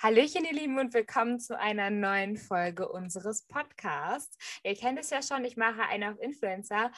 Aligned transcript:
Hallöchen, 0.00 0.44
ihr 0.44 0.52
Lieben, 0.52 0.78
und 0.78 0.94
willkommen 0.94 1.40
zu 1.40 1.58
einer 1.58 1.90
neuen 1.90 2.36
Folge 2.36 2.88
unseres 2.88 3.42
Podcasts. 3.48 4.38
Ihr 4.62 4.76
kennt 4.76 4.96
es 5.00 5.10
ja 5.10 5.22
schon, 5.22 5.44
ich 5.44 5.56
mache 5.56 5.82
einen 5.82 6.12
auf 6.12 6.20
Influencer. 6.20 6.92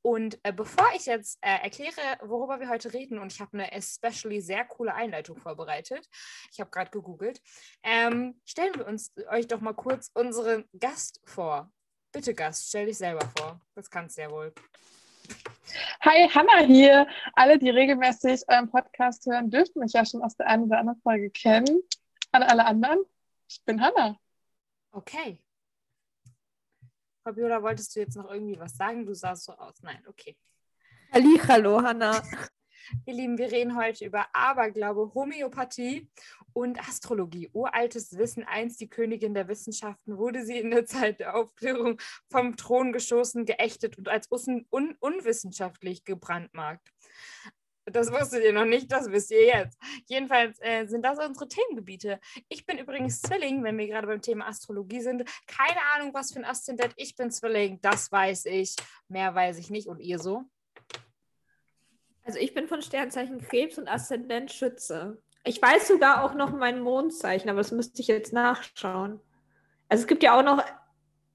Und 0.00 0.40
äh, 0.42 0.50
bevor 0.50 0.86
ich 0.96 1.04
jetzt 1.04 1.36
äh, 1.42 1.62
erkläre, 1.62 2.00
worüber 2.22 2.58
wir 2.58 2.70
heute 2.70 2.94
reden, 2.94 3.18
und 3.18 3.30
ich 3.30 3.42
habe 3.42 3.58
eine 3.58 3.70
especially 3.72 4.40
sehr 4.40 4.64
coole 4.64 4.94
Einleitung 4.94 5.36
vorbereitet, 5.36 6.08
ich 6.50 6.60
habe 6.60 6.70
gerade 6.70 6.90
gegoogelt, 6.90 7.42
ähm, 7.82 8.40
stellen 8.46 8.74
wir 8.74 8.86
uns 8.86 9.12
euch 9.28 9.46
doch 9.46 9.60
mal 9.60 9.74
kurz 9.74 10.10
unseren 10.14 10.64
Gast 10.78 11.20
vor. 11.26 11.70
Bitte, 12.10 12.34
Gast, 12.34 12.68
stell 12.68 12.86
dich 12.86 12.96
selber 12.96 13.30
vor. 13.36 13.60
Das 13.74 13.90
kannst 13.90 14.16
du 14.16 14.22
ja 14.22 14.30
wohl. 14.30 14.54
Hi, 16.00 16.26
Hanna 16.30 16.64
hier. 16.64 17.06
Alle, 17.34 17.58
die 17.58 17.68
regelmäßig 17.68 18.44
euren 18.48 18.70
Podcast 18.70 19.26
hören, 19.26 19.50
dürften 19.50 19.80
mich 19.80 19.92
ja 19.92 20.06
schon 20.06 20.22
aus 20.22 20.36
der 20.36 20.46
einen 20.46 20.64
oder 20.64 20.78
anderen 20.78 21.02
Folge 21.02 21.28
kennen 21.28 21.82
an 22.32 22.42
alle 22.42 22.64
anderen. 22.64 23.00
Ich 23.48 23.62
bin 23.64 23.80
Hanna. 23.80 24.18
Okay. 24.92 25.42
Fabiola, 27.22 27.62
wolltest 27.62 27.94
du 27.94 28.00
jetzt 28.00 28.16
noch 28.16 28.30
irgendwie 28.30 28.58
was 28.58 28.76
sagen? 28.76 29.04
Du 29.04 29.14
sahst 29.14 29.44
so 29.44 29.52
aus. 29.52 29.82
Nein, 29.82 30.02
okay. 30.06 30.36
Halli, 31.12 31.38
hallo, 31.46 31.82
Hanna. 31.82 32.22
Ihr 33.06 33.14
Lieben, 33.14 33.38
wir 33.38 33.52
reden 33.52 33.76
heute 33.76 34.06
über 34.06 34.26
Aberglaube, 34.32 35.12
Homöopathie 35.14 36.08
und 36.52 36.80
Astrologie. 36.80 37.50
Uraltes 37.52 38.16
Wissen, 38.16 38.44
einst 38.44 38.80
die 38.80 38.88
Königin 38.88 39.34
der 39.34 39.48
Wissenschaften, 39.48 40.16
wurde 40.16 40.44
sie 40.44 40.58
in 40.58 40.70
der 40.70 40.86
Zeit 40.86 41.20
der 41.20 41.36
Aufklärung 41.36 42.00
vom 42.30 42.56
Thron 42.56 42.92
gestoßen, 42.92 43.44
geächtet 43.44 43.98
und 43.98 44.08
als 44.08 44.28
un 44.30 44.66
un 44.70 44.96
unwissenschaftlich 44.98 46.04
gebrandmarkt. 46.04 46.90
Das 47.92 48.12
wusstet 48.12 48.44
ihr 48.44 48.52
noch 48.52 48.64
nicht, 48.64 48.90
das 48.90 49.10
wisst 49.10 49.30
ihr 49.30 49.44
jetzt. 49.44 49.78
Jedenfalls 50.06 50.58
äh, 50.60 50.86
sind 50.86 51.04
das 51.04 51.18
unsere 51.18 51.48
Themengebiete. 51.48 52.20
Ich 52.48 52.66
bin 52.66 52.78
übrigens 52.78 53.20
Zwilling, 53.22 53.62
wenn 53.64 53.78
wir 53.78 53.86
gerade 53.86 54.06
beim 54.06 54.22
Thema 54.22 54.46
Astrologie 54.48 55.00
sind. 55.00 55.24
Keine 55.46 55.80
Ahnung, 55.94 56.14
was 56.14 56.32
für 56.32 56.40
ein 56.40 56.44
Aszendent. 56.44 56.92
Ich 56.96 57.16
bin 57.16 57.30
Zwilling, 57.30 57.80
das 57.82 58.10
weiß 58.10 58.46
ich. 58.46 58.76
Mehr 59.08 59.34
weiß 59.34 59.58
ich 59.58 59.70
nicht. 59.70 59.88
Und 59.88 60.00
ihr 60.00 60.18
so? 60.18 60.44
Also 62.24 62.38
ich 62.38 62.54
bin 62.54 62.68
von 62.68 62.82
Sternzeichen 62.82 63.40
Krebs 63.40 63.78
und 63.78 63.88
Aszendent 63.88 64.52
Schütze. 64.52 65.20
Ich 65.44 65.60
weiß 65.60 65.88
sogar 65.88 66.22
auch 66.22 66.34
noch 66.34 66.52
mein 66.52 66.80
Mondzeichen, 66.80 67.48
aber 67.48 67.58
das 67.58 67.72
müsste 67.72 68.02
ich 68.02 68.08
jetzt 68.08 68.32
nachschauen. 68.32 69.20
Also 69.88 70.02
es 70.02 70.06
gibt 70.06 70.22
ja 70.22 70.38
auch 70.38 70.44
noch, 70.44 70.62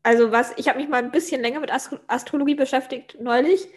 also 0.03 0.31
was, 0.31 0.53
ich 0.57 0.69
habe 0.69 0.79
mich 0.79 0.87
mal 0.87 1.03
ein 1.03 1.11
bisschen 1.11 1.41
länger 1.41 1.59
mit 1.59 1.73
Astro 1.73 1.99
Astrologie 2.07 2.55
beschäftigt 2.55 3.17
neulich. 3.19 3.67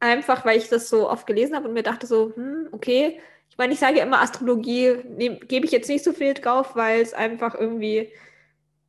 Einfach, 0.00 0.44
weil 0.44 0.58
ich 0.58 0.68
das 0.68 0.88
so 0.88 1.10
oft 1.10 1.26
gelesen 1.26 1.56
habe 1.56 1.68
und 1.68 1.74
mir 1.74 1.82
dachte 1.82 2.06
so, 2.06 2.32
hm, 2.34 2.68
okay. 2.72 3.20
Ich 3.50 3.58
meine, 3.58 3.72
ich 3.72 3.80
sage 3.80 3.98
immer, 4.00 4.20
Astrologie 4.20 4.98
gebe 5.46 5.66
ich 5.66 5.72
jetzt 5.72 5.88
nicht 5.88 6.04
so 6.04 6.12
viel 6.12 6.34
drauf, 6.34 6.76
weil 6.76 7.00
es 7.00 7.14
einfach 7.14 7.54
irgendwie 7.54 8.12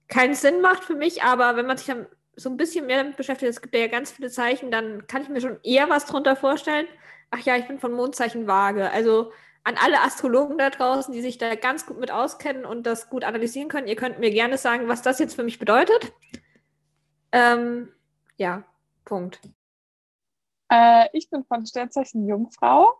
keinen 0.07 0.35
Sinn 0.35 0.61
macht 0.61 0.83
für 0.83 0.95
mich. 0.95 1.23
Aber 1.23 1.55
wenn 1.55 1.65
man 1.65 1.77
sich 1.77 1.87
dann 1.87 2.05
so 2.35 2.49
ein 2.49 2.57
bisschen 2.57 2.85
mehr 2.85 2.97
damit 2.97 3.17
beschäftigt, 3.17 3.49
es 3.49 3.61
gibt 3.61 3.75
ja 3.75 3.87
ganz 3.87 4.11
viele 4.11 4.29
Zeichen, 4.29 4.71
dann 4.71 5.07
kann 5.07 5.23
ich 5.23 5.29
mir 5.29 5.41
schon 5.41 5.59
eher 5.63 5.89
was 5.89 6.05
drunter 6.05 6.35
vorstellen. 6.35 6.87
Ach 7.31 7.39
ja, 7.39 7.57
ich 7.57 7.67
bin 7.67 7.79
von 7.79 7.93
Mondzeichen 7.93 8.47
Waage. 8.47 8.91
Also 8.91 9.31
an 9.63 9.75
alle 9.83 10.01
Astrologen 10.01 10.57
da 10.57 10.69
draußen, 10.69 11.13
die 11.13 11.21
sich 11.21 11.37
da 11.37 11.55
ganz 11.55 11.85
gut 11.85 11.99
mit 11.99 12.11
auskennen 12.11 12.65
und 12.65 12.83
das 12.83 13.09
gut 13.09 13.23
analysieren 13.23 13.69
können, 13.69 13.87
ihr 13.87 13.95
könnt 13.95 14.19
mir 14.19 14.31
gerne 14.31 14.57
sagen, 14.57 14.87
was 14.87 15.01
das 15.01 15.19
jetzt 15.19 15.35
für 15.35 15.43
mich 15.43 15.59
bedeutet. 15.59 16.13
Ähm, 17.31 17.89
ja, 18.37 18.63
Punkt. 19.05 19.39
Äh, 20.69 21.07
ich 21.13 21.29
bin 21.29 21.43
von 21.45 21.65
Sternzeichen 21.65 22.27
Jungfrau 22.27 22.93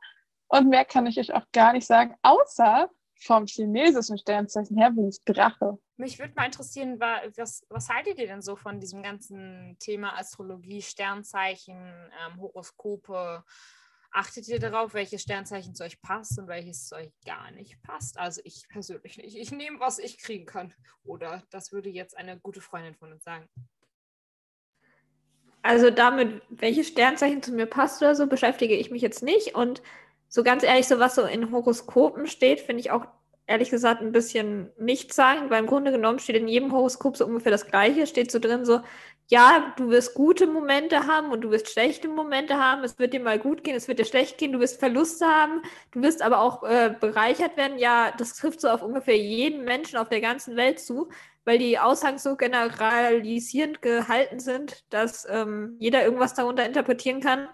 und 0.47 0.69
mehr 0.69 0.85
kann 0.85 1.07
ich 1.07 1.19
euch 1.19 1.33
auch 1.33 1.45
gar 1.51 1.73
nicht 1.73 1.85
sagen, 1.85 2.15
außer 2.21 2.89
vom 3.21 3.45
chinesischen 3.45 4.17
Sternzeichen 4.17 4.77
her 4.77 4.91
bin 4.91 5.09
ich 5.09 5.23
Drache. 5.25 5.77
Mich 5.97 6.17
würde 6.17 6.33
mal 6.35 6.45
interessieren, 6.45 6.99
was, 6.99 7.65
was 7.69 7.89
haltet 7.89 8.17
ihr 8.19 8.27
denn 8.27 8.41
so 8.41 8.55
von 8.55 8.79
diesem 8.79 9.03
ganzen 9.03 9.75
Thema 9.79 10.17
Astrologie, 10.17 10.81
Sternzeichen, 10.81 11.77
ähm, 11.77 12.39
Horoskope? 12.39 13.43
Achtet 14.11 14.47
ihr 14.47 14.59
darauf, 14.59 14.93
welches 14.93 15.21
Sternzeichen 15.21 15.75
zu 15.75 15.83
euch 15.83 16.01
passt 16.01 16.39
und 16.39 16.47
welches 16.47 16.87
zu 16.87 16.95
euch 16.95 17.11
gar 17.25 17.51
nicht 17.51 17.79
passt? 17.83 18.17
Also 18.17 18.41
ich 18.43 18.67
persönlich 18.69 19.17
nicht. 19.17 19.35
Ich 19.35 19.51
nehme, 19.51 19.79
was 19.79 19.99
ich 19.99 20.17
kriegen 20.17 20.45
kann. 20.45 20.73
Oder 21.03 21.43
das 21.51 21.71
würde 21.71 21.89
jetzt 21.89 22.17
eine 22.17 22.39
gute 22.39 22.61
Freundin 22.61 22.95
von 22.95 23.11
uns 23.11 23.23
sagen. 23.23 23.47
Also 25.61 25.89
damit, 25.89 26.41
welches 26.49 26.87
Sternzeichen 26.87 27.43
zu 27.43 27.51
mir 27.51 27.65
passt 27.65 28.01
oder 28.01 28.15
so, 28.15 28.27
beschäftige 28.27 28.75
ich 28.75 28.91
mich 28.91 29.01
jetzt 29.01 29.23
nicht. 29.23 29.55
Und 29.55 29.81
so 30.29 30.43
ganz 30.43 30.63
ehrlich, 30.63 30.87
so 30.87 30.99
was 30.99 31.15
so 31.15 31.23
in 31.23 31.51
Horoskopen 31.51 32.27
steht, 32.27 32.61
finde 32.61 32.81
ich 32.81 32.91
auch 32.91 33.05
ehrlich 33.49 33.71
gesagt 33.71 34.01
ein 34.01 34.11
bisschen 34.11 34.69
nicht 34.77 35.13
sagen, 35.13 35.49
weil 35.49 35.59
im 35.59 35.67
Grunde 35.67 35.91
genommen 35.91 36.19
steht 36.19 36.35
in 36.35 36.47
jedem 36.47 36.71
Horoskop 36.71 37.17
so 37.17 37.25
ungefähr 37.25 37.51
das 37.51 37.65
Gleiche. 37.65 38.05
Steht 38.05 38.31
so 38.31 38.37
drin, 38.39 38.63
so, 38.63 38.81
ja, 39.27 39.73
du 39.75 39.89
wirst 39.89 40.13
gute 40.13 40.45
Momente 40.47 41.07
haben 41.07 41.31
und 41.31 41.41
du 41.41 41.49
wirst 41.49 41.69
schlechte 41.69 42.07
Momente 42.07 42.57
haben. 42.57 42.83
Es 42.83 42.99
wird 42.99 43.13
dir 43.13 43.19
mal 43.19 43.39
gut 43.39 43.63
gehen, 43.63 43.75
es 43.75 43.87
wird 43.87 43.99
dir 43.99 44.05
schlecht 44.05 44.37
gehen, 44.37 44.51
du 44.51 44.59
wirst 44.59 44.79
Verluste 44.79 45.25
haben, 45.25 45.63
du 45.91 46.01
wirst 46.03 46.21
aber 46.21 46.39
auch 46.39 46.63
äh, 46.63 46.95
bereichert 46.99 47.57
werden. 47.57 47.79
Ja, 47.79 48.13
das 48.17 48.35
trifft 48.35 48.61
so 48.61 48.69
auf 48.69 48.83
ungefähr 48.83 49.17
jeden 49.17 49.65
Menschen 49.65 49.97
auf 49.97 50.09
der 50.09 50.21
ganzen 50.21 50.55
Welt 50.55 50.79
zu 50.79 51.09
weil 51.49 51.57
die 51.57 51.79
Aussagen 51.79 52.19
so 52.19 52.35
generalisierend 52.35 53.81
gehalten 53.81 54.39
sind, 54.39 54.83
dass 54.93 55.27
ähm, 55.27 55.77
jeder 55.79 56.03
irgendwas 56.03 56.35
darunter 56.35 56.63
interpretieren 56.63 57.21
kann. 57.21 57.47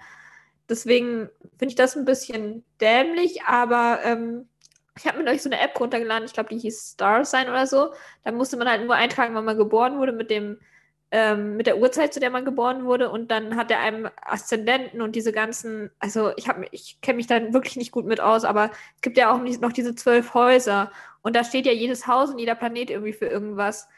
Deswegen 0.67 1.29
finde 1.57 1.67
ich 1.69 1.75
das 1.75 1.95
ein 1.95 2.03
bisschen 2.03 2.66
dämlich, 2.81 3.44
aber 3.44 4.01
ähm, 4.03 4.50
ich 4.97 5.07
habe 5.07 5.23
mir 5.23 5.31
euch 5.31 5.41
so 5.41 5.50
eine 5.50 5.61
App 5.61 5.79
runtergeladen, 5.79 6.25
ich 6.25 6.33
glaube, 6.33 6.50
die 6.50 6.59
hieß 6.59 6.78
Star 6.78 7.23
Sign 7.23 7.47
oder 7.47 7.67
so. 7.67 7.94
Da 8.25 8.33
musste 8.33 8.57
man 8.57 8.67
halt 8.67 8.83
nur 8.83 8.95
eintragen, 8.95 9.33
wann 9.33 9.45
man 9.45 9.57
geboren 9.57 9.97
wurde 9.97 10.12
mit 10.12 10.29
dem 10.29 10.59
ähm, 11.12 11.56
mit 11.56 11.66
der 11.66 11.77
Uhrzeit, 11.77 12.13
zu 12.13 12.19
der 12.19 12.31
man 12.31 12.44
geboren 12.44 12.83
wurde, 12.83 13.09
und 13.09 13.31
dann 13.31 13.56
hat 13.56 13.72
er 13.72 13.79
einem 13.79 14.09
Aszendenten 14.22 15.01
und 15.01 15.16
diese 15.16 15.31
ganzen, 15.31 15.89
also 16.00 16.33
ich 16.35 16.50
habe 16.50 16.66
ich 16.72 17.00
kenne 17.01 17.16
mich 17.16 17.27
da 17.27 17.53
wirklich 17.53 17.77
nicht 17.77 17.94
gut 17.94 18.06
mit 18.06 18.19
aus, 18.19 18.44
aber 18.44 18.72
es 18.95 19.01
gibt 19.01 19.17
ja 19.17 19.31
auch 19.31 19.39
noch 19.39 19.72
diese 19.72 19.95
zwölf 19.95 20.33
Häuser 20.33 20.91
und 21.25 21.36
da 21.36 21.44
steht 21.44 21.66
ja 21.66 21.72
jedes 21.72 22.06
Haus 22.06 22.30
und 22.30 22.38
jeder 22.38 22.53
Planet 22.53 22.91
irgendwie 22.91 23.12
für 23.12 23.25
irgendwas. 23.25 23.90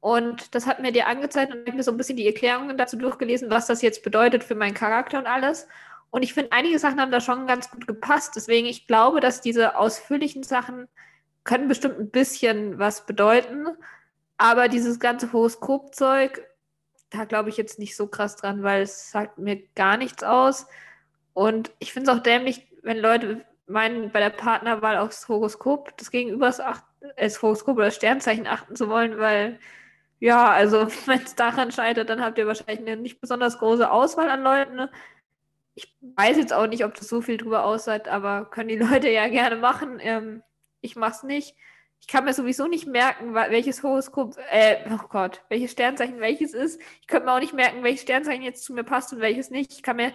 Und 0.00 0.54
das 0.54 0.66
hat 0.66 0.80
mir 0.80 0.92
dir 0.92 1.06
angezeigt 1.06 1.50
und 1.50 1.60
ich 1.60 1.68
habe 1.68 1.78
mir 1.78 1.82
so 1.82 1.90
ein 1.90 1.96
bisschen 1.96 2.18
die 2.18 2.26
Erklärungen 2.26 2.76
dazu 2.76 2.98
durchgelesen, 2.98 3.48
was 3.48 3.66
das 3.66 3.80
jetzt 3.80 4.02
bedeutet 4.02 4.44
für 4.44 4.54
meinen 4.54 4.74
Charakter 4.74 5.18
und 5.18 5.26
alles. 5.26 5.66
Und 6.10 6.22
ich 6.22 6.34
finde, 6.34 6.52
einige 6.52 6.78
Sachen 6.78 7.00
haben 7.00 7.10
da 7.10 7.22
schon 7.22 7.46
ganz 7.46 7.70
gut 7.70 7.86
gepasst. 7.86 8.36
Deswegen, 8.36 8.66
ich 8.66 8.86
glaube, 8.86 9.20
dass 9.20 9.40
diese 9.40 9.78
ausführlichen 9.78 10.42
Sachen 10.42 10.86
können 11.42 11.68
bestimmt 11.68 11.98
ein 11.98 12.10
bisschen 12.10 12.78
was 12.78 13.06
bedeuten. 13.06 13.66
Aber 14.36 14.68
dieses 14.68 15.00
ganze 15.00 15.32
Horoskopzeug, 15.32 16.46
da 17.08 17.24
glaube 17.24 17.48
ich 17.48 17.56
jetzt 17.56 17.78
nicht 17.78 17.96
so 17.96 18.08
krass 18.08 18.36
dran, 18.36 18.62
weil 18.62 18.82
es 18.82 19.10
sagt 19.10 19.38
mir 19.38 19.62
gar 19.74 19.96
nichts 19.96 20.22
aus. 20.22 20.66
Und 21.32 21.70
ich 21.78 21.94
finde 21.94 22.10
es 22.10 22.18
auch 22.18 22.22
dämlich, 22.22 22.66
wenn 22.82 22.98
Leute 22.98 23.42
meinen, 23.66 24.10
bei 24.10 24.20
der 24.20 24.30
Partnerwahl 24.30 24.98
aufs 24.98 25.28
Horoskop 25.28 25.96
des 25.96 26.10
Gegenübers 26.10 26.60
achten, 26.60 26.86
äh, 27.16 27.24
das 27.24 27.42
Horoskop 27.42 27.76
oder 27.76 27.90
Sternzeichen 27.90 28.46
achten 28.46 28.76
zu 28.76 28.88
wollen, 28.88 29.18
weil 29.18 29.58
ja, 30.20 30.50
also 30.50 30.86
wenn 31.06 31.22
es 31.22 31.34
daran 31.34 31.72
scheitert, 31.72 32.08
dann 32.08 32.22
habt 32.22 32.38
ihr 32.38 32.46
wahrscheinlich 32.46 32.80
eine 32.80 32.96
nicht 32.96 33.20
besonders 33.20 33.58
große 33.58 33.90
Auswahl 33.90 34.30
an 34.30 34.42
Leuten. 34.42 34.76
Ne? 34.76 34.90
Ich 35.74 35.94
weiß 36.00 36.36
jetzt 36.36 36.52
auch 36.52 36.66
nicht, 36.66 36.84
ob 36.84 36.94
das 36.94 37.08
so 37.08 37.20
viel 37.20 37.36
drüber 37.36 37.64
aussagt, 37.64 38.08
aber 38.08 38.46
können 38.46 38.68
die 38.68 38.76
Leute 38.78 39.10
ja 39.10 39.28
gerne 39.28 39.56
machen. 39.56 39.98
Ähm, 40.00 40.42
ich 40.80 40.96
mach's 40.96 41.22
nicht. 41.22 41.56
Ich 42.00 42.08
kann 42.08 42.24
mir 42.26 42.34
sowieso 42.34 42.66
nicht 42.66 42.86
merken, 42.86 43.34
welches 43.34 43.82
Horoskop, 43.82 44.36
äh, 44.50 44.76
oh 44.90 45.08
Gott, 45.08 45.42
welches 45.48 45.72
Sternzeichen 45.72 46.20
welches 46.20 46.52
ist. 46.52 46.78
Ich 47.00 47.06
könnte 47.06 47.24
mir 47.24 47.32
auch 47.32 47.40
nicht 47.40 47.54
merken, 47.54 47.82
welches 47.82 48.02
Sternzeichen 48.02 48.42
jetzt 48.42 48.62
zu 48.64 48.74
mir 48.74 48.84
passt 48.84 49.12
und 49.14 49.20
welches 49.20 49.50
nicht. 49.50 49.72
Ich 49.72 49.82
kann 49.82 49.96
mir 49.96 50.12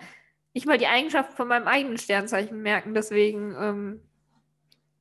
nicht 0.54 0.66
mal 0.66 0.78
die 0.78 0.88
Eigenschaften 0.88 1.36
von 1.36 1.48
meinem 1.48 1.68
eigenen 1.68 1.98
Sternzeichen 1.98 2.62
merken, 2.62 2.94
deswegen 2.94 3.56
ähm, 3.60 4.02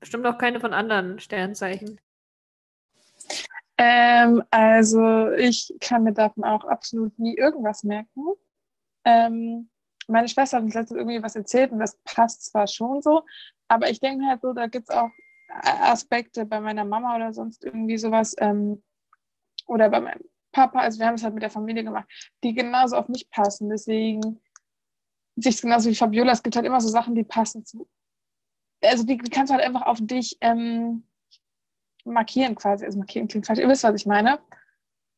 bestimmt 0.01 0.27
auch 0.27 0.39
keine 0.39 0.61
von 0.61 0.73
anderen 0.73 1.19
Sternzeichen. 1.19 2.01
Ähm, 3.79 4.43
also 4.50 5.31
ich 5.33 5.73
kann 5.81 6.03
mir 6.03 6.12
davon 6.12 6.45
auch 6.45 6.65
absolut 6.65 7.19
nie 7.19 7.37
irgendwas 7.37 7.85
merken. 7.85 8.25
Ähm, 9.05 9.71
meine 10.09 10.29
Schwester 10.29 10.56
hat 10.56 10.65
uns 10.65 10.75
letztens 10.75 10.99
irgendwie 10.99 11.23
was 11.23 11.37
erzählt 11.37 11.71
und 11.71 11.79
das 11.79 11.97
passt 12.05 12.47
zwar 12.47 12.67
schon 12.67 13.03
so, 13.03 13.23
aber 13.69 13.91
ich 13.91 14.01
denke 14.01 14.27
halt 14.27 14.41
so, 14.41 14.53
da 14.53 14.67
gibt 14.67 14.89
es 14.89 14.97
auch 14.97 15.11
Aspekte 15.49 16.44
bei 16.44 16.61
meiner 16.61 16.85
Mama 16.85 17.17
oder 17.17 17.33
sonst 17.33 17.65
irgendwie 17.65 17.99
sowas 17.99 18.35
ähm, 18.39 18.83
oder 19.67 19.89
bei 19.89 20.01
meinem 20.01 20.25
Papa, 20.53 20.81
also 20.81 20.99
wir 20.99 21.06
haben 21.06 21.15
es 21.15 21.23
halt 21.23 21.35
mit 21.35 21.43
der 21.43 21.51
Familie 21.51 21.85
gemacht, 21.85 22.09
die 22.43 22.55
genauso 22.55 22.97
auf 22.97 23.09
mich 23.09 23.31
passen. 23.31 23.69
Deswegen 23.69 24.41
sehe 25.43 25.52
genauso 25.52 25.90
wie 25.90 25.94
Fabiola, 25.94 26.32
es 26.32 26.43
gibt 26.43 26.56
halt 26.56 26.67
immer 26.67 26.81
so 26.81 26.88
Sachen, 26.88 27.14
die 27.14 27.25
passen 27.25 27.64
zu. 27.64 27.88
Also 28.82 29.05
die, 29.05 29.17
die 29.19 29.31
kannst 29.31 29.50
du 29.50 29.55
halt 29.55 29.64
einfach 29.64 29.82
auf 29.82 29.99
dich 30.00 30.37
ähm, 30.40 31.05
markieren 32.05 32.55
quasi. 32.55 32.85
Also 32.85 32.99
markieren 32.99 33.29
klingt 33.29 33.46
falsch, 33.46 33.61
ihr 33.61 33.69
wisst, 33.69 33.85
was 33.85 34.00
ich 34.00 34.06
meine. 34.06 34.40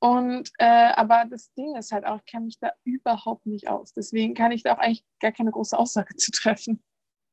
Und 0.00 0.50
äh, 0.58 0.92
aber 0.94 1.26
das 1.28 1.52
Ding 1.52 1.76
ist 1.76 1.92
halt 1.92 2.06
auch, 2.06 2.16
ich 2.16 2.24
kenne 2.24 2.46
mich 2.46 2.58
da 2.58 2.72
überhaupt 2.84 3.44
nicht 3.44 3.68
aus. 3.68 3.92
Deswegen 3.92 4.34
kann 4.34 4.50
ich 4.50 4.62
da 4.62 4.74
auch 4.74 4.78
eigentlich 4.78 5.04
gar 5.20 5.32
keine 5.32 5.50
große 5.50 5.78
Aussage 5.78 6.16
zu 6.16 6.30
treffen. 6.32 6.82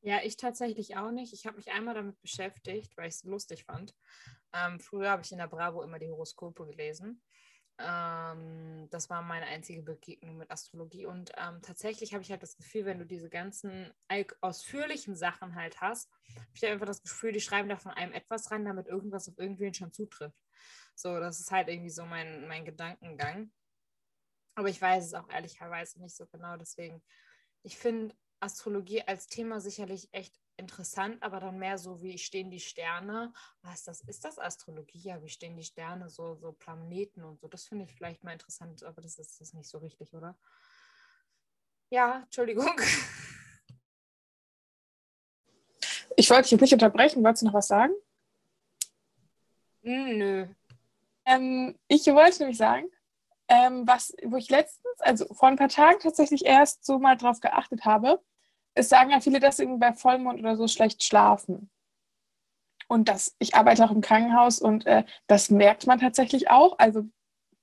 Ja, 0.02 0.20
ich 0.24 0.38
tatsächlich 0.38 0.96
auch 0.96 1.12
nicht. 1.12 1.34
Ich 1.34 1.46
habe 1.46 1.58
mich 1.58 1.72
einmal 1.72 1.96
damit 1.96 2.22
beschäftigt, 2.22 2.96
weil 2.98 3.08
ich 3.08 3.16
es 3.16 3.24
lustig 3.24 3.64
fand. 3.64 3.96
Ähm, 4.54 4.80
früher 4.80 5.10
habe 5.10 5.22
ich 5.22 5.32
in 5.32 5.38
der 5.38 5.48
Bravo 5.48 5.82
immer 5.82 5.98
die 6.00 6.10
Horoskope 6.10 6.66
gelesen. 6.66 7.22
Ähm, 7.80 8.88
das 8.90 9.10
war 9.10 9.22
meine 9.22 9.46
einzige 9.46 9.84
Begegnung 9.84 10.38
mit 10.38 10.50
Astrologie. 10.50 11.06
Und 11.06 11.32
ähm, 11.38 11.62
tatsächlich 11.62 12.14
habe 12.14 12.24
ich 12.24 12.32
halt 12.32 12.42
das 12.42 12.58
Gefühl, 12.58 12.86
wenn 12.86 13.00
du 13.00 13.06
diese 13.06 13.30
ganzen 13.30 13.94
ausführlichen 14.42 15.16
Sachen 15.16 15.56
halt 15.56 15.80
hast, 15.82 16.12
habe 16.36 16.52
ich 16.56 16.66
einfach 16.66 16.88
das 16.88 17.04
Gefühl, 17.04 17.32
die 17.32 17.42
schreiben 17.42 17.70
da 17.70 17.78
von 17.78 17.92
einem 17.92 18.14
etwas 18.14 18.50
rein, 18.52 18.66
damit 18.66 18.88
irgendwas 18.88 19.30
auf 19.30 19.38
irgendwen 19.38 19.74
schon 19.74 19.94
zutrifft. 19.94 20.38
So, 20.96 21.20
das 21.20 21.40
ist 21.40 21.52
halt 21.52 21.68
irgendwie 21.68 21.92
so 21.92 22.06
mein, 22.06 22.48
mein 22.48 22.66
Gedankengang. 22.66 23.52
Aber 24.56 24.70
ich 24.70 24.82
weiß 24.82 25.06
es 25.06 25.14
auch 25.14 25.30
ehrlicherweise 25.30 26.02
nicht 26.02 26.16
so 26.16 26.26
genau. 26.26 26.58
Deswegen, 26.58 27.04
ich 27.62 27.78
finde, 27.78 28.16
Astrologie 28.40 29.04
als 29.04 29.28
Thema 29.28 29.62
sicherlich 29.62 30.10
echt 30.14 30.36
interessant, 30.58 31.22
aber 31.24 31.40
dann 31.40 31.58
mehr 31.58 31.78
so, 31.78 32.02
wie 32.02 32.18
stehen 32.18 32.50
die 32.50 32.60
Sterne? 32.60 33.34
Was 33.62 33.84
das? 33.84 34.02
Ist 34.02 34.26
das 34.26 34.40
Astrologie? 34.40 35.00
Ja, 35.00 35.22
wie 35.22 35.30
stehen 35.30 35.56
die 35.56 35.64
Sterne, 35.64 36.10
so, 36.10 36.36
so 36.36 36.52
Planeten 36.52 37.24
und 37.24 37.40
so? 37.40 37.48
Das 37.48 37.66
finde 37.66 37.86
ich 37.86 37.94
vielleicht 37.94 38.24
mal 38.24 38.34
interessant, 38.34 38.84
aber 38.84 39.02
das 39.02 39.18
ist, 39.18 39.40
das 39.40 39.50
ist 39.50 39.54
nicht 39.54 39.70
so 39.70 39.78
richtig, 39.78 40.14
oder? 40.14 40.38
Ja, 41.90 42.24
Entschuldigung. 42.24 42.72
Ich 46.20 46.32
wollte 46.32 46.50
dich 46.50 46.60
nicht 46.60 46.74
unterbrechen. 46.74 47.24
Wolltest 47.24 47.44
du 47.44 47.46
noch 47.46 47.54
was 47.54 47.68
sagen? 47.68 47.94
Hm, 49.84 50.18
nö. 50.18 50.48
Ähm, 51.26 51.78
ich 51.88 52.08
wollte 52.08 52.40
nämlich 52.40 52.58
sagen, 52.58 52.90
ähm, 53.48 53.88
was, 53.88 54.16
wo 54.26 54.36
ich 54.38 54.50
letztens, 54.50 55.00
also 55.00 55.32
vor 55.34 55.48
ein 55.48 55.58
paar 55.58 55.70
Tagen 55.70 56.00
tatsächlich 56.00 56.44
erst 56.44 56.84
so 56.84 56.98
mal 56.98 57.16
drauf 57.18 57.40
geachtet 57.40 57.86
habe, 57.86 58.20
es 58.78 58.90
sagen 58.90 59.10
ja 59.10 59.20
viele, 59.20 59.40
dass 59.40 59.60
irgendwie 59.60 59.80
bei 59.80 59.94
Vollmond 59.94 60.40
oder 60.40 60.56
so 60.56 60.68
schlecht 60.68 61.04
schlafen. 61.04 61.70
Und 62.88 63.10
das, 63.10 63.36
ich 63.40 63.56
arbeite 63.56 63.84
auch 63.84 63.92
im 63.92 64.02
Krankenhaus 64.02 64.60
und 64.60 64.86
äh, 64.86 65.04
das 65.28 65.50
merkt 65.50 65.88
man 65.88 66.00
tatsächlich 66.00 66.50
auch. 66.50 66.80
Also 66.80 67.04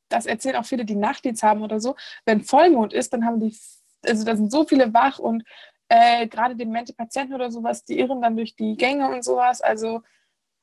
das 0.09 0.27
erzählen 0.27 0.57
auch 0.57 0.67
viele, 0.67 0.85
die 0.85 0.97
Nachtdienst 0.97 1.43
haben 1.43 1.63
oder 1.63 1.81
so. 1.81 1.97
Wenn 2.27 2.43
Vollmond 2.43 2.93
ist, 2.93 3.13
dann 3.13 3.25
haben 3.25 3.41
die, 3.41 3.57
also 4.05 4.25
da 4.25 4.37
sind 4.37 4.51
so 4.51 4.65
viele 4.65 4.93
wach 4.93 5.19
und 5.19 5.45
äh, 5.89 6.27
gerade 6.27 6.57
demente 6.57 6.93
Patienten 6.93 7.35
oder 7.35 7.51
sowas, 7.51 7.85
die 7.85 7.99
irren 7.99 8.21
dann 8.21 8.37
durch 8.37 8.55
die 8.55 8.77
Gänge 8.77 9.09
und 9.09 9.25
sowas. 9.25 9.63
Also 9.63 10.03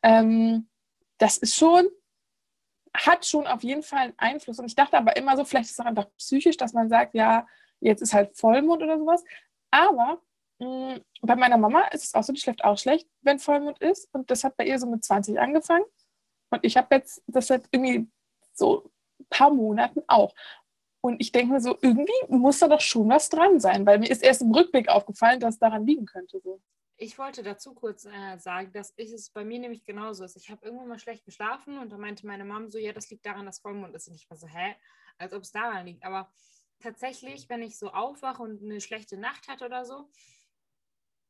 ähm, 0.04 0.70
das 1.18 1.38
ist 1.38 1.56
schon, 1.56 1.88
hat 2.94 3.26
schon 3.26 3.48
auf 3.48 3.64
jeden 3.64 3.84
Fall 3.84 4.00
einen 4.00 4.20
Einfluss. 4.20 4.60
Und 4.60 4.66
ich 4.66 4.76
dachte 4.76 4.98
aber 4.98 5.16
immer 5.16 5.38
so, 5.38 5.46
vielleicht 5.46 5.66
ist 5.66 5.72
es 5.72 5.80
auch 5.80 5.86
einfach 5.86 6.10
psychisch, 6.18 6.58
dass 6.58 6.74
man 6.74 6.90
sagt, 6.90 7.16
ja, 7.16 7.48
jetzt 7.80 8.02
ist 8.02 8.14
halt 8.14 8.38
Vollmond 8.38 8.84
oder 8.84 9.00
sowas. 9.00 9.24
Aber 9.72 10.22
bei 11.22 11.36
meiner 11.36 11.58
Mama 11.58 11.88
ist 11.88 12.04
es 12.04 12.14
auch 12.14 12.24
so, 12.24 12.34
die 12.34 12.40
schläft 12.40 12.64
auch 12.64 12.78
schlecht, 12.78 13.08
wenn 13.22 13.40
Vollmond 13.40 13.80
ist. 13.80 14.14
Und 14.14 14.30
das 14.30 14.44
hat 14.44 14.58
bei 14.58 14.66
ihr 14.66 14.80
so 14.80 14.88
mit 14.88 15.04
20 15.04 15.40
angefangen. 15.40 15.86
Und 16.52 16.64
ich 16.64 16.78
habe 16.78 16.96
jetzt 16.96 17.24
das 17.28 17.48
seit 17.48 17.68
irgendwie 17.72 18.10
so 18.54 18.92
ein 19.20 19.26
paar 19.30 19.52
Monaten 19.52 20.02
auch. 20.08 20.34
Und 21.04 21.20
ich 21.20 21.32
denke 21.32 21.54
mir 21.54 21.62
so, 21.62 21.78
irgendwie 21.82 22.14
muss 22.30 22.60
da 22.60 22.68
doch 22.68 22.82
schon 22.82 23.10
was 23.10 23.30
dran 23.30 23.60
sein, 23.60 23.86
weil 23.88 23.98
mir 23.98 24.10
ist 24.10 24.22
erst 24.22 24.44
im 24.44 24.52
Rückblick 24.52 24.88
aufgefallen, 24.88 25.40
dass 25.40 25.56
es 25.56 25.60
daran 25.60 25.86
liegen 25.86 26.06
könnte. 26.06 26.40
So. 26.44 26.62
Ich 26.98 27.18
wollte 27.18 27.42
dazu 27.42 27.74
kurz 27.74 28.06
äh, 28.06 28.38
sagen, 28.38 28.72
dass 28.74 28.94
ich 28.98 29.12
es 29.12 29.32
bei 29.32 29.44
mir 29.44 29.58
nämlich 29.58 29.84
genauso 29.84 30.24
ist. 30.24 30.36
Ich 30.36 30.52
habe 30.52 30.64
irgendwann 30.64 30.90
mal 30.90 31.00
schlecht 31.00 31.26
geschlafen 31.26 31.80
und 31.80 31.92
da 31.92 31.98
meinte 31.98 32.28
meine 32.28 32.46
Mom 32.46 32.70
so, 32.70 32.78
ja, 32.78 32.94
das 32.94 33.10
liegt 33.10 33.26
daran, 33.26 33.48
dass 33.48 33.60
Vollmond 33.60 33.96
ist. 33.96 34.08
Und 34.08 34.14
ich 34.14 34.30
war 34.30 34.38
so, 34.38 34.46
hä? 34.46 34.76
Als 35.18 35.34
ob 35.34 35.42
es 35.42 35.52
daran 35.52 35.88
liegt. 35.88 36.06
Aber 36.06 36.32
tatsächlich, 36.80 37.50
wenn 37.50 37.64
ich 37.64 37.80
so 37.80 37.90
aufwache 37.90 38.44
und 38.44 38.62
eine 38.62 38.82
schlechte 38.82 39.18
Nacht 39.18 39.48
hatte 39.48 39.66
oder 39.66 39.86
so, 39.86 40.08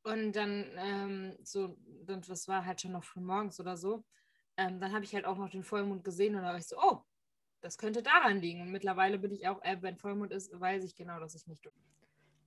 und 0.04 0.34
dann 0.34 0.66
ähm, 0.78 1.38
so, 1.44 1.78
das 2.06 2.48
war 2.48 2.66
halt 2.66 2.82
schon 2.82 2.92
noch 2.92 3.04
früh 3.04 3.22
morgens 3.22 3.60
oder 3.60 3.78
so, 3.78 4.04
ähm, 4.58 4.80
dann 4.80 4.94
habe 4.94 5.06
ich 5.06 5.14
halt 5.14 5.26
auch 5.26 5.38
noch 5.38 5.50
den 5.50 5.64
Vollmond 5.64 6.04
gesehen 6.04 6.36
und 6.36 6.42
da 6.42 6.50
war 6.50 6.58
ich 6.58 6.68
so, 6.68 6.78
oh, 6.82 7.02
das 7.62 7.78
könnte 7.78 8.02
daran 8.04 8.40
liegen. 8.42 8.62
Und 8.62 8.72
mittlerweile 8.72 9.20
bin 9.20 9.32
ich 9.32 9.48
auch, 9.48 9.64
äh, 9.64 9.78
wenn 9.82 9.98
Vollmond 9.98 10.32
ist, 10.32 10.60
weiß 10.60 10.84
ich 10.84 10.96
genau, 10.96 11.20
dass 11.20 11.36
ich 11.36 11.48
nicht. 11.48 11.64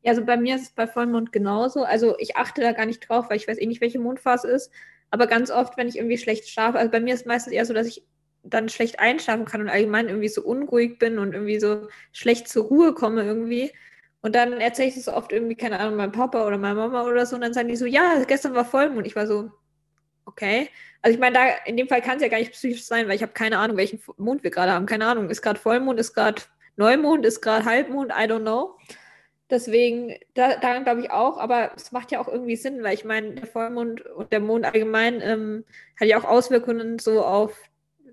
Ja, 0.02 0.10
also 0.10 0.24
bei 0.24 0.36
mir 0.36 0.56
ist 0.56 0.62
es 0.62 0.70
bei 0.70 0.86
Vollmond 0.86 1.32
genauso. 1.32 1.84
Also 1.84 2.18
ich 2.18 2.36
achte 2.36 2.60
da 2.60 2.72
gar 2.72 2.86
nicht 2.86 3.08
drauf, 3.08 3.30
weil 3.30 3.36
ich 3.36 3.48
weiß 3.48 3.58
eh 3.58 3.66
nicht, 3.66 3.80
welche 3.80 3.98
Mondphase 3.98 4.48
ist. 4.48 4.70
Aber 5.10 5.26
ganz 5.26 5.50
oft, 5.50 5.76
wenn 5.76 5.88
ich 5.88 5.96
irgendwie 5.96 6.18
schlecht 6.18 6.48
schlafe, 6.48 6.78
also 6.78 6.90
bei 6.90 7.00
mir 7.00 7.14
ist 7.14 7.20
es 7.20 7.26
meistens 7.26 7.52
eher 7.52 7.64
so, 7.64 7.72
dass 7.72 7.86
ich 7.86 8.04
dann 8.42 8.68
schlecht 8.68 8.98
einschlafen 8.98 9.46
kann 9.46 9.62
und 9.62 9.70
allgemein 9.70 10.08
irgendwie 10.08 10.28
so 10.28 10.42
unruhig 10.42 10.98
bin 10.98 11.18
und 11.18 11.32
irgendwie 11.32 11.58
so 11.58 11.88
schlecht 12.12 12.48
zur 12.48 12.64
Ruhe 12.64 12.92
komme 12.92 13.24
irgendwie. 13.24 13.72
Und 14.25 14.35
dann 14.35 14.55
erzähle 14.55 14.88
ich 14.88 14.97
es 14.97 15.06
oft 15.06 15.32
irgendwie, 15.32 15.55
keine 15.55 15.79
Ahnung, 15.79 15.97
meinem 15.97 16.11
Papa 16.11 16.47
oder 16.47 16.56
meiner 16.56 16.76
Mama 16.76 17.03
oder 17.03 17.26
so. 17.26 17.35
Und 17.35 17.43
dann 17.43 17.53
sagen 17.53 17.69
die 17.69 17.76
so, 17.76 17.85
ja, 17.85 18.25
gestern 18.26 18.55
war 18.55 18.65
Vollmond. 18.65 19.06
Ich 19.06 19.15
war 19.15 19.26
so, 19.26 19.50
okay. 20.25 20.71
Also 21.03 21.15
ich 21.15 21.21
meine, 21.21 21.35
da 21.35 21.44
in 21.67 21.76
dem 21.76 21.88
Fall 21.88 22.00
kann 22.00 22.17
es 22.17 22.23
ja 22.23 22.29
gar 22.29 22.38
nicht 22.38 22.53
psychisch 22.53 22.85
sein, 22.85 23.06
weil 23.06 23.17
ich 23.17 23.23
habe 23.23 23.35
keine 23.35 23.59
Ahnung, 23.59 23.76
welchen 23.76 24.00
Mond 24.17 24.43
wir 24.43 24.50
gerade 24.50 24.73
haben. 24.73 24.87
Keine 24.87 25.06
Ahnung, 25.06 25.29
ist 25.29 25.43
gerade 25.43 25.61
Vollmond, 25.61 26.00
ist 26.00 26.15
gerade 26.15 26.41
Neumond, 26.76 27.26
ist 27.26 27.43
gerade 27.43 27.67
Halbmond, 27.67 28.12
I 28.12 28.25
don't 28.25 28.41
know. 28.41 28.79
Deswegen, 29.50 30.15
da, 30.32 30.56
daran 30.56 30.85
glaube 30.85 31.03
ich 31.03 31.11
auch, 31.11 31.37
aber 31.37 31.73
es 31.76 31.93
macht 31.93 32.11
ja 32.11 32.19
auch 32.19 32.29
irgendwie 32.29 32.56
Sinn, 32.56 32.82
weil 32.82 32.94
ich 32.94 33.05
meine, 33.05 33.35
der 33.35 33.47
Vollmond 33.47 34.06
und 34.06 34.32
der 34.32 34.41
Mond 34.41 34.65
allgemein 34.65 35.21
ähm, 35.21 35.65
hat 36.00 36.09
ja 36.09 36.19
auch 36.19 36.25
Auswirkungen 36.25 36.99
so 36.99 37.23
auf 37.23 37.55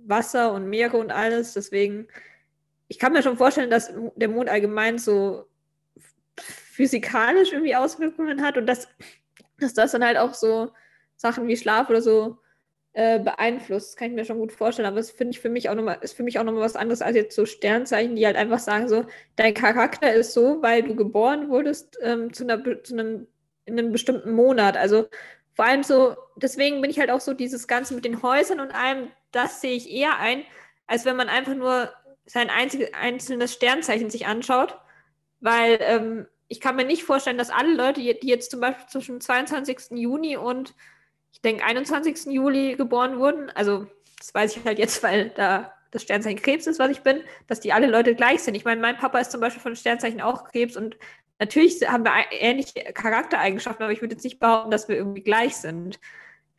Wasser 0.06 0.52
und 0.52 0.68
Meere 0.68 0.98
und 0.98 1.14
alles. 1.14 1.54
Deswegen, 1.54 2.10
ich 2.90 3.00
kann 3.00 3.14
mir 3.14 3.24
schon 3.24 3.38
vorstellen, 3.38 3.70
dass 3.70 3.94
der 4.18 4.28
Mond 4.28 4.50
allgemein 4.50 4.98
so 4.98 5.46
physikalisch 6.72 7.52
irgendwie 7.52 7.76
Auswirkungen 7.76 8.42
hat 8.42 8.58
und 8.58 8.66
dass, 8.66 8.88
dass 9.60 9.74
das 9.74 9.92
dann 9.92 10.06
halt 10.06 10.18
auch 10.18 10.34
so 10.34 10.72
Sachen 11.18 11.48
wie 11.48 11.58
Schlaf 11.58 11.90
oder 11.90 12.02
so 12.02 12.38
äh, 12.94 13.20
beeinflusst. 13.20 13.90
Das 13.90 13.96
kann 13.98 14.10
ich 14.10 14.16
mir 14.16 14.26
schon 14.26 14.40
gut 14.40 14.52
vorstellen, 14.52 14.88
aber 14.88 15.00
es 15.00 15.12
finde 15.12 15.32
ich 15.32 15.40
für 15.42 15.50
mich 15.50 15.70
auch 15.70 15.76
nochmal, 15.76 15.98
ist 16.02 16.16
für 16.16 16.24
mich 16.24 16.40
auch 16.40 16.44
nochmal 16.44 16.64
was 16.64 16.76
anderes 16.76 17.02
als 17.02 17.16
jetzt 17.16 17.36
so 17.36 17.46
Sternzeichen, 17.46 18.16
die 18.16 18.26
halt 18.26 18.38
einfach 18.38 18.60
sagen, 18.60 18.88
so, 18.88 19.06
dein 19.36 19.54
Charakter 19.54 20.14
ist 20.14 20.34
so, 20.34 20.62
weil 20.62 20.84
du 20.84 20.96
geboren 20.96 21.50
wurdest 21.50 21.98
ähm, 22.02 22.34
zu, 22.34 22.44
einer, 22.44 22.64
zu 22.84 22.94
einem, 22.94 23.28
in 23.66 23.78
einem 23.78 23.92
bestimmten 23.92 24.32
Monat. 24.32 24.78
Also 24.78 25.08
vor 25.54 25.66
allem 25.66 25.84
so, 25.84 26.16
deswegen 26.38 26.82
bin 26.82 26.90
ich 26.90 27.00
halt 27.00 27.12
auch 27.12 27.22
so 27.22 27.34
dieses 27.34 27.68
Ganze 27.68 27.94
mit 27.94 28.06
den 28.06 28.22
Häusern 28.22 28.62
und 28.62 28.74
allem, 28.74 29.10
das 29.32 29.62
sehe 29.62 29.76
ich 29.76 29.92
eher 29.92 30.20
ein, 30.20 30.44
als 30.88 31.06
wenn 31.06 31.18
man 31.18 31.30
einfach 31.30 31.56
nur 31.56 31.92
sein 32.26 32.50
einzig, 32.50 32.96
einzelnes 32.96 33.54
Sternzeichen 33.54 34.10
sich 34.10 34.26
anschaut, 34.26 34.78
weil 35.42 35.78
ähm, 35.82 36.28
ich 36.52 36.60
kann 36.60 36.76
mir 36.76 36.84
nicht 36.84 37.04
vorstellen, 37.04 37.38
dass 37.38 37.50
alle 37.50 37.74
Leute, 37.74 38.02
die 38.02 38.28
jetzt 38.28 38.52
zum 38.52 38.60
Beispiel 38.60 38.86
zwischen 38.88 39.22
22. 39.22 39.92
Juni 39.92 40.36
und 40.36 40.76
ich 41.32 41.42
denke 41.42 41.64
21. 41.64 42.26
Juli 42.26 42.76
geboren 42.76 43.20
wurden, 43.20 43.50
also 43.52 43.88
das 44.18 44.34
weiß 44.34 44.58
ich 44.58 44.66
halt 44.66 44.78
jetzt, 44.78 45.02
weil 45.02 45.30
da 45.30 45.74
das 45.92 46.04
Sternzeichen 46.04 46.42
Krebs 46.42 46.68
ist, 46.68 46.78
was 46.78 46.92
ich 46.92 47.04
bin, 47.04 47.22
dass 47.48 47.62
die 47.62 47.72
alle 47.72 47.88
Leute 47.88 48.16
gleich 48.16 48.44
sind. 48.44 48.56
Ich 48.56 48.66
meine, 48.66 48.82
mein 48.82 48.98
Papa 48.98 49.20
ist 49.20 49.32
zum 49.32 49.40
Beispiel 49.40 49.62
von 49.62 49.78
Sternzeichen 49.78 50.20
auch 50.20 50.44
Krebs 50.44 50.76
und 50.76 50.98
natürlich 51.40 51.88
haben 51.88 52.04
wir 52.04 52.12
ähnliche 52.32 52.84
Charaktereigenschaften, 52.94 53.84
aber 53.84 53.94
ich 53.94 54.02
würde 54.02 54.16
jetzt 54.16 54.26
nicht 54.26 54.40
behaupten, 54.40 54.72
dass 54.72 54.90
wir 54.90 54.98
irgendwie 54.98 55.24
gleich 55.24 55.56
sind. 55.56 56.02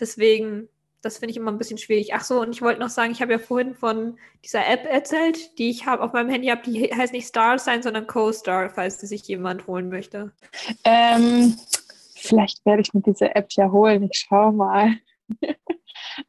Deswegen 0.00 0.70
das 1.02 1.18
finde 1.18 1.32
ich 1.32 1.36
immer 1.36 1.50
ein 1.50 1.58
bisschen 1.58 1.78
schwierig. 1.78 2.14
Ach 2.14 2.22
so, 2.22 2.40
und 2.40 2.50
ich 2.50 2.62
wollte 2.62 2.80
noch 2.80 2.88
sagen, 2.88 3.10
ich 3.10 3.20
habe 3.20 3.32
ja 3.32 3.38
vorhin 3.38 3.74
von 3.74 4.18
dieser 4.44 4.66
App 4.66 4.86
erzählt, 4.86 5.58
die 5.58 5.68
ich 5.68 5.84
habe 5.84 6.02
auf 6.02 6.12
meinem 6.12 6.30
Handy 6.30 6.46
habe. 6.48 6.62
Die 6.62 6.94
heißt 6.94 7.12
nicht 7.12 7.26
Star 7.26 7.58
Sign, 7.58 7.82
sondern 7.82 8.06
Co-Star, 8.06 8.70
falls 8.70 9.00
sie 9.00 9.08
sich 9.08 9.26
jemand 9.26 9.66
holen 9.66 9.88
möchte. 9.88 10.32
Ähm, 10.84 11.56
vielleicht 12.14 12.64
werde 12.64 12.82
ich 12.82 12.94
mir 12.94 13.02
diese 13.02 13.34
App 13.34 13.48
ja 13.50 13.70
holen. 13.70 14.04
Ich 14.04 14.16
schaue 14.16 14.52
mal. 14.52 14.94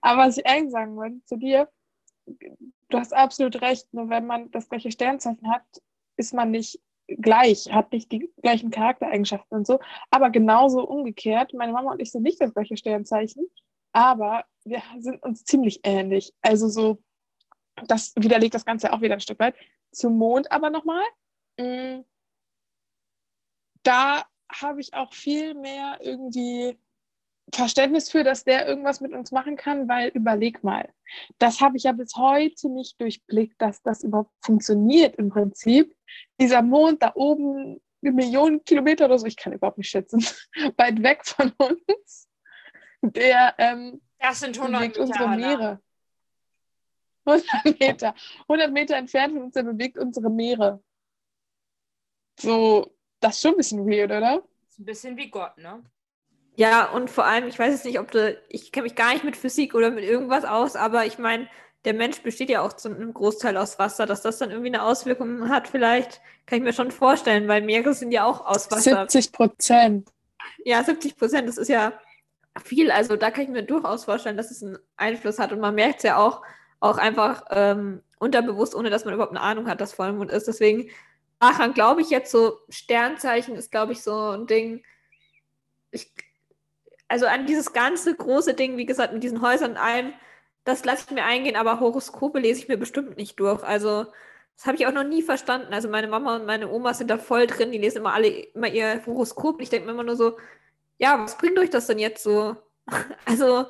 Aber 0.02 0.24
was 0.24 0.38
ich 0.38 0.48
eigentlich 0.48 0.72
sagen 0.72 0.96
wollte 0.96 1.24
zu 1.26 1.38
dir, 1.38 1.70
du 2.26 2.98
hast 2.98 3.14
absolut 3.14 3.62
recht. 3.62 3.94
Nur 3.94 4.10
wenn 4.10 4.26
man 4.26 4.50
das 4.50 4.70
gleiche 4.70 4.92
Sternzeichen 4.92 5.52
hat, 5.52 5.64
ist 6.18 6.34
man 6.34 6.50
nicht 6.50 6.80
gleich, 7.08 7.72
hat 7.72 7.92
nicht 7.92 8.12
die 8.12 8.32
gleichen 8.42 8.72
Charaktereigenschaften 8.72 9.56
und 9.56 9.68
so. 9.68 9.80
Aber 10.10 10.32
genauso 10.32 10.88
umgekehrt, 10.88 11.54
meine 11.54 11.74
Mama 11.74 11.92
und 11.92 12.02
ich 12.02 12.12
sind 12.12 12.24
nicht 12.24 12.42
das 12.42 12.54
gleiche 12.56 12.78
Sternzeichen 12.78 13.46
aber 13.94 14.46
wir 14.66 14.82
sind 15.00 15.22
uns 15.24 15.46
ziemlich 15.46 15.80
ähnlich. 15.84 16.34
Also 16.42 16.68
so, 16.68 17.02
das 17.88 18.14
widerlegt 18.16 18.56
das 18.56 18.66
Ganze 18.66 18.92
auch 18.92 19.02
wieder 19.02 19.14
ein 19.14 19.22
Stück 19.22 19.40
weit. 19.40 19.56
Zum 19.92 20.18
Mond 20.18 20.52
aber 20.52 20.70
nochmal. 20.70 21.04
Mm, 21.58 22.02
da 23.84 24.26
habe 24.52 24.82
ich 24.82 24.94
auch 24.94 25.14
viel 25.14 25.54
mehr 25.54 26.00
irgendwie 26.02 26.78
Verständnis 27.54 28.10
für, 28.10 28.24
dass 28.24 28.44
der 28.44 28.68
irgendwas 28.68 29.02
mit 29.02 29.14
uns 29.14 29.32
machen 29.32 29.58
kann, 29.58 29.88
weil 29.88 30.10
überleg 30.10 30.64
mal, 30.64 30.92
das 31.38 31.62
habe 31.62 31.78
ich 31.78 31.84
ja 31.84 31.92
bis 31.92 32.16
heute 32.16 32.70
nicht 32.70 33.00
durchblickt, 33.00 33.62
dass 33.62 33.82
das 33.84 34.04
überhaupt 34.04 34.32
funktioniert 34.42 35.18
im 35.18 35.30
Prinzip. 35.30 35.96
Dieser 36.40 36.62
Mond 36.62 37.04
da 37.04 37.12
oben, 37.16 37.80
eine 38.02 38.12
Million 38.12 38.64
Kilometer 38.64 39.06
oder 39.06 39.20
so, 39.20 39.28
ich 39.28 39.38
kann 39.38 39.54
überhaupt 39.54 39.78
nicht 39.78 39.90
schätzen, 39.90 40.26
weit 40.78 41.04
weg 41.04 41.26
von 41.26 41.52
uns 41.58 42.28
der 43.12 43.56
ähm, 43.58 44.02
das 44.20 44.40
sind 44.40 44.58
100 44.58 44.80
bewegt 44.80 44.98
Meter, 44.98 45.26
unsere 45.26 45.36
Meere. 45.36 45.82
100 47.26 47.80
Meter. 47.80 48.16
100 48.48 48.72
Meter 48.72 48.96
entfernt 48.96 49.34
von 49.34 49.44
uns, 49.44 49.54
der 49.54 49.64
bewegt 49.64 49.98
unsere 49.98 50.30
Meere. 50.30 50.82
So, 52.40 52.96
das 53.20 53.36
ist 53.36 53.42
schon 53.42 53.52
ein 53.52 53.58
bisschen 53.58 53.86
weird, 53.86 54.12
oder? 54.12 54.44
Ist 54.70 54.80
ein 54.80 54.86
bisschen 54.86 55.18
wie 55.18 55.30
Gott, 55.30 55.58
ne? 55.58 55.84
Ja, 56.56 56.92
und 56.92 57.10
vor 57.10 57.26
allem, 57.26 57.48
ich 57.48 57.58
weiß 57.58 57.74
jetzt 57.74 57.86
nicht, 57.86 58.00
ob 58.00 58.12
du, 58.12 58.40
ich 58.48 58.72
kenne 58.72 58.84
mich 58.84 58.96
gar 58.96 59.14
nicht 59.14 59.24
mit 59.24 59.36
Physik 59.36 59.74
oder 59.74 59.90
mit 59.90 60.04
irgendwas 60.04 60.46
aus, 60.46 60.76
aber 60.76 61.06
ich 61.06 61.18
meine, 61.18 61.50
der 61.86 61.94
Mensch 61.94 62.22
besteht 62.22 62.50
ja 62.50 62.62
auch 62.62 62.74
zu 62.74 62.90
einem 62.90 63.14
Großteil 63.14 63.58
aus 63.58 63.80
Wasser, 63.80 64.06
dass 64.06 64.22
das 64.22 64.38
dann 64.38 64.52
irgendwie 64.52 64.70
eine 64.70 64.84
Auswirkung 64.84 65.50
hat, 65.50 65.68
vielleicht 65.68 66.22
kann 66.46 66.60
ich 66.60 66.64
mir 66.64 66.74
schon 66.74 66.92
vorstellen, 66.92 67.48
weil 67.48 67.62
Meere 67.62 67.94
sind 67.94 68.12
ja 68.12 68.26
auch 68.26 68.46
aus 68.46 68.70
Wasser. 68.72 69.08
70 69.10 69.32
Prozent. 69.32 70.10
Ja, 70.64 70.84
70 70.84 71.18
Prozent, 71.18 71.50
das 71.50 71.58
ist 71.58 71.70
ja 71.70 71.94
viel. 72.62 72.92
Also 72.92 73.16
da 73.16 73.32
kann 73.32 73.44
ich 73.44 73.50
mir 73.50 73.64
durchaus 73.64 74.06
vorstellen, 74.06 74.38
dass 74.38 74.52
es 74.52 74.64
einen 74.64 74.78
Einfluss 74.98 75.40
hat. 75.40 75.52
Und 75.52 75.60
man 75.60 75.76
merkt 75.76 75.98
es 75.98 76.04
ja 76.04 76.18
auch, 76.18 76.42
auch 76.80 76.98
einfach 76.98 77.46
ähm, 77.50 78.02
unterbewusst, 78.20 78.76
ohne 78.76 78.90
dass 78.90 79.06
man 79.06 79.14
überhaupt 79.14 79.32
eine 79.32 79.42
Ahnung 79.42 79.68
hat, 79.68 79.82
dass 79.82 79.94
Vollmond 79.94 80.32
ist. 80.32 80.48
Deswegen, 80.48 80.90
daran 81.40 81.74
glaube 81.74 82.02
ich 82.02 82.10
jetzt 82.10 82.32
so, 82.32 82.60
Sternzeichen 82.70 83.56
ist, 83.56 83.72
glaube 83.72 83.94
ich, 83.94 84.02
so 84.02 84.32
ein 84.32 84.48
Ding. 84.48 84.84
Ich, 85.92 86.12
also 87.08 87.26
an 87.26 87.46
dieses 87.46 87.74
ganze 87.74 88.16
große 88.16 88.54
Ding, 88.54 88.78
wie 88.78 88.86
gesagt, 88.86 89.14
mit 89.14 89.24
diesen 89.24 89.42
Häusern 89.42 89.72
und 89.72 89.78
allem, 89.78 90.14
das 90.64 90.86
lasse 90.86 91.06
ich 91.08 91.14
mir 91.14 91.26
eingehen, 91.26 91.56
aber 91.56 91.80
Horoskope 91.80 92.40
lese 92.40 92.62
ich 92.62 92.68
mir 92.68 92.78
bestimmt 92.78 93.18
nicht 93.18 93.40
durch. 93.40 93.64
Also, 93.64 94.06
das 94.56 94.66
habe 94.66 94.78
ich 94.78 94.88
auch 94.88 94.94
noch 94.94 95.04
nie 95.04 95.22
verstanden. 95.22 95.74
Also, 95.74 95.90
meine 95.90 96.08
Mama 96.08 96.38
und 96.38 96.46
meine 96.46 96.70
Oma 96.72 96.94
sind 96.94 97.10
da 97.10 97.18
voll 97.18 97.48
drin, 97.48 97.72
die 97.72 97.78
lesen 97.78 98.00
immer 98.00 98.14
alle 98.14 98.30
immer 98.30 98.68
ihr 98.68 99.06
Horoskop. 99.06 99.62
Ich 99.62 99.70
denke 99.70 99.88
mir 99.88 99.94
immer 99.94 100.04
nur 100.04 100.16
so, 100.16 100.38
ja, 101.04 101.20
was 101.22 101.38
bringt 101.38 101.60
euch 101.60 101.70
das 101.70 101.88
denn 101.88 102.00
jetzt 102.00 102.24
so? 102.24 102.56
also, 103.26 103.66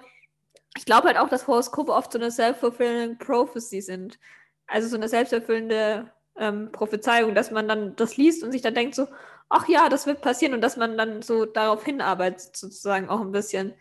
ich 0.77 0.85
glaube 0.85 1.07
halt 1.07 1.17
auch, 1.17 1.29
dass 1.29 1.47
Horoskope 1.47 1.91
oft 1.91 2.11
so 2.11 2.19
eine 2.19 2.29
self-fulfilling 2.29 3.17
prophecy 3.17 3.81
sind. 3.81 4.19
Also 4.67 4.87
so 4.87 4.95
eine 4.97 5.09
selbsterfüllende 5.09 6.11
ähm, 6.37 6.71
Prophezeiung, 6.71 7.33
dass 7.33 7.49
man 7.49 7.67
dann 7.67 7.95
das 7.95 8.17
liest 8.17 8.43
und 8.43 8.51
sich 8.51 8.61
dann 8.61 8.75
denkt 8.75 8.93
so, 8.93 9.07
ach 9.49 9.67
ja, 9.67 9.89
das 9.89 10.05
wird 10.05 10.21
passieren 10.21 10.53
und 10.53 10.61
dass 10.61 10.77
man 10.77 10.95
dann 10.95 11.23
so 11.23 11.45
darauf 11.45 11.83
hinarbeitet, 11.83 12.55
sozusagen 12.55 13.09
auch 13.09 13.21
ein 13.21 13.31
bisschen. 13.31 13.73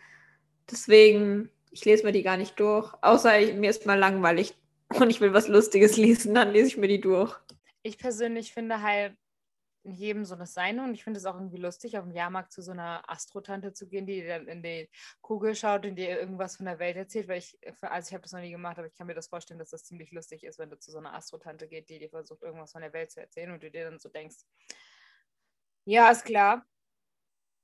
Deswegen, 0.71 1.51
ich 1.71 1.85
lese 1.85 2.05
mir 2.05 2.13
die 2.13 2.23
gar 2.23 2.39
nicht 2.39 2.59
durch, 2.59 2.91
außer 3.03 3.39
ich, 3.39 3.55
mir 3.55 3.69
ist 3.69 3.85
mal 3.85 3.99
langweilig 3.99 4.55
und 4.99 5.11
ich 5.11 5.21
will 5.21 5.35
was 5.35 5.49
Lustiges 5.49 5.99
lesen, 5.99 6.35
dann 6.35 6.53
lese 6.53 6.69
ich 6.69 6.77
mir 6.79 6.89
die 6.89 7.03
durch. 7.03 7.35
Ich 7.83 7.99
persönlich 7.99 8.55
finde 8.55 8.81
halt, 8.81 9.15
in 9.85 9.93
jedem 9.93 10.25
so 10.25 10.35
eine 10.35 10.47
Seine 10.47 10.85
und 10.85 10.95
ich 10.95 11.05
finde 11.05 11.19
es 11.19 11.27
auch 11.27 11.35
irgendwie 11.35 11.59
lustig, 11.59 11.99
auf 11.99 12.05
dem 12.05 12.15
Jahrmarkt 12.15 12.53
zu 12.53 12.63
so 12.63 12.73
einer 12.73 13.09
Astrotante 13.11 13.73
zu 13.73 13.89
gehen, 13.89 14.07
die 14.07 14.25
dann 14.27 14.47
in 14.47 14.63
die 14.63 14.89
Kugel 15.21 15.55
schaut 15.55 15.85
und 15.85 15.97
dir 15.97 16.19
irgendwas 16.19 16.57
von 16.57 16.67
der 16.67 16.79
Welt 16.79 16.97
erzählt, 16.97 17.29
weil 17.29 17.39
ich, 17.39 17.59
also 17.81 18.09
ich 18.09 18.15
habe 18.15 18.23
das 18.23 18.33
noch 18.33 18.41
nie 18.41 18.51
gemacht, 18.51 18.79
aber 18.79 18.87
ich 18.87 18.95
kann 18.95 19.07
mir 19.07 19.15
das 19.15 19.29
vorstellen, 19.29 19.59
dass 19.59 19.71
das 19.71 19.85
ziemlich 19.85 20.13
lustig 20.13 20.45
ist, 20.45 20.59
wenn 20.59 20.71
du 20.71 20.79
zu 20.79 20.91
so 20.91 20.99
einer 20.99 21.15
Astrotante 21.15 21.67
geht, 21.67 21.89
die 21.89 21.99
dir 21.99 22.11
versucht, 22.11 22.43
irgendwas 22.43 22.73
von 22.73 22.83
der 22.83 22.93
Welt 22.93 23.11
zu 23.11 23.21
erzählen 23.21 23.51
und 23.51 23.63
du 23.63 23.71
dir 23.71 23.91
dann 23.91 23.99
so 23.99 24.09
denkst, 24.09 24.37
ja, 25.85 26.11
ist 26.11 26.25
klar. 26.25 26.65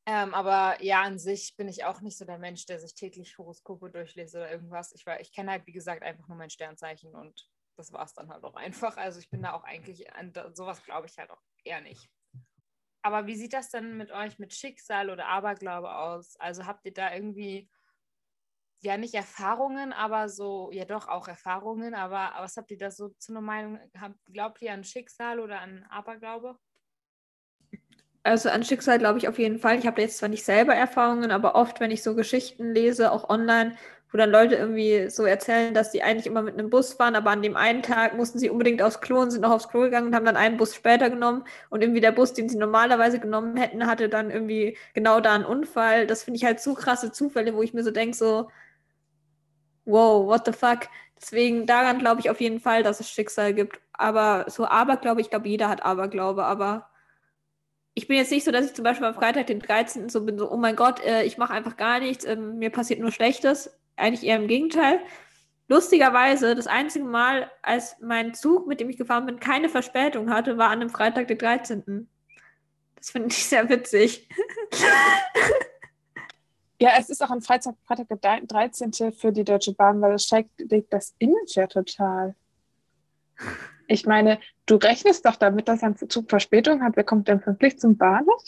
Ähm, 0.06 0.32
aber 0.34 0.82
ja, 0.82 1.02
an 1.02 1.18
sich 1.18 1.54
bin 1.56 1.68
ich 1.68 1.84
auch 1.84 2.00
nicht 2.00 2.16
so 2.16 2.24
der 2.24 2.38
Mensch, 2.38 2.64
der 2.66 2.80
sich 2.80 2.94
täglich 2.94 3.36
Horoskope 3.36 3.90
durchliest 3.90 4.34
oder 4.34 4.50
irgendwas. 4.50 4.92
Ich, 4.92 5.04
ich 5.20 5.32
kenne 5.32 5.50
halt, 5.50 5.66
wie 5.66 5.72
gesagt, 5.72 6.02
einfach 6.02 6.26
nur 6.28 6.38
mein 6.38 6.50
Sternzeichen 6.50 7.14
und 7.14 7.48
das 7.76 7.92
war 7.92 8.04
es 8.04 8.14
dann 8.14 8.30
halt 8.30 8.42
auch 8.42 8.54
einfach. 8.54 8.96
Also 8.96 9.20
ich 9.20 9.30
bin 9.30 9.42
da 9.42 9.52
auch 9.52 9.64
eigentlich, 9.64 10.12
an 10.14 10.32
sowas 10.54 10.82
glaube 10.82 11.06
ich 11.06 11.16
halt 11.18 11.30
auch 11.30 11.40
eher 11.68 11.80
nicht. 11.80 12.08
Aber 13.02 13.26
wie 13.26 13.36
sieht 13.36 13.52
das 13.52 13.70
denn 13.70 13.96
mit 13.96 14.10
euch 14.10 14.38
mit 14.38 14.52
Schicksal 14.52 15.10
oder 15.10 15.26
Aberglaube 15.26 15.94
aus? 15.94 16.36
Also 16.40 16.66
habt 16.66 16.84
ihr 16.84 16.92
da 16.92 17.14
irgendwie, 17.14 17.70
ja 18.80 18.96
nicht 18.96 19.14
Erfahrungen, 19.14 19.92
aber 19.92 20.28
so, 20.28 20.70
ja 20.72 20.84
doch 20.84 21.08
auch 21.08 21.28
Erfahrungen, 21.28 21.94
aber 21.94 22.32
was 22.42 22.56
habt 22.56 22.70
ihr 22.70 22.78
da 22.78 22.90
so 22.90 23.10
zu 23.18 23.32
einer 23.32 23.40
Meinung? 23.40 23.78
Glaubt 24.32 24.62
ihr 24.62 24.72
an 24.72 24.84
Schicksal 24.84 25.40
oder 25.40 25.60
an 25.60 25.84
Aberglaube? 25.88 26.58
Also 28.24 28.50
an 28.50 28.64
Schicksal 28.64 28.98
glaube 28.98 29.18
ich 29.18 29.28
auf 29.28 29.38
jeden 29.38 29.58
Fall. 29.58 29.78
Ich 29.78 29.86
habe 29.86 30.02
jetzt 30.02 30.18
zwar 30.18 30.28
nicht 30.28 30.44
selber 30.44 30.74
Erfahrungen, 30.74 31.30
aber 31.30 31.54
oft, 31.54 31.80
wenn 31.80 31.90
ich 31.90 32.02
so 32.02 32.14
Geschichten 32.14 32.74
lese, 32.74 33.10
auch 33.12 33.30
online, 33.30 33.76
wo 34.10 34.16
dann 34.16 34.30
Leute 34.30 34.54
irgendwie 34.54 35.10
so 35.10 35.24
erzählen, 35.24 35.74
dass 35.74 35.92
sie 35.92 36.02
eigentlich 36.02 36.26
immer 36.26 36.42
mit 36.42 36.54
einem 36.54 36.70
Bus 36.70 36.94
fahren, 36.94 37.14
aber 37.14 37.30
an 37.30 37.42
dem 37.42 37.56
einen 37.56 37.82
Tag 37.82 38.16
mussten 38.16 38.38
sie 38.38 38.48
unbedingt 38.48 38.80
aufs 38.80 39.00
Klo 39.00 39.20
und 39.20 39.30
sind 39.30 39.42
noch 39.42 39.50
aufs 39.50 39.68
Klo 39.68 39.82
gegangen 39.82 40.08
und 40.08 40.14
haben 40.14 40.24
dann 40.24 40.36
einen 40.36 40.56
Bus 40.56 40.74
später 40.74 41.10
genommen 41.10 41.44
und 41.68 41.82
irgendwie 41.82 42.00
der 42.00 42.12
Bus, 42.12 42.32
den 42.32 42.48
sie 42.48 42.56
normalerweise 42.56 43.18
genommen 43.18 43.56
hätten, 43.56 43.86
hatte 43.86 44.08
dann 44.08 44.30
irgendwie 44.30 44.78
genau 44.94 45.20
da 45.20 45.34
einen 45.34 45.44
Unfall. 45.44 46.06
Das 46.06 46.24
finde 46.24 46.38
ich 46.38 46.44
halt 46.44 46.60
zu 46.60 46.74
krasse 46.74 47.12
Zufälle, 47.12 47.54
wo 47.54 47.62
ich 47.62 47.74
mir 47.74 47.84
so 47.84 47.90
denke, 47.90 48.16
so, 48.16 48.50
wow, 49.84 50.26
what 50.26 50.46
the 50.46 50.52
fuck. 50.52 50.88
Deswegen 51.20 51.66
daran 51.66 51.98
glaube 51.98 52.20
ich 52.20 52.30
auf 52.30 52.40
jeden 52.40 52.60
Fall, 52.60 52.82
dass 52.82 53.00
es 53.00 53.10
Schicksal 53.10 53.52
gibt. 53.54 53.80
Aber 53.92 54.46
so 54.48 54.66
Aberglaube, 54.66 55.20
ich 55.20 55.30
glaube, 55.30 55.48
jeder 55.48 55.68
hat 55.68 55.84
Aberglaube, 55.84 56.44
aber 56.44 56.88
ich 57.94 58.06
bin 58.08 58.16
jetzt 58.16 58.30
nicht 58.30 58.44
so, 58.44 58.52
dass 58.52 58.66
ich 58.66 58.74
zum 58.74 58.84
Beispiel 58.84 59.06
am 59.06 59.14
Freitag, 59.14 59.48
den 59.48 59.60
13. 59.60 60.08
so 60.08 60.24
bin, 60.24 60.38
so, 60.38 60.50
oh 60.50 60.56
mein 60.56 60.76
Gott, 60.76 61.04
äh, 61.04 61.24
ich 61.24 61.36
mache 61.36 61.52
einfach 61.52 61.76
gar 61.76 61.98
nichts, 62.00 62.24
äh, 62.24 62.36
mir 62.36 62.70
passiert 62.70 63.00
nur 63.00 63.10
Schlechtes 63.10 63.77
eigentlich 63.98 64.24
eher 64.24 64.36
im 64.36 64.48
Gegenteil. 64.48 65.00
Lustigerweise, 65.68 66.54
das 66.54 66.66
einzige 66.66 67.04
Mal, 67.04 67.50
als 67.62 67.96
mein 68.00 68.34
Zug, 68.34 68.66
mit 68.66 68.80
dem 68.80 68.88
ich 68.88 68.96
gefahren 68.96 69.26
bin, 69.26 69.38
keine 69.38 69.68
Verspätung 69.68 70.30
hatte, 70.30 70.56
war 70.56 70.70
an 70.70 70.80
einem 70.80 70.90
Freitag, 70.90 71.28
den 71.28 71.38
13. 71.38 72.08
Das 72.96 73.10
finde 73.10 73.28
ich 73.28 73.44
sehr 73.44 73.68
witzig. 73.68 74.28
Ja, 76.80 76.92
es 76.96 77.10
ist 77.10 77.22
auch 77.24 77.30
ein 77.30 77.40
Freitag, 77.40 77.74
Freitag 77.84 78.06
der 78.08 78.40
13. 78.40 79.12
für 79.12 79.32
die 79.32 79.42
Deutsche 79.42 79.74
Bahn, 79.74 80.00
weil 80.00 80.14
es 80.14 80.24
steigt 80.24 80.50
das 80.90 81.14
Image 81.18 81.56
ja 81.56 81.66
total. 81.66 82.36
Ich 83.88 84.06
meine, 84.06 84.38
du 84.66 84.76
rechnest 84.76 85.26
doch 85.26 85.36
damit, 85.36 85.66
dass 85.66 85.82
ein 85.82 85.96
Zug 85.96 86.30
Verspätung 86.30 86.82
hat. 86.82 86.94
Wer 86.94 87.04
kommt 87.04 87.26
denn 87.26 87.40
pünktlich 87.40 87.78
zum 87.80 87.96
Bahnhof? 87.96 88.42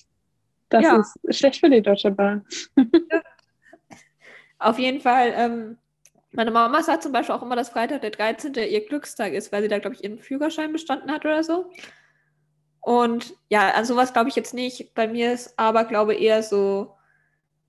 Das 0.68 0.82
ja. 0.84 1.04
ist 1.24 1.38
schlecht 1.38 1.58
für 1.58 1.70
die 1.70 1.82
Deutsche 1.82 2.12
Bahn. 2.12 2.46
Auf 4.60 4.78
jeden 4.78 5.00
Fall, 5.00 5.32
ähm, 5.34 5.78
meine 6.32 6.50
Mama 6.50 6.82
sagt 6.82 7.02
zum 7.02 7.12
Beispiel 7.12 7.34
auch 7.34 7.42
immer, 7.42 7.56
dass 7.56 7.70
Freitag 7.70 8.02
der 8.02 8.10
13. 8.10 8.54
ihr 8.54 8.86
Glückstag 8.86 9.32
ist, 9.32 9.50
weil 9.50 9.62
sie 9.62 9.68
da, 9.68 9.78
glaube 9.78 9.96
ich, 9.96 10.04
ihren 10.04 10.18
Führerschein 10.18 10.72
bestanden 10.72 11.10
hat 11.10 11.24
oder 11.24 11.42
so. 11.42 11.70
Und 12.80 13.34
ja, 13.48 13.70
an 13.70 13.84
sowas 13.84 14.12
glaube 14.12 14.28
ich 14.28 14.36
jetzt 14.36 14.54
nicht. 14.54 14.94
Bei 14.94 15.08
mir 15.08 15.32
ist 15.32 15.58
Aberglaube 15.58 16.14
eher 16.14 16.42
so, 16.42 16.94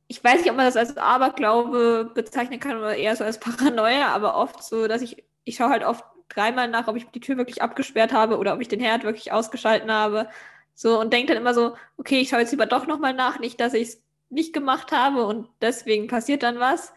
ich 0.08 0.24
weiß 0.24 0.42
nicht, 0.42 0.52
ob 0.52 0.58
man 0.58 0.66
das 0.66 0.78
als 0.78 0.98
Aberglaube 0.98 2.12
bezeichnen 2.14 2.60
kann 2.60 2.78
oder 2.78 2.96
eher 2.96 3.16
so 3.16 3.24
als 3.24 3.40
Paranoia, 3.40 4.10
aber 4.10 4.36
oft 4.36 4.64
so, 4.64 4.88
dass 4.88 5.02
ich, 5.02 5.24
ich 5.46 5.56
schaue 5.56 5.70
halt 5.70 5.84
oft 5.86 6.04
dreimal 6.30 6.68
nach, 6.68 6.88
ob 6.88 6.98
ich 6.98 7.10
die 7.12 7.20
Tür 7.22 7.38
wirklich 7.38 7.62
abgesperrt 7.62 8.14
habe 8.14 8.38
oder 8.38 8.54
ob 8.54 8.62
ich 8.62 8.68
den 8.68 8.80
Herd 8.82 9.04
wirklich 9.04 9.32
ausgeschalten 9.32 9.92
habe. 9.92 10.30
So 10.76 11.00
und 11.00 11.14
denke 11.14 11.34
dann 11.34 11.42
immer 11.42 11.54
so, 11.54 11.76
okay, 11.98 12.20
ich 12.20 12.30
schaue 12.30 12.42
jetzt 12.42 12.52
lieber 12.52 12.66
doch 12.66 12.88
nochmal 12.88 13.14
nach, 13.14 13.40
nicht, 13.40 13.60
dass 13.60 13.74
ich 13.74 13.90
es 13.90 14.04
nicht 14.32 14.54
gemacht 14.54 14.92
habe 14.92 15.26
und 15.26 15.50
deswegen 15.62 16.08
passiert 16.08 16.44
dann 16.44 16.60
was. 16.60 16.94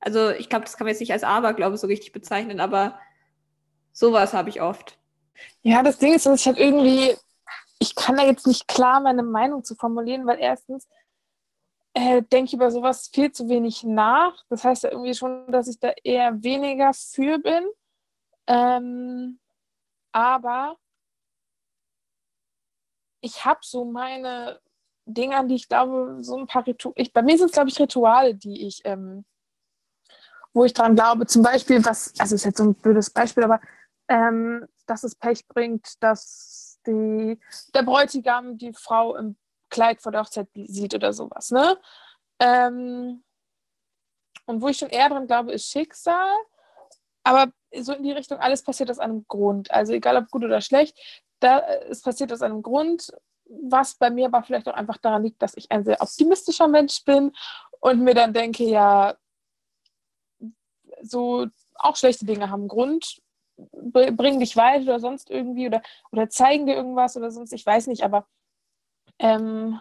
Also 0.00 0.30
ich 0.30 0.48
glaube, 0.48 0.64
das 0.64 0.76
kann 0.76 0.86
man 0.86 0.92
jetzt 0.92 1.00
nicht 1.00 1.12
als 1.12 1.22
Aberglaube 1.22 1.76
so 1.76 1.86
richtig 1.86 2.12
bezeichnen, 2.12 2.60
aber 2.60 2.98
sowas 3.92 4.32
habe 4.32 4.48
ich 4.48 4.60
oft. 4.60 4.98
Ja, 5.62 5.82
das 5.82 5.98
Ding 5.98 6.14
ist, 6.14 6.26
dass 6.26 6.40
ich 6.40 6.46
halt 6.46 6.58
irgendwie, 6.58 7.14
ich 7.78 7.94
kann 7.94 8.16
da 8.16 8.24
jetzt 8.24 8.46
nicht 8.46 8.66
klar 8.66 9.00
meine 9.00 9.22
Meinung 9.22 9.64
zu 9.64 9.74
formulieren, 9.74 10.26
weil 10.26 10.38
erstens 10.40 10.88
äh, 11.94 12.22
denke 12.22 12.46
ich 12.46 12.54
über 12.54 12.70
sowas 12.70 13.10
viel 13.12 13.30
zu 13.32 13.48
wenig 13.48 13.84
nach. 13.84 14.44
Das 14.48 14.64
heißt 14.64 14.84
ja 14.84 14.90
irgendwie 14.90 15.14
schon, 15.14 15.50
dass 15.52 15.68
ich 15.68 15.78
da 15.78 15.92
eher 16.02 16.42
weniger 16.42 16.92
für 16.94 17.38
bin. 17.38 17.64
Ähm, 18.46 19.38
aber 20.10 20.76
ich 23.20 23.44
habe 23.44 23.60
so 23.62 23.84
meine 23.84 24.60
Dinge, 25.06 25.36
an 25.36 25.48
die 25.48 25.56
ich 25.56 25.68
glaube, 25.68 26.18
so 26.20 26.36
ein 26.36 26.46
paar 26.46 26.66
Rituale, 26.66 27.10
bei 27.12 27.22
mir 27.22 27.36
sind 27.36 27.46
es, 27.46 27.52
glaube 27.52 27.70
ich, 27.70 27.78
Rituale, 27.78 28.34
die 28.34 28.66
ich, 28.66 28.80
ähm, 28.84 29.24
wo 30.52 30.64
ich 30.64 30.72
dran 30.72 30.94
glaube, 30.94 31.26
zum 31.26 31.42
Beispiel, 31.42 31.84
was, 31.84 32.12
also 32.18 32.34
ist 32.34 32.44
jetzt 32.44 32.58
so 32.58 32.64
ein 32.64 32.74
blödes 32.74 33.10
Beispiel, 33.10 33.44
aber 33.44 33.60
ähm, 34.08 34.66
dass 34.86 35.04
es 35.04 35.14
Pech 35.14 35.46
bringt, 35.48 36.02
dass 36.02 36.78
die, 36.86 37.38
der 37.74 37.82
Bräutigam 37.82 38.58
die 38.58 38.72
Frau 38.72 39.16
im 39.16 39.36
Kleid 39.70 40.02
vor 40.02 40.12
der 40.12 40.22
Hochzeit 40.22 40.48
sieht 40.54 40.94
oder 40.94 41.12
sowas, 41.12 41.50
ne? 41.50 41.78
Ähm, 42.38 43.22
und 44.46 44.60
wo 44.60 44.68
ich 44.68 44.78
schon 44.78 44.90
eher 44.90 45.08
dran 45.08 45.26
glaube, 45.26 45.52
ist 45.52 45.70
Schicksal, 45.70 46.30
aber 47.24 47.52
so 47.80 47.92
in 47.92 48.02
die 48.02 48.12
Richtung, 48.12 48.38
alles 48.38 48.62
passiert 48.62 48.90
aus 48.90 48.98
einem 48.98 49.24
Grund. 49.28 49.70
Also 49.70 49.92
egal 49.92 50.16
ob 50.16 50.30
gut 50.30 50.44
oder 50.44 50.60
schlecht, 50.60 50.98
da, 51.40 51.60
es 51.88 52.02
passiert 52.02 52.32
aus 52.32 52.42
einem 52.42 52.62
Grund 52.62 53.12
was 53.60 53.94
bei 53.94 54.10
mir 54.10 54.26
aber 54.26 54.42
vielleicht 54.42 54.68
auch 54.68 54.74
einfach 54.74 54.98
daran 54.98 55.22
liegt, 55.22 55.42
dass 55.42 55.56
ich 55.56 55.70
ein 55.70 55.84
sehr 55.84 56.00
optimistischer 56.00 56.68
Mensch 56.68 57.04
bin 57.04 57.32
und 57.80 58.00
mir 58.00 58.14
dann 58.14 58.32
denke, 58.32 58.64
ja, 58.64 59.16
so 61.02 61.46
auch 61.74 61.96
schlechte 61.96 62.24
Dinge 62.24 62.50
haben 62.50 62.68
Grund, 62.68 63.20
bringen 63.56 64.40
dich 64.40 64.56
weiter 64.56 64.84
oder 64.84 65.00
sonst 65.00 65.30
irgendwie 65.30 65.66
oder, 65.66 65.82
oder 66.10 66.28
zeigen 66.28 66.66
dir 66.66 66.74
irgendwas 66.74 67.16
oder 67.16 67.30
sonst, 67.30 67.52
ich 67.52 67.66
weiß 67.66 67.88
nicht, 67.88 68.02
aber 68.02 68.26
ähm, 69.18 69.80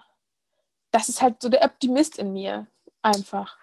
das 0.91 1.09
ist 1.09 1.21
halt 1.21 1.41
so 1.41 1.49
der 1.49 1.63
Optimist 1.63 2.19
in 2.19 2.33
mir 2.33 2.67
einfach. 3.01 3.57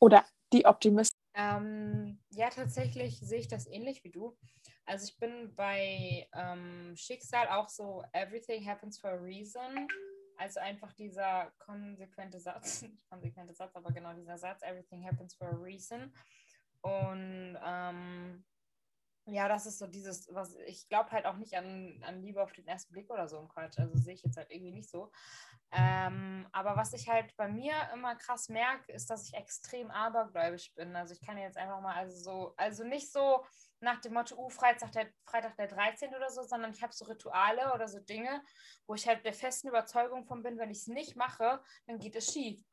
Oder 0.00 0.24
die 0.52 0.64
Optimist. 0.64 1.16
Ähm, 1.34 2.07
ja, 2.38 2.50
tatsächlich 2.50 3.18
sehe 3.18 3.40
ich 3.40 3.48
das 3.48 3.66
ähnlich 3.66 4.04
wie 4.04 4.12
du. 4.12 4.38
Also 4.86 5.06
ich 5.06 5.18
bin 5.18 5.56
bei 5.56 6.28
ähm, 6.32 6.94
Schicksal 6.94 7.48
auch 7.48 7.68
so, 7.68 8.04
everything 8.12 8.64
happens 8.64 9.00
for 9.00 9.10
a 9.10 9.16
reason. 9.16 9.88
Also 10.36 10.60
einfach 10.60 10.92
dieser 10.92 11.52
konsequente 11.58 12.38
Satz, 12.38 12.82
nicht 12.82 13.04
konsequente 13.10 13.54
Satz, 13.54 13.74
aber 13.74 13.90
genau 13.90 14.14
dieser 14.14 14.38
Satz, 14.38 14.62
everything 14.62 15.04
happens 15.04 15.34
for 15.34 15.48
a 15.48 15.56
reason. 15.56 16.14
Und 16.82 17.58
ähm, 17.60 18.44
ja, 19.30 19.48
das 19.48 19.66
ist 19.66 19.78
so 19.78 19.86
dieses, 19.86 20.32
was 20.32 20.54
ich 20.66 20.88
glaube 20.88 21.10
halt 21.10 21.26
auch 21.26 21.36
nicht 21.36 21.54
an, 21.54 22.02
an 22.06 22.22
Liebe 22.22 22.42
auf 22.42 22.52
den 22.52 22.66
ersten 22.66 22.92
Blick 22.92 23.10
oder 23.10 23.28
so 23.28 23.38
ein 23.38 23.48
Quatsch. 23.48 23.78
Also 23.78 23.96
sehe 23.98 24.14
ich 24.14 24.22
jetzt 24.22 24.36
halt 24.36 24.50
irgendwie 24.50 24.72
nicht 24.72 24.88
so. 24.90 25.10
Ähm, 25.70 26.46
aber 26.52 26.76
was 26.76 26.94
ich 26.94 27.08
halt 27.08 27.36
bei 27.36 27.48
mir 27.48 27.74
immer 27.92 28.16
krass 28.16 28.48
merke, 28.48 28.90
ist, 28.92 29.10
dass 29.10 29.28
ich 29.28 29.34
extrem 29.34 29.90
abergläubisch 29.90 30.72
bin. 30.74 30.96
Also 30.96 31.12
ich 31.12 31.20
kann 31.20 31.36
jetzt 31.36 31.58
einfach 31.58 31.80
mal, 31.80 31.94
also 31.94 32.16
so, 32.16 32.54
also 32.56 32.84
nicht 32.84 33.12
so 33.12 33.44
nach 33.80 34.00
dem 34.00 34.14
Motto, 34.14 34.36
uh, 34.36 34.48
Freitag 34.48 34.92
der, 34.92 35.08
Freitag 35.24 35.56
der 35.56 35.68
13. 35.68 36.14
oder 36.14 36.30
so, 36.30 36.42
sondern 36.42 36.72
ich 36.72 36.82
habe 36.82 36.92
so 36.92 37.04
Rituale 37.04 37.72
oder 37.74 37.86
so 37.86 38.00
Dinge, 38.00 38.42
wo 38.86 38.94
ich 38.94 39.06
halt 39.06 39.24
der 39.24 39.34
festen 39.34 39.68
Überzeugung 39.68 40.24
von 40.24 40.42
bin, 40.42 40.58
wenn 40.58 40.70
ich 40.70 40.78
es 40.78 40.86
nicht 40.86 41.16
mache, 41.16 41.62
dann 41.86 41.98
geht 41.98 42.16
es 42.16 42.32
schief. 42.32 42.64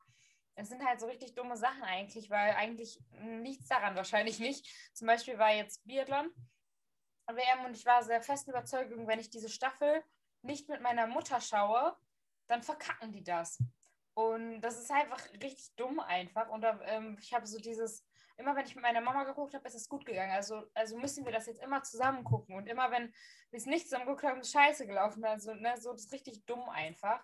Es 0.56 0.68
sind 0.68 0.84
halt 0.84 1.00
so 1.00 1.06
richtig 1.06 1.34
dumme 1.34 1.56
Sachen 1.56 1.82
eigentlich, 1.82 2.30
weil 2.30 2.54
eigentlich 2.54 2.98
nichts 3.20 3.68
daran 3.68 3.94
wahrscheinlich 3.94 4.40
nicht. 4.40 4.66
Zum 4.94 5.06
Beispiel 5.06 5.38
war 5.38 5.52
jetzt 5.52 5.86
Biathlon 5.86 6.30
WM 7.28 7.64
und 7.64 7.76
ich 7.76 7.84
war 7.84 8.02
sehr 8.02 8.22
festen 8.22 8.50
Überzeugung, 8.50 9.06
wenn 9.06 9.18
ich 9.18 9.30
diese 9.30 9.48
Staffel 9.48 10.02
nicht 10.42 10.68
mit 10.68 10.80
meiner 10.80 11.06
Mutter 11.06 11.40
schaue, 11.40 11.96
dann 12.46 12.62
verkacken 12.62 13.12
die 13.12 13.24
das. 13.24 13.58
Und 14.14 14.60
das 14.62 14.78
ist 14.78 14.90
einfach 14.90 15.20
richtig 15.42 15.74
dumm 15.76 16.00
einfach. 16.00 16.48
Und 16.48 16.62
da, 16.62 16.80
ähm, 16.84 17.18
ich 17.20 17.34
habe 17.34 17.46
so 17.46 17.58
dieses, 17.58 18.06
immer 18.38 18.56
wenn 18.56 18.64
ich 18.64 18.74
mit 18.74 18.82
meiner 18.82 19.00
Mama 19.02 19.24
geguckt 19.24 19.52
habe, 19.54 19.66
ist 19.66 19.74
es 19.74 19.88
gut 19.88 20.06
gegangen. 20.06 20.32
Also, 20.32 20.62
also 20.72 20.96
müssen 20.96 21.26
wir 21.26 21.32
das 21.32 21.46
jetzt 21.46 21.62
immer 21.62 21.82
zusammen 21.82 22.24
gucken. 22.24 22.56
Und 22.56 22.66
immer 22.66 22.90
wenn 22.90 23.12
wir 23.50 23.58
es 23.58 23.66
nicht 23.66 23.84
zusammen 23.84 24.06
geguckt 24.06 24.24
haben, 24.24 24.40
ist 24.40 24.52
scheiße 24.52 24.86
gelaufen. 24.86 25.24
Also, 25.24 25.52
ne, 25.54 25.74
so 25.78 25.92
das 25.92 26.04
ist 26.04 26.12
richtig 26.12 26.46
dumm 26.46 26.66
einfach. 26.70 27.22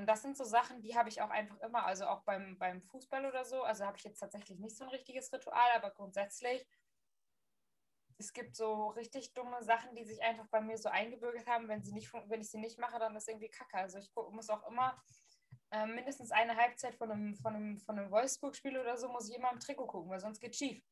Und 0.00 0.06
das 0.06 0.22
sind 0.22 0.34
so 0.34 0.44
Sachen, 0.44 0.80
die 0.80 0.96
habe 0.96 1.10
ich 1.10 1.20
auch 1.20 1.28
einfach 1.28 1.60
immer, 1.60 1.84
also 1.84 2.06
auch 2.06 2.22
beim, 2.22 2.56
beim 2.58 2.80
Fußball 2.80 3.26
oder 3.26 3.44
so. 3.44 3.64
Also 3.64 3.84
habe 3.84 3.98
ich 3.98 4.04
jetzt 4.04 4.18
tatsächlich 4.18 4.58
nicht 4.58 4.74
so 4.74 4.84
ein 4.84 4.88
richtiges 4.88 5.30
Ritual, 5.30 5.68
aber 5.76 5.90
grundsätzlich, 5.90 6.66
es 8.16 8.32
gibt 8.32 8.56
so 8.56 8.88
richtig 8.88 9.34
dumme 9.34 9.62
Sachen, 9.62 9.94
die 9.94 10.06
sich 10.06 10.22
einfach 10.22 10.46
bei 10.46 10.62
mir 10.62 10.78
so 10.78 10.88
eingebürgert 10.88 11.46
haben. 11.46 11.68
Wenn, 11.68 11.82
sie 11.82 11.92
nicht, 11.92 12.10
wenn 12.14 12.40
ich 12.40 12.50
sie 12.50 12.56
nicht 12.56 12.78
mache, 12.78 12.98
dann 12.98 13.14
ist 13.14 13.28
irgendwie 13.28 13.50
kacke. 13.50 13.76
Also 13.76 13.98
ich 13.98 14.10
muss 14.32 14.48
auch 14.48 14.66
immer 14.70 14.98
äh, 15.70 15.84
mindestens 15.84 16.30
eine 16.30 16.56
Halbzeit 16.56 16.94
von 16.94 17.10
einem, 17.10 17.36
von 17.36 17.54
einem, 17.54 17.78
von 17.80 17.98
einem 17.98 18.10
Wolfsburg-Spiel 18.10 18.78
oder 18.78 18.96
so, 18.96 19.10
muss 19.10 19.28
ich 19.28 19.36
immer 19.36 19.52
im 19.52 19.60
Trikot 19.60 19.86
gucken, 19.86 20.10
weil 20.10 20.20
sonst 20.20 20.40
geht 20.40 20.56
schief. 20.56 20.82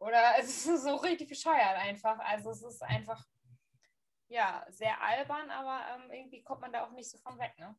Oder 0.00 0.34
es 0.40 0.66
ist 0.66 0.82
so 0.82 0.96
richtig 0.96 1.28
bescheuert 1.28 1.76
einfach. 1.76 2.18
Also 2.18 2.50
es 2.50 2.62
ist 2.64 2.82
einfach, 2.82 3.24
ja, 4.26 4.66
sehr 4.68 5.00
albern, 5.00 5.48
aber 5.48 5.80
ähm, 5.94 6.10
irgendwie 6.10 6.42
kommt 6.42 6.62
man 6.62 6.72
da 6.72 6.84
auch 6.84 6.90
nicht 6.90 7.08
so 7.08 7.18
von 7.18 7.38
weg, 7.38 7.56
ne? 7.56 7.78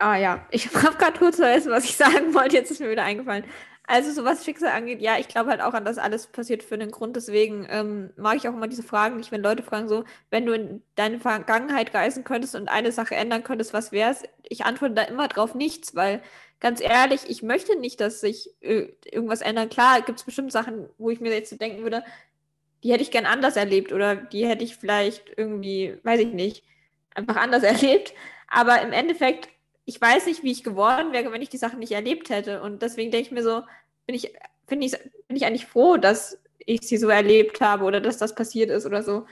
Ah 0.00 0.16
ja, 0.16 0.46
ich 0.50 0.74
habe 0.82 0.96
gerade 0.96 1.18
kurz 1.18 1.36
vergessen, 1.36 1.70
was 1.70 1.84
ich 1.84 1.96
sagen 1.96 2.32
wollte. 2.34 2.56
Jetzt 2.56 2.70
ist 2.70 2.80
mir 2.80 2.90
wieder 2.90 3.04
eingefallen. 3.04 3.44
Also, 3.86 4.12
so 4.12 4.24
was 4.24 4.44
Schicksal 4.44 4.70
angeht, 4.70 5.00
ja, 5.02 5.18
ich 5.18 5.28
glaube 5.28 5.50
halt 5.50 5.60
auch 5.60 5.74
an 5.74 5.84
das 5.84 5.98
alles 5.98 6.28
passiert 6.28 6.62
für 6.62 6.74
einen 6.74 6.90
Grund. 6.90 7.16
Deswegen 7.16 7.66
ähm, 7.68 8.10
mag 8.16 8.36
ich 8.36 8.48
auch 8.48 8.54
immer 8.54 8.68
diese 8.68 8.82
Fragen 8.82 9.16
nicht, 9.16 9.30
wenn 9.32 9.42
Leute 9.42 9.62
fragen 9.62 9.88
so, 9.88 10.04
wenn 10.30 10.46
du 10.46 10.52
in 10.52 10.82
deine 10.94 11.18
Vergangenheit 11.20 11.92
reisen 11.94 12.24
könntest 12.24 12.54
und 12.54 12.68
eine 12.68 12.92
Sache 12.92 13.14
ändern 13.16 13.42
könntest, 13.44 13.74
was 13.74 13.92
wäre 13.92 14.12
es? 14.12 14.22
Ich 14.48 14.64
antworte 14.64 14.94
da 14.94 15.02
immer 15.02 15.28
drauf 15.28 15.54
nichts, 15.54 15.94
weil 15.96 16.22
ganz 16.60 16.80
ehrlich, 16.80 17.22
ich 17.28 17.42
möchte 17.42 17.76
nicht, 17.78 18.00
dass 18.00 18.20
sich 18.20 18.50
äh, 18.60 18.88
irgendwas 19.04 19.42
ändert. 19.42 19.70
Klar, 19.72 20.02
gibt 20.02 20.20
es 20.20 20.24
bestimmt 20.24 20.52
Sachen, 20.52 20.88
wo 20.98 21.10
ich 21.10 21.20
mir 21.20 21.32
jetzt 21.32 21.50
so 21.50 21.56
denken 21.56 21.82
würde, 21.82 22.04
die 22.84 22.92
hätte 22.92 23.02
ich 23.02 23.10
gern 23.10 23.26
anders 23.26 23.56
erlebt 23.56 23.92
oder 23.92 24.16
die 24.16 24.46
hätte 24.46 24.64
ich 24.64 24.76
vielleicht 24.76 25.32
irgendwie, 25.36 25.98
weiß 26.04 26.20
ich 26.20 26.32
nicht, 26.32 26.64
einfach 27.14 27.36
anders 27.36 27.62
erlebt. 27.64 28.14
Aber 28.48 28.80
im 28.82 28.92
Endeffekt 28.92 29.48
ich 29.90 30.00
weiß 30.00 30.26
nicht, 30.26 30.44
wie 30.44 30.52
ich 30.52 30.62
geworden 30.62 31.12
wäre, 31.12 31.32
wenn 31.32 31.42
ich 31.42 31.48
die 31.48 31.56
Sachen 31.56 31.80
nicht 31.80 31.90
erlebt 31.90 32.30
hätte. 32.30 32.62
Und 32.62 32.80
deswegen 32.80 33.10
denke 33.10 33.26
ich 33.26 33.32
mir 33.32 33.42
so, 33.42 33.62
bin 34.06 34.14
ich, 34.14 34.32
bin 34.68 34.80
ich, 34.80 34.92
bin 35.26 35.36
ich 35.36 35.44
eigentlich 35.46 35.66
froh, 35.66 35.96
dass 35.96 36.38
ich 36.58 36.82
sie 36.82 36.96
so 36.96 37.08
erlebt 37.08 37.60
habe 37.60 37.84
oder 37.84 38.00
dass 38.00 38.16
das 38.16 38.36
passiert 38.36 38.70
ist 38.70 38.86
oder 38.86 39.02
so. 39.02 39.26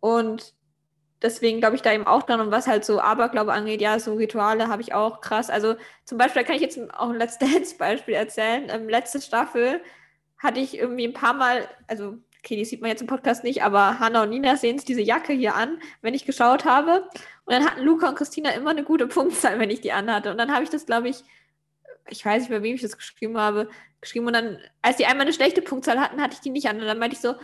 Und 0.00 0.54
deswegen 1.22 1.60
glaube 1.60 1.76
ich 1.76 1.82
da 1.82 1.92
eben 1.92 2.04
auch 2.04 2.24
dran. 2.24 2.40
Und 2.40 2.50
was 2.50 2.66
halt 2.66 2.84
so 2.84 3.00
Aberglaube 3.00 3.52
angeht, 3.52 3.80
ja, 3.80 4.00
so 4.00 4.14
Rituale 4.14 4.66
habe 4.66 4.82
ich 4.82 4.92
auch 4.92 5.20
krass. 5.20 5.50
Also 5.50 5.76
zum 6.04 6.18
Beispiel, 6.18 6.42
da 6.42 6.46
kann 6.48 6.56
ich 6.56 6.62
jetzt 6.62 6.80
auch 6.94 7.10
ein 7.10 7.18
Let's 7.18 7.38
Dance-Beispiel 7.38 8.14
erzählen. 8.14 8.66
Ähm, 8.70 8.88
letzte 8.88 9.20
Staffel 9.20 9.80
hatte 10.36 10.58
ich 10.58 10.76
irgendwie 10.76 11.06
ein 11.06 11.12
paar 11.12 11.34
Mal, 11.34 11.68
also 11.86 12.18
okay, 12.40 12.56
die 12.56 12.64
sieht 12.64 12.80
man 12.80 12.90
jetzt 12.90 13.02
im 13.02 13.06
Podcast 13.06 13.44
nicht, 13.44 13.62
aber 13.62 14.00
Hanna 14.00 14.24
und 14.24 14.30
Nina 14.30 14.56
sehen 14.56 14.74
es 14.74 14.84
diese 14.84 15.00
Jacke 15.00 15.32
hier 15.32 15.54
an, 15.54 15.78
wenn 16.00 16.12
ich 16.12 16.24
geschaut 16.24 16.64
habe. 16.64 17.08
Und 17.44 17.54
dann 17.54 17.64
hatten 17.64 17.82
Luca 17.82 18.08
und 18.08 18.16
Christina 18.16 18.50
immer 18.50 18.70
eine 18.70 18.84
gute 18.84 19.06
Punktzahl, 19.06 19.58
wenn 19.58 19.70
ich 19.70 19.80
die 19.80 19.92
anhatte. 19.92 20.30
Und 20.30 20.38
dann 20.38 20.52
habe 20.52 20.64
ich 20.64 20.70
das, 20.70 20.86
glaube 20.86 21.08
ich, 21.08 21.24
ich 22.08 22.24
weiß 22.24 22.42
nicht, 22.42 22.50
bei 22.50 22.62
wem 22.62 22.74
ich 22.74 22.82
das 22.82 22.96
geschrieben 22.96 23.38
habe, 23.38 23.68
geschrieben. 24.00 24.26
Und 24.26 24.34
dann, 24.34 24.58
als 24.80 24.96
die 24.96 25.06
einmal 25.06 25.26
eine 25.26 25.32
schlechte 25.32 25.62
Punktzahl 25.62 26.00
hatten, 26.00 26.20
hatte 26.20 26.34
ich 26.34 26.40
die 26.40 26.50
nicht 26.50 26.68
an. 26.68 26.80
Und 26.80 26.86
dann 26.86 26.98
meinte 26.98 27.16
ich 27.16 27.22
so, 27.22 27.34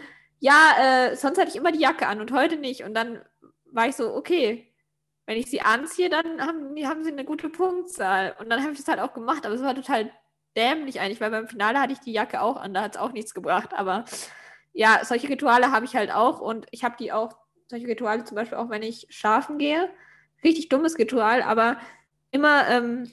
ja, 0.40 0.72
äh, 0.80 1.16
sonst 1.16 1.38
hatte 1.38 1.50
ich 1.50 1.56
immer 1.56 1.72
die 1.72 1.80
Jacke 1.80 2.06
an 2.06 2.20
und 2.20 2.32
heute 2.32 2.56
nicht. 2.56 2.84
Und 2.84 2.94
dann 2.94 3.20
war 3.72 3.88
ich 3.88 3.96
so, 3.96 4.14
okay, 4.14 4.72
wenn 5.26 5.36
ich 5.36 5.46
sie 5.46 5.60
anziehe, 5.60 6.08
dann 6.08 6.40
haben, 6.40 6.74
haben 6.84 7.04
sie 7.04 7.12
eine 7.12 7.24
gute 7.24 7.48
Punktzahl. 7.48 8.34
Und 8.38 8.50
dann 8.50 8.62
habe 8.62 8.72
ich 8.72 8.78
das 8.78 8.88
halt 8.88 9.00
auch 9.00 9.12
gemacht. 9.12 9.44
Aber 9.44 9.54
es 9.54 9.62
war 9.62 9.74
total 9.74 10.10
dämlich 10.56 11.00
eigentlich, 11.00 11.20
weil 11.20 11.30
beim 11.30 11.48
Finale 11.48 11.80
hatte 11.80 11.92
ich 11.92 12.00
die 12.00 12.12
Jacke 12.12 12.40
auch 12.40 12.56
an, 12.56 12.74
da 12.74 12.82
hat 12.82 12.96
es 12.96 13.00
auch 13.00 13.12
nichts 13.12 13.34
gebracht. 13.34 13.70
Aber 13.74 14.04
ja, 14.72 15.00
solche 15.04 15.28
Rituale 15.28 15.70
habe 15.70 15.84
ich 15.84 15.96
halt 15.96 16.10
auch 16.10 16.40
und 16.40 16.66
ich 16.70 16.84
habe 16.84 16.96
die 16.98 17.12
auch, 17.12 17.36
solche 17.68 17.86
Rituale 17.86 18.24
zum 18.24 18.34
Beispiel 18.34 18.58
auch, 18.58 18.70
wenn 18.70 18.82
ich 18.82 19.06
schlafen 19.10 19.58
gehe. 19.58 19.88
Richtig 20.42 20.68
dummes 20.68 20.98
Ritual, 20.98 21.42
aber 21.42 21.78
immer 22.30 22.68
ähm, 22.68 23.10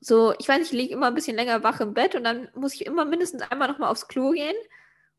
so, 0.00 0.34
ich 0.38 0.48
weiß 0.48 0.58
nicht, 0.58 0.72
ich 0.72 0.78
liege 0.78 0.94
immer 0.94 1.06
ein 1.06 1.14
bisschen 1.14 1.36
länger 1.36 1.62
wach 1.62 1.80
im 1.80 1.94
Bett 1.94 2.14
und 2.14 2.24
dann 2.24 2.48
muss 2.54 2.74
ich 2.74 2.86
immer 2.86 3.04
mindestens 3.04 3.42
einmal 3.42 3.68
nochmal 3.68 3.90
aufs 3.90 4.08
Klo 4.08 4.32
gehen 4.32 4.56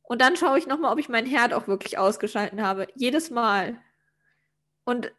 und 0.04 0.22
dann 0.22 0.36
schaue 0.36 0.60
ich 0.60 0.68
nochmal, 0.68 0.92
ob 0.94 1.00
ich 1.00 1.10
meinen 1.10 1.28
Herd 1.28 1.54
auch 1.54 1.68
wirklich 1.68 1.98
ausgeschalten 1.98 2.62
habe. 2.62 2.88
Jedes 2.96 3.32
Mal. 3.32 3.82
Und 4.84 5.12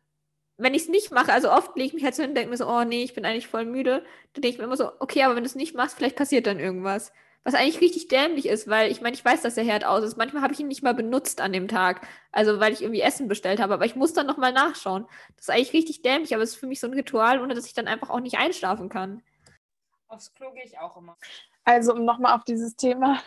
wenn 0.56 0.74
ich 0.74 0.82
es 0.82 0.88
nicht 0.88 1.12
mache, 1.12 1.32
also 1.32 1.50
oft 1.50 1.76
lege 1.76 1.88
ich 1.88 1.94
mich 1.94 2.04
halt 2.04 2.14
so 2.14 2.22
hin 2.22 2.30
und 2.30 2.36
denke 2.36 2.50
mir 2.50 2.56
so, 2.56 2.68
oh 2.68 2.84
nee, 2.84 3.02
ich 3.02 3.14
bin 3.14 3.24
eigentlich 3.24 3.48
voll 3.48 3.64
müde, 3.64 4.04
dann 4.32 4.42
denke 4.42 4.48
ich 4.48 4.58
mir 4.58 4.64
immer 4.64 4.76
so, 4.76 4.92
okay, 5.00 5.22
aber 5.24 5.36
wenn 5.36 5.42
du 5.42 5.48
es 5.48 5.56
nicht 5.56 5.74
machst, 5.74 5.96
vielleicht 5.96 6.16
passiert 6.16 6.46
dann 6.46 6.60
irgendwas. 6.60 7.12
Was 7.46 7.54
eigentlich 7.54 7.80
richtig 7.80 8.08
dämlich 8.08 8.46
ist, 8.46 8.66
weil 8.66 8.90
ich 8.90 9.00
meine, 9.00 9.14
ich 9.14 9.24
weiß, 9.24 9.42
dass 9.42 9.54
der 9.54 9.62
Herd 9.62 9.84
aus 9.84 10.02
ist. 10.02 10.16
Manchmal 10.16 10.42
habe 10.42 10.52
ich 10.52 10.58
ihn 10.58 10.66
nicht 10.66 10.82
mal 10.82 10.94
benutzt 10.94 11.40
an 11.40 11.52
dem 11.52 11.68
Tag. 11.68 12.04
Also, 12.32 12.58
weil 12.58 12.72
ich 12.72 12.82
irgendwie 12.82 13.02
Essen 13.02 13.28
bestellt 13.28 13.60
habe. 13.60 13.74
Aber 13.74 13.84
ich 13.84 13.94
muss 13.94 14.12
dann 14.12 14.26
nochmal 14.26 14.52
nachschauen. 14.52 15.06
Das 15.36 15.44
ist 15.44 15.50
eigentlich 15.50 15.72
richtig 15.72 16.02
dämlich, 16.02 16.34
aber 16.34 16.42
es 16.42 16.50
ist 16.50 16.56
für 16.56 16.66
mich 16.66 16.80
so 16.80 16.88
ein 16.88 16.92
Ritual, 16.92 17.40
ohne 17.40 17.54
dass 17.54 17.66
ich 17.66 17.72
dann 17.72 17.86
einfach 17.86 18.10
auch 18.10 18.18
nicht 18.18 18.36
einschlafen 18.36 18.88
kann. 18.88 19.22
Aufs 20.08 20.34
Klo 20.34 20.50
gehe 20.54 20.64
ich 20.64 20.76
auch 20.80 20.96
immer. 20.96 21.16
Also, 21.62 21.94
um 21.94 22.04
nochmal 22.04 22.34
auf 22.34 22.42
dieses 22.42 22.74
Thema 22.74 23.22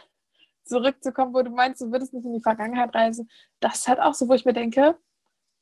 zurückzukommen, 0.65 1.33
wo 1.33 1.41
du 1.41 1.51
meinst, 1.51 1.79
du 1.79 1.89
würdest 1.89 2.13
nicht 2.13 2.25
in 2.25 2.33
die 2.33 2.41
Vergangenheit 2.41 2.93
reisen. 2.93 3.29
Das 3.61 3.77
ist 3.77 3.87
halt 3.87 4.01
auch 4.01 4.15
so, 4.15 4.27
wo 4.27 4.33
ich 4.33 4.43
mir 4.43 4.51
denke, 4.51 4.97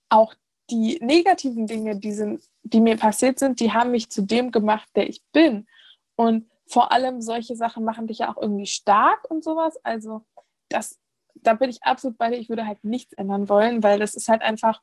auch 0.10 0.34
die 0.72 0.98
negativen 1.00 1.67
Dinge, 1.67 1.96
die, 2.00 2.12
sind, 2.12 2.41
die 2.63 2.82
mir 2.82 2.98
passiert 2.98 3.38
sind, 3.38 3.60
die 3.60 3.72
haben 3.72 3.91
mich 3.91 4.10
zu 4.10 4.24
dem 4.24 4.50
gemacht, 4.50 4.89
der 4.96 5.08
ich 5.08 5.22
bin. 5.32 5.67
Und 6.15 6.50
vor 6.67 6.91
allem 6.91 7.21
solche 7.21 7.56
Sachen 7.56 7.84
machen 7.84 8.08
dich 8.08 8.19
ja 8.19 8.32
auch 8.32 8.41
irgendwie 8.41 8.67
stark 8.67 9.30
und 9.30 9.43
sowas. 9.43 9.77
Also 9.84 10.25
das, 10.69 10.99
da 11.36 11.53
bin 11.53 11.69
ich 11.69 11.84
absolut 11.84 12.17
bei 12.17 12.30
dir. 12.30 12.38
Ich 12.38 12.49
würde 12.49 12.67
halt 12.67 12.84
nichts 12.84 13.13
ändern 13.13 13.49
wollen, 13.49 13.84
weil 13.84 13.99
das 13.99 14.15
ist 14.15 14.27
halt 14.27 14.41
einfach, 14.41 14.82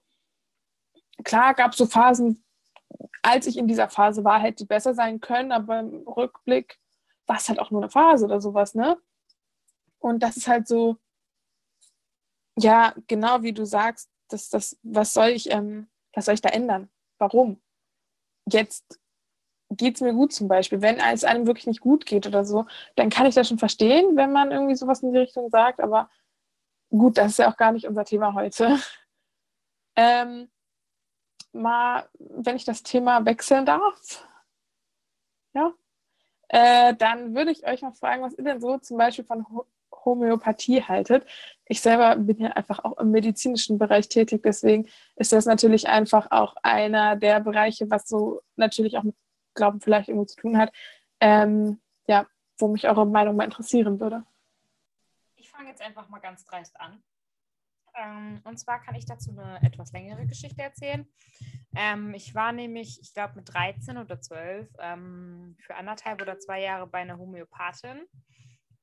klar 1.25 1.55
gab 1.55 1.73
es 1.73 1.79
so 1.79 1.87
Phasen, 1.87 2.44
als 3.23 3.47
ich 3.47 3.57
in 3.57 3.68
dieser 3.68 3.88
Phase 3.88 4.25
war, 4.25 4.40
hätte 4.40 4.66
besser 4.66 4.94
sein 4.94 5.20
können, 5.20 5.53
aber 5.53 5.81
im 5.81 6.07
Rückblick 6.07 6.79
war 7.27 7.37
es 7.37 7.49
halt 7.49 7.59
auch 7.59 7.70
nur 7.70 7.83
eine 7.83 7.90
Phase 7.90 8.25
oder 8.25 8.40
sowas, 8.40 8.75
ne? 8.75 8.99
Und 9.99 10.23
das 10.23 10.37
ist 10.37 10.49
halt 10.49 10.68
so, 10.68 10.99
ja, 12.59 12.94
genau 13.07 13.42
wie 13.42 13.53
du 13.53 13.64
sagst, 13.64 14.11
dass 14.29 14.51
das, 14.51 14.79
was 14.83 15.14
soll 15.14 15.29
ich, 15.29 15.51
ähm, 15.51 15.88
was 16.12 16.27
soll 16.27 16.35
ich 16.35 16.42
da 16.42 16.51
ändern? 16.51 16.90
Warum? 17.18 17.61
Jetzt 18.47 19.01
geht 19.77 19.97
es 19.97 20.01
mir 20.01 20.13
gut 20.13 20.33
zum 20.33 20.49
Beispiel. 20.49 20.83
Wenn 20.83 20.99
es 20.99 21.25
einem 21.25 21.47
wirklich 21.47 21.67
nicht 21.67 21.81
gut 21.81 22.07
geht 22.07 22.27
oder 22.27 22.45
so, 22.45 22.67
dann 22.97 23.11
kann 23.11 23.27
ich 23.27 23.35
das 23.35 23.49
schon 23.49 23.59
verstehen, 23.59 24.17
wenn 24.17 24.33
man 24.33 24.51
irgendwie 24.51 24.77
sowas 24.77 25.03
in 25.03 25.13
die 25.13 25.19
Richtung 25.19 25.51
sagt. 25.51 25.81
Aber 25.81 26.11
gut, 26.91 27.19
das 27.19 27.33
ist 27.33 27.39
ja 27.39 27.51
auch 27.51 27.57
gar 27.57 27.73
nicht 27.73 27.87
unser 27.87 28.05
Thema 28.05 28.35
heute. 28.35 28.79
Ähm, 29.97 30.51
mal, 31.53 32.09
wenn 32.19 32.57
ich 32.57 32.65
das 32.65 32.83
Thema 32.83 33.25
wechseln 33.25 33.65
darf, 33.65 34.27
ja, 35.55 35.73
äh, 36.49 36.95
dann 36.97 37.35
würde 37.35 37.53
ich 37.53 37.65
euch 37.65 37.83
mal 37.83 37.93
fragen, 37.93 38.23
was 38.23 38.37
ihr 38.37 38.43
denn 38.43 38.61
so 38.61 38.77
zum 38.79 38.99
Beispiel 38.99 39.25
von 39.25 39.47
Homöopathie 40.05 40.83
haltet. 40.83 41.27
Ich 41.67 41.81
selber 41.81 42.17
bin 42.17 42.39
ja 42.39 42.51
einfach 42.51 42.85
auch 42.85 42.99
im 42.99 43.11
medizinischen 43.11 43.79
Bereich 43.79 44.09
tätig, 44.09 44.43
deswegen 44.43 44.89
ist 45.17 45.33
das 45.33 45.47
natürlich 45.47 45.89
einfach 45.89 46.31
auch 46.31 46.57
einer 46.63 47.17
der 47.17 47.41
Bereiche, 47.41 47.91
was 47.91 48.09
so 48.09 48.43
natürlich 48.57 48.99
auch 48.99 49.05
mit 49.05 49.17
Glauben 49.55 49.81
vielleicht 49.81 50.09
irgendwo 50.09 50.27
zu 50.27 50.37
tun 50.37 50.59
hat, 50.59 50.73
ähm, 51.21 51.81
ja, 52.07 52.27
wo 52.59 52.69
mich 52.69 52.87
eure 52.87 53.07
Meinung 53.07 53.37
mal 53.37 53.45
interessieren 53.45 54.01
würde. 54.01 54.25
Ich 55.37 55.51
fange 55.51 55.69
jetzt 55.69 55.83
einfach 55.83 56.09
mal 56.09 56.21
ganz 56.21 56.45
dreist 56.45 56.79
an. 56.81 57.03
Ähm, 57.97 58.40
und 58.45 58.59
zwar 58.59 58.83
kann 58.83 58.95
ich 58.95 59.07
dazu 59.07 59.31
eine 59.31 59.62
etwas 59.62 59.93
längere 59.93 60.27
Geschichte 60.27 60.62
erzählen. 60.62 61.07
Ähm, 61.77 62.14
ich 62.14 62.35
war 62.35 62.53
nämlich, 62.53 63.01
ich 63.01 63.14
glaube, 63.14 63.35
mit 63.37 63.53
13 63.53 63.99
oder 63.99 64.21
12 64.21 64.69
ähm, 64.79 65.57
für 65.61 65.77
anderthalb 65.77 66.21
oder 66.21 66.38
zwei 66.38 66.61
Jahre 66.61 66.87
bei 66.87 66.99
einer 66.99 67.19
Homöopathin, 67.19 68.07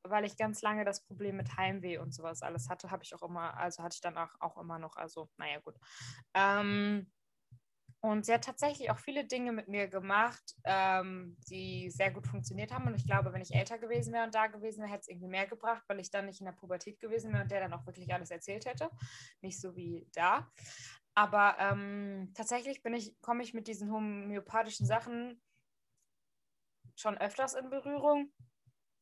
weil 0.03 0.25
ich 0.25 0.37
ganz 0.37 0.61
lange 0.61 0.85
das 0.85 1.05
Problem 1.05 1.37
mit 1.37 1.57
Heimweh 1.57 1.97
und 1.97 2.13
sowas 2.13 2.41
alles 2.41 2.69
hatte, 2.69 2.91
habe 2.91 3.03
ich 3.03 3.13
auch 3.13 3.23
immer, 3.23 3.57
also 3.57 3.83
hatte 3.83 3.95
ich 3.95 4.01
dann 4.01 4.17
auch, 4.17 4.57
immer 4.57 4.79
noch, 4.79 4.95
also 4.95 5.29
naja 5.37 5.59
gut. 5.59 5.75
Und 8.03 8.25
sie 8.25 8.33
hat 8.33 8.43
tatsächlich 8.43 8.89
auch 8.89 8.97
viele 8.97 9.25
Dinge 9.25 9.51
mit 9.51 9.67
mir 9.67 9.87
gemacht, 9.87 10.55
ähm, 10.63 11.37
die 11.47 11.91
sehr 11.91 12.09
gut 12.09 12.25
funktioniert 12.25 12.71
haben. 12.71 12.87
Und 12.87 12.95
ich 12.95 13.05
glaube, 13.05 13.31
wenn 13.31 13.43
ich 13.43 13.53
älter 13.53 13.77
gewesen 13.77 14.11
wäre 14.11 14.25
und 14.25 14.33
da 14.33 14.47
gewesen 14.47 14.81
wäre, 14.81 14.91
hätte 14.91 15.01
es 15.01 15.07
irgendwie 15.07 15.27
mehr 15.27 15.45
gebracht, 15.45 15.83
weil 15.87 15.99
ich 15.99 16.09
dann 16.09 16.25
nicht 16.25 16.41
in 16.41 16.45
der 16.45 16.53
Pubertät 16.53 16.99
gewesen 16.99 17.31
wäre 17.31 17.43
und 17.43 17.51
der 17.51 17.59
dann 17.59 17.73
auch 17.73 17.85
wirklich 17.85 18.11
alles 18.11 18.31
erzählt 18.31 18.65
hätte. 18.65 18.89
Nicht 19.41 19.61
so 19.61 19.75
wie 19.75 20.07
da. 20.13 20.51
Aber 21.13 21.57
ähm, 21.59 22.31
tatsächlich 22.33 22.81
bin 22.81 22.95
ich, 22.95 23.19
komme 23.21 23.43
ich 23.43 23.53
mit 23.53 23.67
diesen 23.67 23.91
homöopathischen 23.91 24.87
Sachen 24.87 25.39
schon 26.95 27.19
öfters 27.19 27.53
in 27.53 27.69
Berührung, 27.69 28.31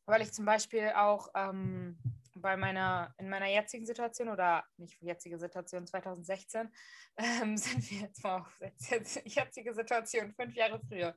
weil 0.08 0.22
ich 0.22 0.34
zum 0.34 0.44
Beispiel 0.44 0.92
auch 0.96 1.30
ähm, 1.36 1.98
bei 2.42 2.58
meiner, 2.58 3.14
in 3.18 3.30
meiner 3.30 3.48
jetzigen 3.48 3.86
Situation 3.86 4.30
oder 4.30 4.64
nicht 4.78 5.02
jetzige 5.02 5.38
Situation 5.38 5.86
2016, 5.86 6.70
ähm, 7.18 7.58
sind 7.58 7.90
wir 7.92 8.00
jetzt 8.02 8.24
mal 8.24 8.40
auf 8.40 8.60
jetzt, 8.90 9.22
jetzige 9.26 9.74
Situation, 9.74 10.34
fünf 10.34 10.56
Jahre 10.56 10.80
früher. 10.88 11.16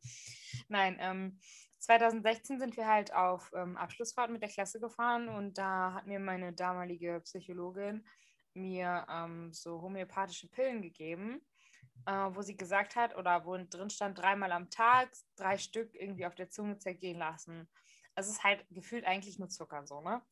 Nein, 0.68 0.96
ähm, 1.00 1.38
2016 1.80 2.60
sind 2.60 2.76
wir 2.76 2.86
halt 2.86 3.12
auf 3.12 3.50
ähm, 3.56 3.76
Abschlussfahrt 3.76 4.30
mit 4.30 4.42
der 4.42 4.48
Klasse 4.48 4.78
gefahren 4.78 5.28
und 5.28 5.58
da 5.58 5.94
hat 5.94 6.06
mir 6.06 6.20
meine 6.20 6.52
damalige 6.52 7.20
Psychologin 7.24 8.04
mir 8.54 9.06
ähm, 9.10 9.52
so 9.52 9.82
homöopathische 9.82 10.48
Pillen 10.48 10.82
gegeben, 10.82 11.40
äh, 12.06 12.12
wo 12.12 12.42
sie 12.42 12.56
gesagt 12.56 12.94
hat 12.94 13.16
oder 13.16 13.44
wo 13.44 13.56
drin 13.56 13.90
stand, 13.90 14.18
dreimal 14.18 14.52
am 14.52 14.70
Tag, 14.70 15.10
drei 15.36 15.58
Stück 15.58 15.94
irgendwie 15.94 16.26
auf 16.26 16.34
der 16.34 16.50
Zunge 16.50 16.78
zergehen 16.78 17.18
lassen 17.18 17.68
es 18.14 18.28
ist 18.28 18.44
halt 18.44 18.64
gefühlt 18.70 19.04
eigentlich 19.06 19.38
nur 19.38 19.48
Zucker 19.48 19.86
so, 19.86 20.00
ne? 20.00 20.22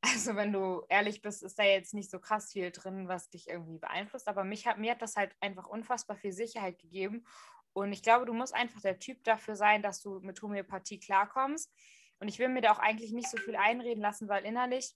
Also 0.02 0.36
wenn 0.36 0.52
du 0.52 0.84
ehrlich 0.88 1.22
bist, 1.22 1.42
ist 1.42 1.58
da 1.58 1.64
jetzt 1.64 1.94
nicht 1.94 2.10
so 2.10 2.18
krass 2.18 2.52
viel 2.52 2.70
drin, 2.70 3.08
was 3.08 3.28
dich 3.28 3.48
irgendwie 3.48 3.78
beeinflusst, 3.78 4.28
aber 4.28 4.44
mich 4.44 4.66
hat, 4.66 4.78
mir 4.78 4.92
hat 4.92 5.02
das 5.02 5.16
halt 5.16 5.34
einfach 5.40 5.66
unfassbar 5.66 6.16
viel 6.16 6.32
Sicherheit 6.32 6.78
gegeben. 6.78 7.26
Und 7.72 7.92
ich 7.92 8.02
glaube, 8.02 8.24
du 8.24 8.32
musst 8.32 8.54
einfach 8.54 8.80
der 8.80 8.98
Typ 8.98 9.22
dafür 9.24 9.54
sein, 9.54 9.82
dass 9.82 10.00
du 10.00 10.20
mit 10.20 10.40
Homöopathie 10.40 10.98
klarkommst. 10.98 11.70
Und 12.18 12.28
ich 12.28 12.38
will 12.38 12.48
mir 12.48 12.62
da 12.62 12.72
auch 12.72 12.78
eigentlich 12.78 13.12
nicht 13.12 13.28
so 13.28 13.36
viel 13.36 13.56
einreden 13.56 14.00
lassen, 14.00 14.28
weil 14.28 14.46
innerlich 14.46 14.94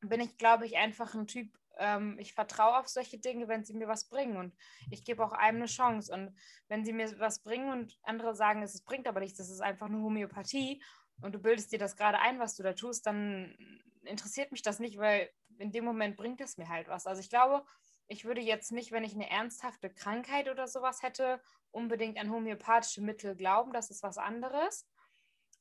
bin 0.00 0.20
ich, 0.20 0.38
glaube 0.38 0.64
ich, 0.64 0.76
einfach 0.76 1.14
ein 1.14 1.26
Typ, 1.26 1.58
ähm, 1.78 2.16
ich 2.20 2.34
vertraue 2.34 2.78
auf 2.78 2.86
solche 2.86 3.18
Dinge, 3.18 3.48
wenn 3.48 3.64
sie 3.64 3.74
mir 3.74 3.88
was 3.88 4.08
bringen. 4.08 4.36
Und 4.36 4.54
ich 4.90 5.04
gebe 5.04 5.24
auch 5.24 5.32
einem 5.32 5.58
eine 5.58 5.66
Chance. 5.66 6.12
Und 6.12 6.36
wenn 6.68 6.84
sie 6.84 6.92
mir 6.92 7.18
was 7.18 7.42
bringen 7.42 7.70
und 7.72 7.98
andere 8.02 8.36
sagen, 8.36 8.62
es 8.62 8.84
bringt 8.84 9.08
aber 9.08 9.18
nichts, 9.18 9.38
das 9.38 9.50
ist 9.50 9.60
einfach 9.60 9.88
nur 9.88 10.02
Homöopathie 10.02 10.80
und 11.20 11.34
du 11.34 11.38
bildest 11.38 11.72
dir 11.72 11.78
das 11.78 11.96
gerade 11.96 12.18
ein, 12.18 12.38
was 12.38 12.56
du 12.56 12.62
da 12.62 12.72
tust, 12.72 13.06
dann 13.06 13.56
interessiert 14.04 14.52
mich 14.52 14.62
das 14.62 14.78
nicht, 14.78 14.98
weil 14.98 15.30
in 15.58 15.72
dem 15.72 15.84
Moment 15.84 16.16
bringt 16.16 16.40
es 16.40 16.56
mir 16.56 16.68
halt 16.68 16.88
was. 16.88 17.06
Also 17.06 17.20
ich 17.20 17.30
glaube, 17.30 17.64
ich 18.08 18.24
würde 18.24 18.40
jetzt 18.40 18.72
nicht, 18.72 18.92
wenn 18.92 19.04
ich 19.04 19.14
eine 19.14 19.30
ernsthafte 19.30 19.90
Krankheit 19.90 20.48
oder 20.48 20.66
sowas 20.66 21.02
hätte, 21.02 21.40
unbedingt 21.70 22.18
an 22.18 22.30
homöopathische 22.30 23.00
Mittel 23.00 23.36
glauben, 23.36 23.72
das 23.72 23.90
ist 23.90 24.02
was 24.02 24.18
anderes. 24.18 24.86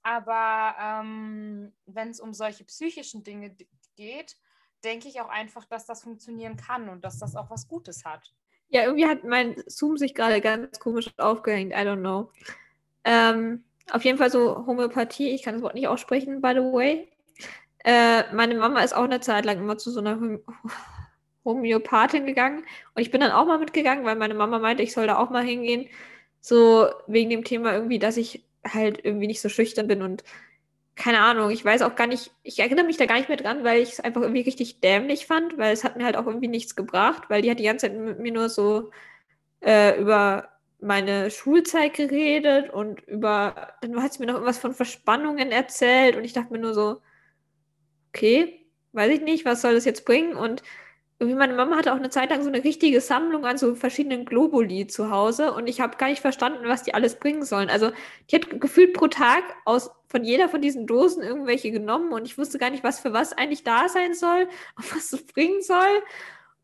Aber 0.03 0.75
ähm, 0.79 1.73
wenn 1.85 2.09
es 2.09 2.19
um 2.19 2.33
solche 2.33 2.63
psychischen 2.65 3.23
Dinge 3.23 3.55
geht, 3.95 4.37
denke 4.83 5.07
ich 5.07 5.21
auch 5.21 5.29
einfach, 5.29 5.65
dass 5.65 5.85
das 5.85 6.01
funktionieren 6.01 6.57
kann 6.57 6.89
und 6.89 7.05
dass 7.05 7.19
das 7.19 7.35
auch 7.35 7.51
was 7.51 7.67
Gutes 7.67 8.03
hat. 8.03 8.33
Ja, 8.69 8.83
irgendwie 8.83 9.05
hat 9.05 9.23
mein 9.23 9.61
Zoom 9.67 9.97
sich 9.97 10.15
gerade 10.15 10.41
ganz 10.41 10.79
komisch 10.79 11.09
aufgehängt. 11.17 11.73
I 11.73 11.85
don't 11.85 11.99
know. 11.99 12.31
Ähm, 13.03 13.63
auf 13.91 14.03
jeden 14.03 14.17
Fall 14.17 14.29
so 14.29 14.65
Homöopathie, 14.65 15.29
ich 15.29 15.43
kann 15.43 15.55
das 15.55 15.63
Wort 15.63 15.75
nicht 15.75 15.87
aussprechen, 15.87 16.41
by 16.41 16.51
the 16.53 16.59
way. 16.59 17.07
Äh, 17.83 18.33
meine 18.33 18.55
Mama 18.55 18.81
ist 18.81 18.93
auch 18.93 19.03
eine 19.03 19.19
Zeit 19.21 19.45
lang 19.45 19.57
immer 19.57 19.77
zu 19.77 19.91
so 19.91 19.99
einer 19.99 20.19
Homöopathin 21.45 22.25
gegangen. 22.25 22.63
Und 22.93 23.01
ich 23.01 23.11
bin 23.11 23.21
dann 23.21 23.31
auch 23.31 23.45
mal 23.45 23.57
mitgegangen, 23.59 24.05
weil 24.05 24.15
meine 24.15 24.35
Mama 24.35 24.59
meinte, 24.59 24.83
ich 24.83 24.93
soll 24.93 25.07
da 25.07 25.17
auch 25.17 25.29
mal 25.29 25.43
hingehen. 25.43 25.87
So 26.41 26.87
wegen 27.07 27.29
dem 27.29 27.43
Thema 27.43 27.73
irgendwie, 27.73 27.99
dass 27.99 28.17
ich 28.17 28.43
halt 28.67 29.03
irgendwie 29.03 29.27
nicht 29.27 29.41
so 29.41 29.49
schüchtern 29.49 29.87
bin 29.87 30.01
und 30.01 30.23
keine 30.95 31.19
Ahnung, 31.21 31.49
ich 31.49 31.65
weiß 31.65 31.81
auch 31.81 31.95
gar 31.95 32.05
nicht, 32.05 32.31
ich 32.43 32.59
erinnere 32.59 32.85
mich 32.85 32.97
da 32.97 33.05
gar 33.05 33.15
nicht 33.15 33.29
mehr 33.29 33.37
dran, 33.37 33.63
weil 33.63 33.81
ich 33.81 33.93
es 33.93 33.99
einfach 33.99 34.21
irgendwie 34.21 34.41
richtig 34.41 34.81
dämlich 34.81 35.25
fand, 35.25 35.57
weil 35.57 35.73
es 35.73 35.83
hat 35.83 35.97
mir 35.97 36.05
halt 36.05 36.15
auch 36.15 36.27
irgendwie 36.27 36.47
nichts 36.47 36.75
gebracht, 36.75 37.23
weil 37.29 37.41
die 37.41 37.49
hat 37.49 37.59
die 37.59 37.63
ganze 37.63 37.87
Zeit 37.87 37.97
mit 37.97 38.19
mir 38.19 38.31
nur 38.31 38.49
so 38.49 38.91
äh, 39.61 39.99
über 39.99 40.50
meine 40.81 41.29
Schulzeit 41.31 41.93
geredet 41.93 42.71
und 42.71 43.01
über, 43.07 43.73
dann 43.81 44.01
hat 44.01 44.13
sie 44.13 44.19
mir 44.19 44.25
noch 44.27 44.35
irgendwas 44.35 44.57
von 44.57 44.73
Verspannungen 44.73 45.51
erzählt 45.51 46.15
und 46.17 46.23
ich 46.25 46.33
dachte 46.33 46.51
mir 46.51 46.59
nur 46.59 46.73
so, 46.73 47.01
okay, 48.09 48.65
weiß 48.93 49.11
ich 49.11 49.21
nicht, 49.21 49.45
was 49.45 49.61
soll 49.61 49.75
das 49.75 49.85
jetzt 49.85 50.05
bringen? 50.05 50.35
Und 50.35 50.63
irgendwie 51.19 51.37
meine 51.37 51.53
Mama 51.53 51.77
hatte 51.77 51.93
auch 51.93 51.97
eine 51.97 52.09
Zeit 52.09 52.31
lang 52.31 52.41
so 52.41 52.49
eine 52.49 52.63
richtige 52.63 52.99
Sammlung 52.99 53.45
an 53.45 53.59
so 53.59 53.75
verschiedenen 53.75 54.25
Globuli 54.25 54.87
zu 54.87 55.11
Hause 55.11 55.53
und 55.53 55.67
ich 55.67 55.79
habe 55.79 55.97
gar 55.97 56.09
nicht 56.09 56.21
verstanden, 56.21 56.67
was 56.67 56.81
die 56.81 56.95
alles 56.95 57.19
bringen 57.19 57.45
sollen. 57.45 57.69
Also 57.69 57.91
die 58.29 58.37
hat 58.37 58.59
gefühlt 58.59 58.93
pro 58.93 59.07
Tag 59.07 59.43
aus 59.65 59.91
von 60.07 60.23
jeder 60.23 60.49
von 60.49 60.61
diesen 60.61 60.87
Dosen 60.87 61.21
irgendwelche 61.21 61.69
genommen 61.69 62.11
und 62.11 62.25
ich 62.25 62.39
wusste 62.39 62.57
gar 62.57 62.71
nicht, 62.71 62.83
was 62.83 62.99
für 62.99 63.13
was 63.13 63.33
eigentlich 63.33 63.63
da 63.63 63.87
sein 63.87 64.15
soll 64.15 64.49
was 64.75 65.13
es 65.13 65.23
bringen 65.27 65.61
soll. 65.61 66.01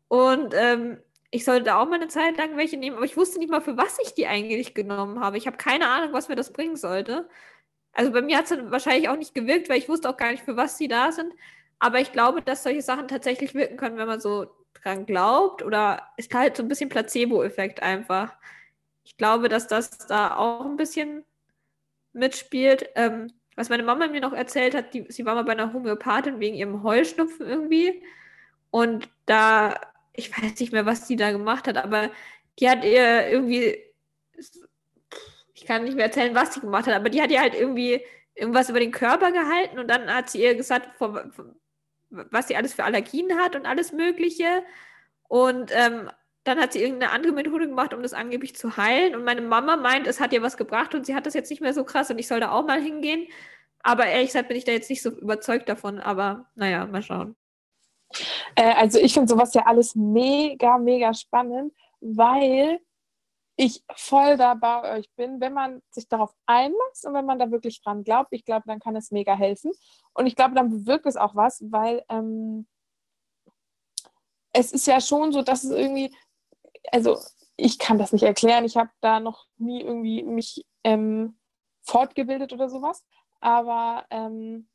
Und 0.08 0.54
ähm, 0.56 0.98
ich 1.30 1.44
sollte 1.44 1.76
auch 1.76 1.86
mal 1.86 1.96
eine 1.96 2.08
Zeit 2.08 2.38
lang 2.38 2.56
welche 2.56 2.76
nehmen, 2.76 2.96
aber 2.96 3.04
ich 3.04 3.16
wusste 3.16 3.38
nicht 3.38 3.50
mal, 3.50 3.60
für 3.60 3.76
was 3.76 3.98
ich 4.02 4.14
die 4.14 4.26
eigentlich 4.26 4.74
genommen 4.74 5.20
habe. 5.20 5.36
Ich 5.36 5.46
habe 5.46 5.56
keine 5.58 5.88
Ahnung, 5.88 6.12
was 6.12 6.28
mir 6.28 6.36
das 6.36 6.52
bringen 6.52 6.76
sollte. 6.76 7.28
Also 7.92 8.12
bei 8.12 8.22
mir 8.22 8.38
hat 8.38 8.50
es 8.50 8.70
wahrscheinlich 8.70 9.08
auch 9.08 9.16
nicht 9.16 9.34
gewirkt, 9.34 9.68
weil 9.68 9.78
ich 9.78 9.88
wusste 9.88 10.08
auch 10.08 10.16
gar 10.16 10.30
nicht, 10.30 10.44
für 10.44 10.56
was 10.56 10.78
sie 10.78 10.88
da 10.88 11.12
sind. 11.12 11.32
Aber 11.78 12.00
ich 12.00 12.12
glaube, 12.12 12.42
dass 12.42 12.62
solche 12.62 12.82
Sachen 12.82 13.08
tatsächlich 13.08 13.54
wirken 13.54 13.76
können, 13.76 13.98
wenn 13.98 14.06
man 14.06 14.20
so 14.20 14.46
dran 14.82 15.06
glaubt. 15.06 15.62
Oder 15.62 16.08
ist 16.16 16.32
halt 16.34 16.56
so 16.56 16.62
ein 16.62 16.68
bisschen 16.68 16.88
Placebo-Effekt 16.88 17.82
einfach. 17.82 18.34
Ich 19.04 19.16
glaube, 19.16 19.48
dass 19.48 19.68
das 19.68 19.98
da 19.98 20.36
auch 20.36 20.64
ein 20.64 20.76
bisschen 20.76 21.24
mitspielt. 22.12 22.88
Ähm, 22.94 23.32
was 23.56 23.68
meine 23.68 23.82
Mama 23.82 24.08
mir 24.08 24.20
noch 24.20 24.32
erzählt 24.32 24.74
hat, 24.74 24.94
die, 24.94 25.06
sie 25.10 25.26
war 25.26 25.34
mal 25.34 25.44
bei 25.44 25.52
einer 25.52 25.72
Homöopathin 25.72 26.40
wegen 26.40 26.56
ihrem 26.56 26.82
Heuschnupfen 26.82 27.46
irgendwie. 27.46 28.02
Und 28.70 29.08
da 29.26 29.74
ich 30.18 30.36
weiß 30.36 30.58
nicht 30.58 30.72
mehr, 30.72 30.84
was 30.84 31.06
die 31.06 31.16
da 31.16 31.30
gemacht 31.30 31.68
hat, 31.68 31.76
aber 31.76 32.10
die 32.58 32.68
hat 32.68 32.84
ihr 32.84 33.28
irgendwie, 33.28 33.78
ich 35.54 35.64
kann 35.64 35.84
nicht 35.84 35.96
mehr 35.96 36.06
erzählen, 36.06 36.34
was 36.34 36.54
sie 36.54 36.60
gemacht 36.60 36.86
hat, 36.86 36.94
aber 36.94 37.08
die 37.08 37.22
hat 37.22 37.30
ihr 37.30 37.40
halt 37.40 37.54
irgendwie 37.54 38.02
irgendwas 38.34 38.68
über 38.68 38.80
den 38.80 38.90
Körper 38.90 39.32
gehalten 39.32 39.78
und 39.78 39.88
dann 39.88 40.12
hat 40.12 40.30
sie 40.30 40.42
ihr 40.42 40.54
gesagt, 40.56 40.90
was 42.10 42.48
sie 42.48 42.56
alles 42.56 42.74
für 42.74 42.84
Allergien 42.84 43.38
hat 43.38 43.54
und 43.56 43.66
alles 43.66 43.92
Mögliche. 43.92 44.64
Und 45.28 45.70
ähm, 45.74 46.10
dann 46.44 46.58
hat 46.58 46.72
sie 46.72 46.82
irgendeine 46.82 47.12
andere 47.12 47.32
Methode 47.32 47.68
gemacht, 47.68 47.92
um 47.94 48.02
das 48.02 48.14
angeblich 48.14 48.56
zu 48.56 48.76
heilen. 48.76 49.14
Und 49.14 49.24
meine 49.24 49.42
Mama 49.42 49.76
meint, 49.76 50.06
es 50.06 50.20
hat 50.20 50.32
ihr 50.32 50.42
was 50.42 50.56
gebracht 50.56 50.94
und 50.94 51.06
sie 51.06 51.14
hat 51.14 51.26
das 51.26 51.34
jetzt 51.34 51.50
nicht 51.50 51.60
mehr 51.60 51.74
so 51.74 51.84
krass 51.84 52.10
und 52.10 52.18
ich 52.18 52.28
soll 52.28 52.40
da 52.40 52.52
auch 52.52 52.66
mal 52.66 52.80
hingehen. 52.80 53.26
Aber 53.82 54.06
ehrlich 54.06 54.28
gesagt 54.28 54.48
bin 54.48 54.56
ich 54.56 54.64
da 54.64 54.72
jetzt 54.72 54.90
nicht 54.90 55.02
so 55.02 55.10
überzeugt 55.10 55.68
davon. 55.68 56.00
Aber 56.00 56.50
naja, 56.54 56.86
mal 56.86 57.02
schauen. 57.02 57.36
Äh, 58.54 58.74
also 58.74 58.98
ich 58.98 59.12
finde 59.14 59.28
sowas 59.28 59.54
ja 59.54 59.66
alles 59.66 59.94
mega, 59.94 60.78
mega 60.78 61.14
spannend, 61.14 61.72
weil 62.00 62.80
ich 63.60 63.82
voll 63.96 64.36
da 64.36 64.54
bei 64.54 64.98
euch 64.98 65.10
bin, 65.16 65.40
wenn 65.40 65.52
man 65.52 65.82
sich 65.90 66.08
darauf 66.08 66.32
einlässt 66.46 67.04
und 67.04 67.14
wenn 67.14 67.26
man 67.26 67.40
da 67.40 67.50
wirklich 67.50 67.82
dran 67.82 68.04
glaubt, 68.04 68.28
ich 68.30 68.44
glaube, 68.44 68.62
dann 68.66 68.78
kann 68.78 68.94
es 68.94 69.10
mega 69.10 69.34
helfen. 69.34 69.72
Und 70.14 70.26
ich 70.26 70.36
glaube, 70.36 70.54
dann 70.54 70.70
bewirkt 70.70 71.06
es 71.06 71.16
auch 71.16 71.34
was, 71.34 71.60
weil 71.68 72.04
ähm, 72.08 72.68
es 74.52 74.72
ist 74.72 74.86
ja 74.86 75.00
schon 75.00 75.32
so, 75.32 75.42
dass 75.42 75.64
es 75.64 75.72
irgendwie, 75.72 76.14
also 76.92 77.18
ich 77.56 77.80
kann 77.80 77.98
das 77.98 78.12
nicht 78.12 78.22
erklären, 78.22 78.64
ich 78.64 78.76
habe 78.76 78.90
da 79.00 79.18
noch 79.18 79.46
nie 79.56 79.82
irgendwie 79.82 80.22
mich 80.22 80.64
ähm, 80.84 81.36
fortgebildet 81.82 82.52
oder 82.52 82.68
sowas, 82.68 83.04
aber 83.40 84.06
ähm, 84.10 84.68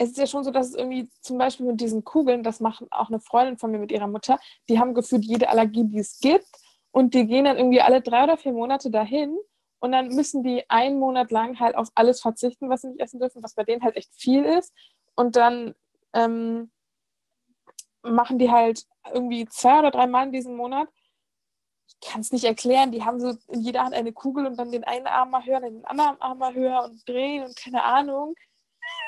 es 0.00 0.12
ist 0.12 0.18
ja 0.18 0.26
schon 0.26 0.44
so, 0.44 0.50
dass 0.50 0.68
es 0.68 0.74
irgendwie 0.74 1.10
zum 1.20 1.36
Beispiel 1.36 1.66
mit 1.66 1.78
diesen 1.78 2.04
Kugeln, 2.04 2.42
das 2.42 2.60
macht 2.60 2.82
auch 2.90 3.08
eine 3.10 3.20
Freundin 3.20 3.58
von 3.58 3.70
mir 3.70 3.78
mit 3.78 3.92
ihrer 3.92 4.06
Mutter, 4.06 4.38
die 4.70 4.78
haben 4.78 4.94
gefühlt 4.94 5.26
jede 5.26 5.50
Allergie, 5.50 5.84
die 5.84 5.98
es 5.98 6.20
gibt. 6.20 6.46
Und 6.90 7.12
die 7.12 7.26
gehen 7.26 7.44
dann 7.44 7.58
irgendwie 7.58 7.82
alle 7.82 8.00
drei 8.00 8.24
oder 8.24 8.38
vier 8.38 8.52
Monate 8.52 8.90
dahin 8.90 9.36
und 9.78 9.92
dann 9.92 10.08
müssen 10.08 10.42
die 10.42 10.68
einen 10.70 10.98
Monat 10.98 11.30
lang 11.30 11.60
halt 11.60 11.76
auf 11.76 11.88
alles 11.94 12.22
verzichten, 12.22 12.70
was 12.70 12.80
sie 12.80 12.88
nicht 12.88 13.00
essen 13.00 13.20
dürfen, 13.20 13.42
was 13.42 13.54
bei 13.54 13.62
denen 13.62 13.82
halt 13.82 13.96
echt 13.96 14.10
viel 14.14 14.42
ist. 14.42 14.72
Und 15.16 15.36
dann 15.36 15.74
ähm, 16.14 16.70
machen 18.02 18.38
die 18.38 18.50
halt 18.50 18.86
irgendwie 19.12 19.46
zwei 19.46 19.80
oder 19.80 19.90
drei 19.90 20.06
Mal 20.06 20.26
in 20.26 20.32
diesem 20.32 20.56
Monat. 20.56 20.88
Ich 21.88 22.00
kann 22.00 22.22
es 22.22 22.32
nicht 22.32 22.44
erklären. 22.44 22.90
Die 22.90 23.04
haben 23.04 23.20
so 23.20 23.34
in 23.48 23.60
jeder 23.60 23.84
Hand 23.84 23.94
eine 23.94 24.14
Kugel 24.14 24.46
und 24.46 24.58
dann 24.58 24.72
den 24.72 24.84
einen 24.84 25.06
Arm 25.06 25.30
mal 25.30 25.44
höher, 25.44 25.60
den 25.60 25.84
anderen 25.84 26.20
Arm 26.22 26.38
mal 26.38 26.54
höher 26.54 26.84
und 26.84 27.06
drehen 27.06 27.44
und 27.44 27.54
keine 27.54 27.84
Ahnung. 27.84 28.34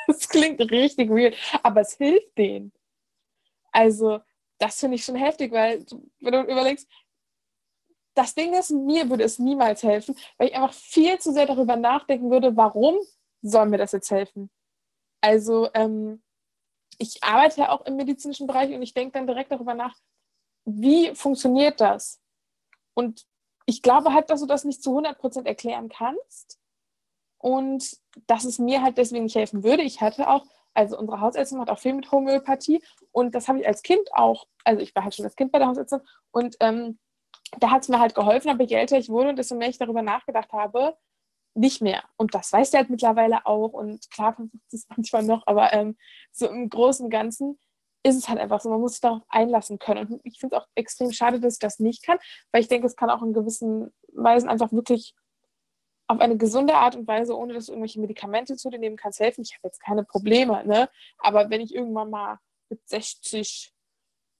Das 0.06 0.28
klingt 0.28 0.60
richtig 0.60 1.10
weird, 1.10 1.36
aber 1.62 1.82
es 1.82 1.94
hilft 1.94 2.36
denen. 2.36 2.72
Also, 3.70 4.20
das 4.58 4.78
finde 4.78 4.96
ich 4.96 5.04
schon 5.04 5.16
heftig, 5.16 5.52
weil 5.52 5.84
wenn 6.20 6.32
du 6.32 6.40
überlegst, 6.42 6.88
das 8.14 8.34
Ding 8.34 8.52
ist, 8.54 8.70
mir 8.70 9.08
würde 9.08 9.24
es 9.24 9.38
niemals 9.38 9.82
helfen, 9.82 10.16
weil 10.36 10.48
ich 10.48 10.54
einfach 10.54 10.74
viel 10.74 11.18
zu 11.18 11.32
sehr 11.32 11.46
darüber 11.46 11.76
nachdenken 11.76 12.30
würde, 12.30 12.56
warum 12.56 12.98
soll 13.40 13.66
mir 13.66 13.78
das 13.78 13.92
jetzt 13.92 14.10
helfen? 14.10 14.50
Also 15.22 15.70
ähm, 15.74 16.22
ich 16.98 17.22
arbeite 17.22 17.62
ja 17.62 17.68
auch 17.70 17.86
im 17.86 17.96
medizinischen 17.96 18.46
Bereich 18.46 18.72
und 18.74 18.82
ich 18.82 18.94
denke 18.94 19.12
dann 19.12 19.26
direkt 19.26 19.50
darüber 19.50 19.74
nach, 19.74 19.96
wie 20.64 21.14
funktioniert 21.14 21.80
das? 21.80 22.20
Und 22.94 23.26
ich 23.66 23.82
glaube 23.82 24.12
halt, 24.12 24.30
dass 24.30 24.40
du 24.40 24.46
das 24.46 24.64
nicht 24.64 24.82
zu 24.82 24.98
100% 24.98 25.46
erklären 25.46 25.88
kannst 25.88 26.61
und 27.42 27.98
dass 28.28 28.44
es 28.44 28.58
mir 28.58 28.82
halt 28.82 28.96
deswegen 28.96 29.24
nicht 29.24 29.34
helfen 29.34 29.64
würde. 29.64 29.82
Ich 29.82 30.00
hatte 30.00 30.28
auch, 30.30 30.44
also 30.74 30.96
unsere 30.96 31.20
Hausärztin 31.20 31.60
hat 31.60 31.70
auch 31.70 31.78
viel 31.78 31.92
mit 31.92 32.10
Homöopathie 32.10 32.82
und 33.10 33.34
das 33.34 33.48
habe 33.48 33.60
ich 33.60 33.66
als 33.66 33.82
Kind 33.82 34.08
auch, 34.14 34.46
also 34.64 34.80
ich 34.80 34.94
war 34.94 35.02
halt 35.02 35.14
schon 35.14 35.24
als 35.26 35.36
Kind 35.36 35.52
bei 35.52 35.58
der 35.58 35.68
Hausärztin 35.68 36.00
und 36.30 36.56
ähm, 36.60 36.98
da 37.58 37.70
hat 37.70 37.82
es 37.82 37.88
mir 37.88 37.98
halt 37.98 38.14
geholfen, 38.14 38.48
aber 38.48 38.62
je 38.62 38.76
älter 38.76 38.96
ich 38.96 39.08
wurde 39.08 39.30
und 39.30 39.36
desto 39.36 39.56
mehr 39.56 39.68
ich 39.68 39.76
darüber 39.76 40.02
nachgedacht 40.02 40.52
habe, 40.52 40.96
nicht 41.54 41.82
mehr. 41.82 42.02
Und 42.16 42.34
das 42.34 42.50
weiß 42.50 42.70
der 42.70 42.80
halt 42.80 42.90
mittlerweile 42.90 43.44
auch 43.44 43.72
und 43.72 44.08
klar 44.10 44.34
versucht 44.34 44.72
es 44.72 44.86
manchmal 44.96 45.24
noch, 45.24 45.46
aber 45.46 45.72
ähm, 45.72 45.96
so 46.30 46.48
im 46.48 46.70
Großen 46.70 47.04
und 47.04 47.10
Ganzen 47.10 47.58
ist 48.04 48.16
es 48.16 48.28
halt 48.28 48.38
einfach 48.38 48.60
so, 48.60 48.70
man 48.70 48.80
muss 48.80 48.92
sich 48.92 49.00
darauf 49.00 49.22
einlassen 49.28 49.78
können. 49.78 50.06
Und 50.06 50.20
ich 50.24 50.38
finde 50.38 50.56
es 50.56 50.62
auch 50.62 50.68
extrem 50.74 51.12
schade, 51.12 51.40
dass 51.40 51.54
ich 51.54 51.58
das 51.60 51.78
nicht 51.78 52.04
kann, 52.04 52.18
weil 52.52 52.62
ich 52.62 52.68
denke, 52.68 52.86
es 52.86 52.96
kann 52.96 53.10
auch 53.10 53.22
in 53.22 53.32
gewissen 53.32 53.92
Weisen 54.12 54.48
einfach 54.48 54.72
wirklich 54.72 55.14
auf 56.06 56.20
eine 56.20 56.36
gesunde 56.36 56.74
Art 56.74 56.96
und 56.96 57.06
Weise, 57.06 57.36
ohne 57.36 57.54
dass 57.54 57.66
du 57.66 57.72
irgendwelche 57.72 58.00
Medikamente 58.00 58.56
zu 58.56 58.70
dir 58.70 58.78
nehmen 58.78 58.96
kannst, 58.96 59.20
helfen. 59.20 59.42
Ich 59.42 59.54
habe 59.54 59.68
jetzt 59.68 59.80
keine 59.80 60.04
Probleme, 60.04 60.64
ne? 60.66 60.88
Aber 61.18 61.50
wenn 61.50 61.60
ich 61.60 61.74
irgendwann 61.74 62.10
mal 62.10 62.38
mit 62.68 62.86
60 62.88 63.72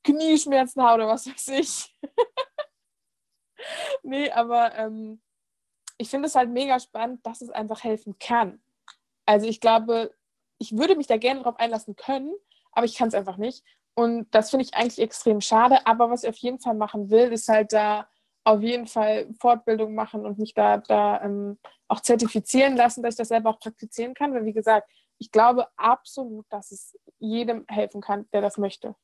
Knieschmerzen 0.04 0.82
habe 0.82 1.02
oder 1.02 1.12
was 1.12 1.26
weiß 1.26 1.48
ich. 1.48 1.94
nee, 4.02 4.30
aber 4.30 4.74
ähm, 4.76 5.22
ich 5.98 6.10
finde 6.10 6.26
es 6.26 6.34
halt 6.34 6.50
mega 6.50 6.80
spannend, 6.80 7.24
dass 7.24 7.40
es 7.40 7.50
einfach 7.50 7.84
helfen 7.84 8.18
kann. 8.18 8.60
Also 9.26 9.46
ich 9.46 9.60
glaube, 9.60 10.14
ich 10.58 10.76
würde 10.76 10.96
mich 10.96 11.06
da 11.06 11.16
gerne 11.16 11.40
darauf 11.40 11.58
einlassen 11.58 11.96
können, 11.96 12.34
aber 12.72 12.86
ich 12.86 12.96
kann 12.96 13.08
es 13.08 13.14
einfach 13.14 13.36
nicht. 13.36 13.64
Und 13.94 14.34
das 14.34 14.50
finde 14.50 14.64
ich 14.64 14.74
eigentlich 14.74 15.00
extrem 15.00 15.40
schade. 15.40 15.86
Aber 15.86 16.10
was 16.10 16.24
ich 16.24 16.28
auf 16.28 16.36
jeden 16.36 16.58
Fall 16.58 16.74
machen 16.74 17.10
will, 17.10 17.32
ist 17.32 17.48
halt 17.48 17.72
da 17.72 18.08
auf 18.44 18.62
jeden 18.62 18.86
Fall 18.86 19.32
Fortbildung 19.40 19.94
machen 19.94 20.26
und 20.26 20.38
mich 20.38 20.54
da, 20.54 20.78
da 20.78 21.22
ähm, 21.22 21.58
auch 21.88 22.00
zertifizieren 22.00 22.76
lassen, 22.76 23.02
dass 23.02 23.14
ich 23.14 23.18
das 23.18 23.28
selber 23.28 23.50
auch 23.50 23.60
praktizieren 23.60 24.14
kann. 24.14 24.34
Weil, 24.34 24.44
wie 24.44 24.52
gesagt, 24.52 24.90
ich 25.18 25.30
glaube 25.30 25.68
absolut, 25.76 26.46
dass 26.50 26.72
es 26.72 26.98
jedem 27.18 27.64
helfen 27.68 28.00
kann, 28.00 28.28
der 28.32 28.40
das 28.40 28.58
möchte. 28.58 28.96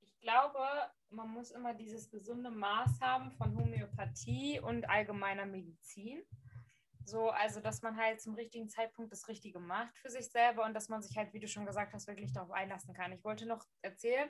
Ich 0.00 0.20
glaube, 0.20 0.60
man 1.10 1.30
muss 1.30 1.50
immer 1.50 1.74
dieses 1.74 2.10
gesunde 2.10 2.50
Maß 2.50 3.00
haben 3.00 3.32
von 3.32 3.56
Homöopathie 3.56 4.60
und 4.60 4.88
allgemeiner 4.88 5.46
Medizin. 5.46 6.22
So, 7.06 7.30
also 7.30 7.60
dass 7.60 7.82
man 7.82 7.96
halt 7.96 8.20
zum 8.20 8.34
richtigen 8.34 8.68
Zeitpunkt 8.68 9.12
das 9.12 9.28
Richtige 9.28 9.60
macht 9.60 9.96
für 9.96 10.10
sich 10.10 10.28
selber 10.28 10.64
und 10.64 10.74
dass 10.74 10.88
man 10.88 11.02
sich 11.02 11.16
halt, 11.16 11.32
wie 11.32 11.38
du 11.38 11.46
schon 11.46 11.64
gesagt 11.64 11.94
hast, 11.94 12.08
wirklich 12.08 12.32
darauf 12.32 12.50
einlassen 12.50 12.94
kann. 12.94 13.12
Ich 13.12 13.22
wollte 13.22 13.46
noch 13.46 13.64
erzählen, 13.80 14.28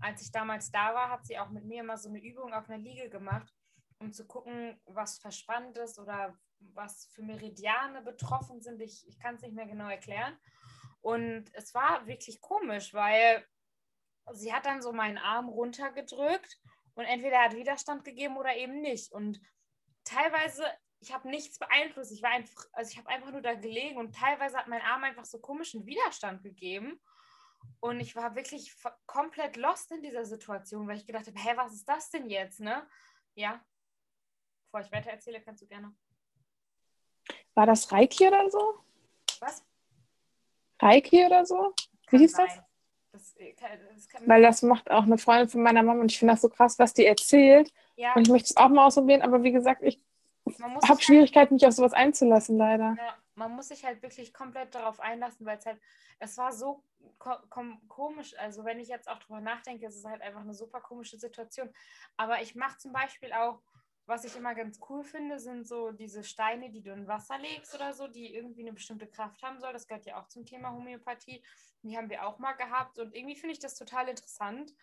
als 0.00 0.22
ich 0.22 0.30
damals 0.30 0.70
da 0.70 0.94
war, 0.94 1.10
hat 1.10 1.26
sie 1.26 1.36
auch 1.40 1.50
mit 1.50 1.64
mir 1.64 1.80
immer 1.80 1.98
so 1.98 2.08
eine 2.08 2.22
Übung 2.22 2.54
auf 2.54 2.70
einer 2.70 2.78
Liege 2.78 3.10
gemacht, 3.10 3.52
um 3.98 4.12
zu 4.12 4.24
gucken, 4.24 4.80
was 4.84 5.18
verspannt 5.18 5.76
ist 5.78 5.98
oder 5.98 6.38
was 6.60 7.06
für 7.06 7.22
Meridiane 7.22 8.02
betroffen 8.02 8.62
sind. 8.62 8.80
Ich, 8.80 9.04
ich 9.08 9.18
kann 9.18 9.34
es 9.34 9.42
nicht 9.42 9.54
mehr 9.54 9.66
genau 9.66 9.88
erklären. 9.88 10.38
Und 11.00 11.52
es 11.54 11.74
war 11.74 12.06
wirklich 12.06 12.40
komisch, 12.40 12.94
weil 12.94 13.44
sie 14.32 14.52
hat 14.52 14.64
dann 14.64 14.80
so 14.80 14.92
meinen 14.92 15.18
Arm 15.18 15.48
runtergedrückt 15.48 16.60
und 16.94 17.04
entweder 17.04 17.40
hat 17.40 17.56
Widerstand 17.56 18.04
gegeben 18.04 18.36
oder 18.36 18.54
eben 18.54 18.80
nicht. 18.80 19.10
Und 19.10 19.40
teilweise 20.04 20.64
ich 21.02 21.12
habe 21.12 21.28
nichts 21.28 21.58
beeinflusst. 21.58 22.12
Ich 22.12 22.22
war 22.22 22.30
einfach, 22.30 22.66
also 22.72 22.92
ich 22.92 22.96
habe 22.96 23.08
einfach 23.08 23.32
nur 23.32 23.42
da 23.42 23.54
gelegen 23.54 23.98
und 23.98 24.14
teilweise 24.14 24.56
hat 24.56 24.68
mein 24.68 24.80
Arm 24.82 25.02
einfach 25.02 25.24
so 25.24 25.40
komischen 25.40 25.84
Widerstand 25.84 26.42
gegeben. 26.44 27.00
Und 27.80 28.00
ich 28.00 28.14
war 28.14 28.36
wirklich 28.36 28.72
komplett 29.06 29.56
lost 29.56 29.90
in 29.90 30.02
dieser 30.02 30.24
Situation, 30.24 30.86
weil 30.86 30.96
ich 30.96 31.06
gedacht 31.06 31.26
habe, 31.26 31.38
hä, 31.38 31.52
was 31.56 31.74
ist 31.74 31.88
das 31.88 32.10
denn 32.10 32.30
jetzt, 32.30 32.60
ne? 32.60 32.86
Ja. 33.34 33.64
Bevor 34.64 34.86
ich 34.86 34.92
weiter 34.92 35.10
erzähle, 35.10 35.40
kannst 35.40 35.62
du 35.62 35.66
gerne. 35.66 35.92
War 37.54 37.66
das 37.66 37.90
Reiki 37.90 38.28
oder 38.28 38.48
so? 38.48 38.84
Was? 39.40 39.64
Reiki 40.80 41.26
oder 41.26 41.44
so? 41.44 41.74
Wie 42.10 42.18
hieß 42.18 42.32
das? 42.34 42.60
Das, 43.12 43.36
äh, 43.36 43.54
das 43.54 44.08
Weil 44.26 44.42
das 44.42 44.62
macht 44.62 44.90
auch 44.90 45.02
eine 45.02 45.18
Freundin 45.18 45.48
von 45.48 45.62
meiner 45.62 45.82
Mama 45.82 46.00
und 46.00 46.10
ich 46.10 46.18
finde 46.18 46.34
das 46.34 46.42
so 46.42 46.48
krass, 46.48 46.78
was 46.78 46.94
die 46.94 47.06
erzählt. 47.06 47.72
Ja. 47.96 48.14
Und 48.14 48.22
ich 48.22 48.30
möchte 48.30 48.50
es 48.50 48.56
auch 48.56 48.68
mal 48.68 48.86
ausprobieren, 48.86 49.22
aber 49.22 49.42
wie 49.42 49.52
gesagt, 49.52 49.82
ich 49.82 50.00
habe 50.60 50.80
halt 50.80 51.02
Schwierigkeiten, 51.02 51.54
mich 51.54 51.66
auf 51.66 51.74
sowas 51.74 51.92
einzulassen, 51.92 52.56
leider. 52.56 52.96
Ja, 52.98 53.16
man 53.34 53.52
muss 53.52 53.68
sich 53.68 53.84
halt 53.84 54.02
wirklich 54.02 54.32
komplett 54.32 54.74
darauf 54.74 55.00
einlassen, 55.00 55.46
weil 55.46 55.58
es 55.58 55.66
halt, 55.66 55.80
es 56.18 56.36
war 56.38 56.52
so 56.52 56.82
ko 57.18 57.36
komisch. 57.88 58.36
Also, 58.38 58.64
wenn 58.64 58.80
ich 58.80 58.88
jetzt 58.88 59.08
auch 59.08 59.18
drüber 59.18 59.40
nachdenke, 59.40 59.86
ist 59.86 59.96
es 59.96 60.04
halt 60.04 60.22
einfach 60.22 60.40
eine 60.40 60.54
super 60.54 60.80
komische 60.80 61.18
Situation. 61.18 61.72
Aber 62.16 62.42
ich 62.42 62.54
mache 62.54 62.78
zum 62.78 62.92
Beispiel 62.92 63.32
auch, 63.32 63.62
was 64.06 64.24
ich 64.24 64.36
immer 64.36 64.54
ganz 64.54 64.80
cool 64.88 65.04
finde, 65.04 65.38
sind 65.38 65.66
so 65.66 65.92
diese 65.92 66.24
Steine, 66.24 66.70
die 66.70 66.82
du 66.82 66.92
in 66.92 67.06
Wasser 67.06 67.38
legst 67.38 67.74
oder 67.74 67.92
so, 67.94 68.08
die 68.08 68.34
irgendwie 68.34 68.62
eine 68.62 68.72
bestimmte 68.72 69.06
Kraft 69.06 69.42
haben 69.42 69.60
soll. 69.60 69.72
Das 69.72 69.86
gehört 69.86 70.06
ja 70.06 70.20
auch 70.20 70.28
zum 70.28 70.44
Thema 70.44 70.72
Homöopathie. 70.72 71.42
Die 71.82 71.96
haben 71.96 72.10
wir 72.10 72.26
auch 72.26 72.38
mal 72.38 72.52
gehabt 72.52 72.98
und 72.98 73.14
irgendwie 73.14 73.36
finde 73.36 73.52
ich 73.52 73.60
das 73.60 73.76
total 73.76 74.08
interessant. 74.08 74.74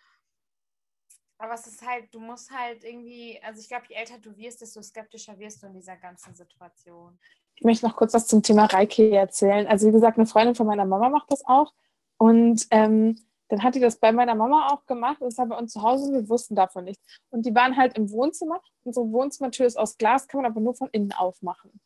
Aber 1.40 1.54
es 1.54 1.66
ist 1.66 1.86
halt, 1.86 2.12
du 2.12 2.20
musst 2.20 2.50
halt 2.50 2.84
irgendwie, 2.84 3.40
also 3.42 3.60
ich 3.60 3.68
glaube, 3.68 3.84
je 3.88 3.94
älter 3.94 4.18
du 4.18 4.36
wirst, 4.36 4.60
desto 4.60 4.82
skeptischer 4.82 5.38
wirst 5.38 5.62
du 5.62 5.68
in 5.68 5.72
dieser 5.72 5.96
ganzen 5.96 6.34
Situation. 6.34 7.18
Ich 7.56 7.64
möchte 7.64 7.86
noch 7.86 7.96
kurz 7.96 8.12
was 8.12 8.26
zum 8.26 8.42
Thema 8.42 8.66
Reiki 8.66 9.10
erzählen. 9.10 9.66
Also 9.66 9.88
wie 9.88 9.92
gesagt, 9.92 10.18
eine 10.18 10.26
Freundin 10.26 10.54
von 10.54 10.66
meiner 10.66 10.84
Mama 10.84 11.08
macht 11.08 11.32
das 11.32 11.42
auch. 11.46 11.72
Und 12.18 12.66
ähm, 12.70 13.16
dann 13.48 13.62
hat 13.62 13.74
die 13.74 13.80
das 13.80 13.96
bei 13.96 14.12
meiner 14.12 14.34
Mama 14.34 14.68
auch 14.68 14.84
gemacht. 14.84 15.16
Das 15.20 15.38
war 15.38 15.46
bei 15.46 15.56
uns 15.56 15.72
zu 15.72 15.80
Hause 15.82 16.08
und 16.08 16.12
wir 16.12 16.28
wussten 16.28 16.54
davon 16.54 16.84
nichts. 16.84 17.02
Und 17.30 17.46
die 17.46 17.54
waren 17.54 17.74
halt 17.74 17.96
im 17.96 18.10
Wohnzimmer. 18.10 18.60
Unsere 18.84 19.10
Wohnzimmertür 19.10 19.64
ist 19.64 19.78
aus 19.78 19.96
Glas, 19.96 20.28
kann 20.28 20.42
man 20.42 20.50
aber 20.50 20.60
nur 20.60 20.74
von 20.74 20.90
innen 20.92 21.12
aufmachen. 21.12 21.80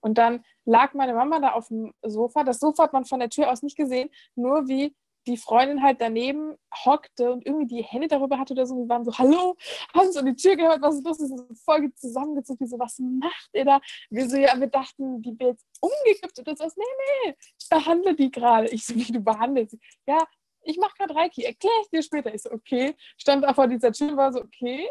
Und 0.00 0.18
dann 0.18 0.44
lag 0.64 0.92
meine 0.94 1.14
Mama 1.14 1.38
da 1.38 1.52
auf 1.52 1.68
dem 1.68 1.94
Sofa. 2.02 2.42
Das 2.42 2.58
Sofa 2.58 2.82
hat 2.82 2.92
man 2.92 3.04
von 3.04 3.20
der 3.20 3.30
Tür 3.30 3.50
aus 3.52 3.62
nicht 3.62 3.76
gesehen, 3.76 4.10
nur 4.34 4.66
wie 4.66 4.96
die 5.26 5.36
Freundin 5.36 5.82
halt 5.82 6.00
daneben 6.00 6.56
hockte 6.84 7.32
und 7.32 7.44
irgendwie 7.46 7.66
die 7.66 7.82
Hände 7.82 8.08
darüber 8.08 8.38
hatte 8.38 8.54
oder 8.54 8.66
so. 8.66 8.76
Wir 8.76 8.88
waren 8.88 9.04
so, 9.04 9.16
hallo, 9.18 9.56
haben 9.94 10.12
so 10.12 10.20
an 10.20 10.26
die 10.26 10.36
Tür 10.36 10.56
gehört, 10.56 10.82
was 10.82 10.96
ist 10.96 11.04
los? 11.04 11.20
Wir 11.20 11.26
sind 11.26 11.58
voll 11.58 11.92
zusammengezogen. 11.94 12.58
Die 12.64 12.70
so, 12.70 12.78
was 12.78 12.98
macht 12.98 13.50
ihr 13.52 13.64
da? 13.64 13.80
Wir 14.08 14.28
so, 14.28 14.36
ja, 14.36 14.58
wir 14.58 14.66
dachten, 14.66 15.22
die 15.22 15.38
wird 15.38 15.50
jetzt 15.50 15.66
umgekippt 15.80 16.38
oder 16.38 16.56
so. 16.56 16.64
Nee, 16.64 16.84
nee, 17.24 17.34
ich 17.58 17.68
behandle 17.68 18.14
die 18.14 18.30
gerade. 18.30 18.68
Ich 18.68 18.84
so, 18.84 18.94
wie 18.94 19.12
du 19.12 19.20
behandelst? 19.20 19.76
Ja, 20.06 20.24
ich 20.62 20.78
mache 20.78 20.94
gerade 20.98 21.14
Reiki, 21.14 21.44
erkläre 21.44 21.74
ich 21.82 21.90
dir 21.90 22.02
später. 22.02 22.34
Ich 22.34 22.42
so, 22.42 22.52
okay. 22.52 22.96
Stand 23.16 23.44
da 23.44 23.54
vor 23.54 23.66
dieser 23.66 23.92
Tür, 23.92 24.16
war 24.16 24.32
so, 24.32 24.40
okay, 24.40 24.88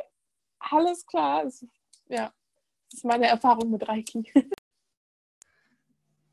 alles 0.59 1.05
klar. 1.05 1.43
Das, 1.43 1.65
ja, 2.07 2.33
das 2.91 2.99
ist 2.99 3.05
meine 3.05 3.27
Erfahrung 3.27 3.69
mit 3.71 3.87
Reiki. 3.87 4.31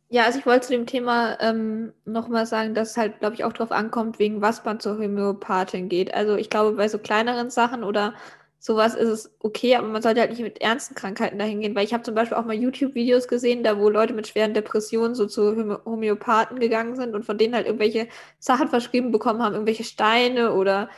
Ja, 0.08 0.24
also 0.24 0.38
ich 0.38 0.46
wollte 0.46 0.66
zu 0.68 0.72
dem 0.72 0.86
Thema 0.86 1.36
ähm, 1.40 1.92
nochmal 2.04 2.46
sagen, 2.46 2.74
dass 2.74 2.90
es 2.92 2.96
halt, 2.96 3.18
glaube 3.18 3.34
ich, 3.34 3.42
auch 3.42 3.52
darauf 3.52 3.72
ankommt, 3.72 4.20
wegen 4.20 4.40
was 4.40 4.64
man 4.64 4.78
zur 4.78 4.98
Homöopathin 4.98 5.88
geht. 5.88 6.14
Also 6.14 6.36
ich 6.36 6.48
glaube, 6.48 6.76
bei 6.76 6.86
so 6.88 6.98
kleineren 6.98 7.50
Sachen 7.50 7.82
oder 7.82 8.14
sowas 8.60 8.94
ist 8.94 9.08
es 9.08 9.34
okay, 9.40 9.74
aber 9.74 9.88
man 9.88 10.02
sollte 10.02 10.20
halt 10.20 10.30
nicht 10.30 10.42
mit 10.42 10.60
ernsten 10.60 10.94
Krankheiten 10.94 11.38
dahin 11.40 11.60
gehen, 11.60 11.74
weil 11.74 11.84
ich 11.84 11.92
habe 11.92 12.04
zum 12.04 12.14
Beispiel 12.14 12.36
auch 12.36 12.44
mal 12.44 12.54
YouTube-Videos 12.54 13.26
gesehen, 13.26 13.64
da 13.64 13.78
wo 13.80 13.88
Leute 13.90 14.14
mit 14.14 14.28
schweren 14.28 14.54
Depressionen 14.54 15.14
so 15.16 15.26
zu 15.26 15.56
Homöopathen 15.84 16.60
gegangen 16.60 16.94
sind 16.96 17.14
und 17.14 17.24
von 17.24 17.36
denen 17.36 17.54
halt 17.54 17.66
irgendwelche 17.66 18.06
Sachen 18.38 18.68
verschrieben 18.68 19.10
bekommen 19.10 19.42
haben, 19.42 19.54
irgendwelche 19.54 19.84
Steine 19.84 20.52
oder 20.54 20.88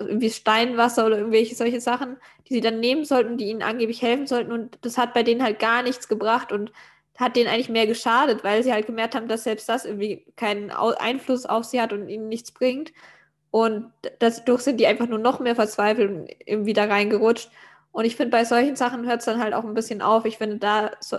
irgendwie 0.00 0.30
Steinwasser 0.30 1.04
oder 1.06 1.18
irgendwelche 1.18 1.54
solche 1.54 1.80
Sachen, 1.82 2.16
die 2.48 2.54
sie 2.54 2.60
dann 2.62 2.80
nehmen 2.80 3.04
sollten, 3.04 3.36
die 3.36 3.46
ihnen 3.50 3.62
angeblich 3.62 4.00
helfen 4.00 4.26
sollten. 4.26 4.50
Und 4.52 4.78
das 4.82 4.96
hat 4.96 5.12
bei 5.12 5.22
denen 5.22 5.42
halt 5.42 5.58
gar 5.58 5.82
nichts 5.82 6.08
gebracht. 6.08 6.52
Und 6.52 6.72
hat 7.18 7.34
denen 7.34 7.48
eigentlich 7.48 7.68
mehr 7.68 7.86
geschadet, 7.86 8.44
weil 8.44 8.62
sie 8.62 8.72
halt 8.72 8.86
gemerkt 8.86 9.14
haben, 9.16 9.28
dass 9.28 9.44
selbst 9.44 9.68
das 9.68 9.84
irgendwie 9.84 10.24
keinen 10.36 10.70
Einfluss 10.70 11.46
auf 11.46 11.64
sie 11.64 11.80
hat 11.80 11.92
und 11.92 12.08
ihnen 12.08 12.28
nichts 12.28 12.52
bringt. 12.52 12.92
Und 13.50 13.92
dadurch 14.20 14.62
sind 14.62 14.78
die 14.78 14.86
einfach 14.86 15.08
nur 15.08 15.18
noch 15.18 15.40
mehr 15.40 15.56
verzweifelt 15.56 16.10
und 16.10 16.28
irgendwie 16.46 16.74
da 16.74 16.84
reingerutscht. 16.84 17.50
Und 17.90 18.04
ich 18.04 18.14
finde, 18.16 18.30
bei 18.30 18.44
solchen 18.44 18.76
Sachen 18.76 19.06
hört 19.06 19.20
es 19.20 19.24
dann 19.24 19.40
halt 19.42 19.52
auch 19.54 19.64
ein 19.64 19.74
bisschen 19.74 20.00
auf. 20.00 20.26
Ich 20.26 20.38
finde, 20.38 20.58
da, 20.58 20.92
so, 21.00 21.18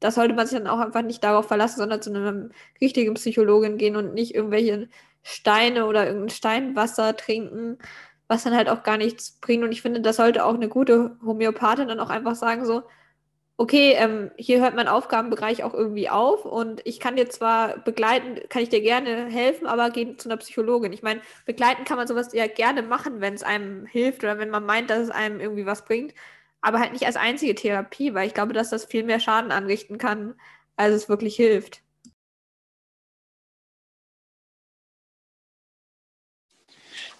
da 0.00 0.10
sollte 0.10 0.34
man 0.34 0.46
sich 0.46 0.58
dann 0.58 0.66
auch 0.66 0.80
einfach 0.80 1.02
nicht 1.02 1.24
darauf 1.24 1.46
verlassen, 1.48 1.78
sondern 1.78 2.02
zu 2.02 2.10
einem 2.10 2.52
richtigen 2.80 3.14
Psychologen 3.14 3.78
gehen 3.78 3.96
und 3.96 4.12
nicht 4.12 4.34
irgendwelche 4.34 4.88
Steine 5.22 5.86
oder 5.86 6.06
irgendein 6.06 6.30
Steinwasser 6.30 7.16
trinken, 7.16 7.78
was 8.26 8.44
dann 8.44 8.54
halt 8.54 8.68
auch 8.68 8.82
gar 8.82 8.98
nichts 8.98 9.38
bringt. 9.40 9.64
Und 9.64 9.72
ich 9.72 9.80
finde, 9.80 10.02
das 10.02 10.16
sollte 10.16 10.44
auch 10.44 10.54
eine 10.54 10.68
gute 10.68 11.16
Homöopathin 11.24 11.88
dann 11.88 12.00
auch 12.00 12.10
einfach 12.10 12.34
sagen, 12.34 12.66
so, 12.66 12.82
okay, 13.58 13.94
ähm, 13.98 14.30
hier 14.36 14.60
hört 14.60 14.76
mein 14.76 14.88
Aufgabenbereich 14.88 15.64
auch 15.64 15.74
irgendwie 15.74 16.08
auf 16.08 16.44
und 16.44 16.80
ich 16.86 17.00
kann 17.00 17.16
dir 17.16 17.28
zwar 17.28 17.78
begleiten, 17.78 18.38
kann 18.48 18.62
ich 18.62 18.68
dir 18.70 18.80
gerne 18.80 19.26
helfen, 19.26 19.66
aber 19.66 19.90
geh 19.90 20.16
zu 20.16 20.28
einer 20.28 20.36
Psychologin. 20.38 20.92
Ich 20.92 21.02
meine, 21.02 21.20
begleiten 21.44 21.84
kann 21.84 21.96
man 21.98 22.06
sowas 22.06 22.32
ja 22.32 22.46
gerne 22.46 22.82
machen, 22.82 23.20
wenn 23.20 23.34
es 23.34 23.42
einem 23.42 23.84
hilft 23.86 24.22
oder 24.22 24.38
wenn 24.38 24.50
man 24.50 24.64
meint, 24.64 24.90
dass 24.90 25.00
es 25.00 25.10
einem 25.10 25.40
irgendwie 25.40 25.66
was 25.66 25.84
bringt, 25.84 26.14
aber 26.60 26.78
halt 26.80 26.92
nicht 26.92 27.06
als 27.06 27.16
einzige 27.16 27.54
Therapie, 27.56 28.14
weil 28.14 28.28
ich 28.28 28.34
glaube, 28.34 28.52
dass 28.52 28.70
das 28.70 28.84
viel 28.84 29.02
mehr 29.04 29.20
Schaden 29.20 29.50
anrichten 29.52 29.98
kann, 29.98 30.34
als 30.76 30.94
es 30.94 31.08
wirklich 31.08 31.34
hilft. 31.36 31.82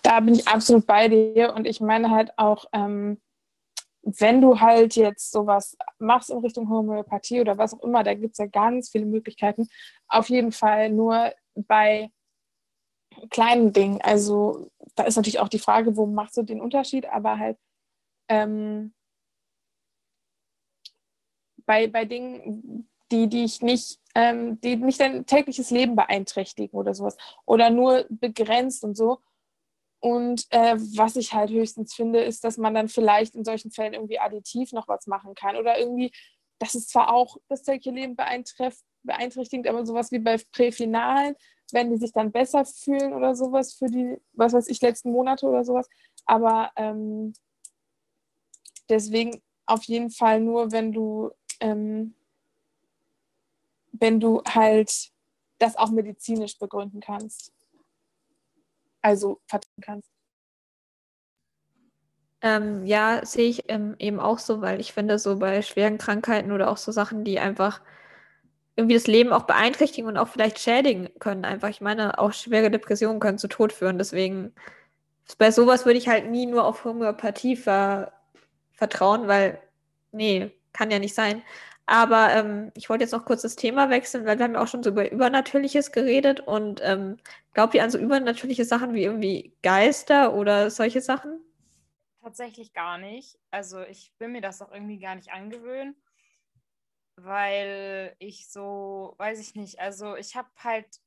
Da 0.02 0.20
bin 0.20 0.34
ich 0.34 0.48
absolut 0.48 0.86
bei 0.86 1.08
dir 1.08 1.52
und 1.54 1.66
ich 1.66 1.80
meine 1.80 2.10
halt 2.10 2.30
auch, 2.38 2.66
ähm, 2.72 3.18
wenn 4.18 4.40
du 4.40 4.60
halt 4.60 4.96
jetzt 4.96 5.32
sowas 5.32 5.76
machst 5.98 6.30
in 6.30 6.38
Richtung 6.38 6.70
Homöopathie 6.70 7.40
oder 7.40 7.58
was 7.58 7.74
auch 7.74 7.82
immer, 7.82 8.02
da 8.02 8.14
gibt 8.14 8.32
es 8.32 8.38
ja 8.38 8.46
ganz 8.46 8.90
viele 8.90 9.04
Möglichkeiten. 9.04 9.68
Auf 10.08 10.30
jeden 10.30 10.52
Fall 10.52 10.90
nur 10.90 11.32
bei 11.54 12.10
kleinen 13.30 13.72
Dingen. 13.72 14.00
Also 14.02 14.70
da 14.94 15.04
ist 15.04 15.16
natürlich 15.16 15.40
auch 15.40 15.48
die 15.48 15.58
Frage, 15.58 15.96
wo 15.96 16.06
machst 16.06 16.36
du 16.36 16.42
den 16.42 16.60
Unterschied, 16.60 17.06
aber 17.06 17.38
halt 17.38 17.58
ähm, 18.28 18.94
bei, 21.66 21.86
bei 21.86 22.04
Dingen, 22.04 22.88
die, 23.10 23.28
die 23.28 23.44
ich 23.44 23.60
nicht, 23.60 24.00
ähm, 24.14 24.60
die 24.60 24.76
nicht 24.76 25.00
dein 25.00 25.26
tägliches 25.26 25.70
Leben 25.70 25.96
beeinträchtigen 25.96 26.78
oder 26.78 26.94
sowas. 26.94 27.16
Oder 27.44 27.70
nur 27.70 28.06
begrenzt 28.08 28.84
und 28.84 28.96
so. 28.96 29.18
Und 30.00 30.46
äh, 30.50 30.76
was 30.96 31.16
ich 31.16 31.32
halt 31.32 31.50
höchstens 31.50 31.94
finde, 31.94 32.20
ist, 32.20 32.44
dass 32.44 32.56
man 32.56 32.74
dann 32.74 32.88
vielleicht 32.88 33.34
in 33.34 33.44
solchen 33.44 33.70
Fällen 33.70 33.94
irgendwie 33.94 34.20
additiv 34.20 34.72
noch 34.72 34.86
was 34.86 35.06
machen 35.06 35.34
kann. 35.34 35.56
Oder 35.56 35.78
irgendwie, 35.78 36.12
das 36.58 36.74
ist 36.74 36.90
zwar 36.90 37.12
auch 37.12 37.36
das 37.48 37.62
tägliche 37.62 37.90
Leben 37.90 38.16
beeinträchtigt, 38.16 39.66
aber 39.66 39.84
sowas 39.84 40.12
wie 40.12 40.20
bei 40.20 40.36
Präfinalen, 40.52 41.34
wenn 41.72 41.90
die 41.90 41.96
sich 41.96 42.12
dann 42.12 42.30
besser 42.30 42.64
fühlen 42.64 43.12
oder 43.12 43.34
sowas 43.34 43.74
für 43.74 43.86
die, 43.86 44.16
was 44.32 44.52
weiß 44.52 44.68
ich, 44.68 44.80
letzten 44.80 45.10
Monate 45.10 45.46
oder 45.46 45.64
sowas. 45.64 45.88
Aber 46.26 46.70
ähm, 46.76 47.32
deswegen 48.88 49.42
auf 49.66 49.82
jeden 49.84 50.10
Fall 50.10 50.40
nur, 50.40 50.70
wenn 50.70 50.92
du, 50.92 51.30
ähm, 51.60 52.14
wenn 53.92 54.20
du 54.20 54.42
halt 54.44 55.10
das 55.58 55.76
auch 55.76 55.90
medizinisch 55.90 56.56
begründen 56.56 57.00
kannst 57.00 57.52
also 59.02 59.40
vertreten 59.48 59.82
kannst. 59.82 60.10
Ähm, 62.40 62.84
ja, 62.86 63.24
sehe 63.24 63.48
ich 63.48 63.64
ähm, 63.68 63.96
eben 63.98 64.20
auch 64.20 64.38
so, 64.38 64.60
weil 64.60 64.80
ich 64.80 64.92
finde, 64.92 65.18
so 65.18 65.38
bei 65.38 65.60
schweren 65.62 65.98
Krankheiten 65.98 66.52
oder 66.52 66.70
auch 66.70 66.76
so 66.76 66.92
Sachen, 66.92 67.24
die 67.24 67.40
einfach 67.40 67.80
irgendwie 68.76 68.94
das 68.94 69.08
Leben 69.08 69.32
auch 69.32 69.44
beeinträchtigen 69.44 70.08
und 70.08 70.16
auch 70.18 70.28
vielleicht 70.28 70.60
schädigen 70.60 71.08
können, 71.20 71.44
einfach. 71.44 71.68
Ich 71.68 71.80
meine, 71.80 72.18
auch 72.18 72.32
schwere 72.32 72.70
Depressionen 72.70 73.20
können 73.20 73.38
zu 73.38 73.48
Tod 73.48 73.72
führen. 73.72 73.98
Deswegen, 73.98 74.54
bei 75.38 75.50
sowas 75.52 75.86
würde 75.86 75.98
ich 75.98 76.08
halt 76.08 76.30
nie 76.30 76.46
nur 76.46 76.64
auf 76.64 76.84
Homöopathie 76.84 77.56
ver 77.56 78.12
vertrauen, 78.74 79.28
weil, 79.28 79.60
nee, 80.12 80.52
kann 80.72 80.90
ja 80.90 80.98
nicht 81.00 81.14
sein. 81.14 81.42
Aber 81.90 82.34
ähm, 82.34 82.70
ich 82.74 82.90
wollte 82.90 83.04
jetzt 83.04 83.12
noch 83.12 83.24
kurz 83.24 83.40
das 83.40 83.56
Thema 83.56 83.88
wechseln, 83.88 84.26
weil 84.26 84.38
wir 84.38 84.44
haben 84.44 84.52
ja 84.52 84.60
auch 84.60 84.68
schon 84.68 84.82
so 84.82 84.90
über 84.90 85.10
Übernatürliches 85.10 85.90
geredet 85.90 86.38
und 86.38 86.82
ähm, 86.84 87.16
glaubt 87.54 87.74
ihr 87.74 87.82
an 87.82 87.90
so 87.90 87.96
übernatürliche 87.96 88.66
Sachen 88.66 88.92
wie 88.92 89.04
irgendwie 89.04 89.56
Geister 89.62 90.34
oder 90.34 90.70
solche 90.70 91.00
Sachen? 91.00 91.40
Tatsächlich 92.20 92.74
gar 92.74 92.98
nicht. 92.98 93.38
Also 93.50 93.80
ich 93.80 94.12
will 94.18 94.28
mir 94.28 94.42
das 94.42 94.60
auch 94.60 94.70
irgendwie 94.70 94.98
gar 94.98 95.14
nicht 95.14 95.32
angewöhnen, 95.32 95.96
weil 97.16 98.14
ich 98.18 98.50
so, 98.50 99.14
weiß 99.16 99.40
ich 99.40 99.54
nicht, 99.54 99.80
also 99.80 100.14
ich 100.14 100.36
habe 100.36 100.50
halt, 100.58 101.00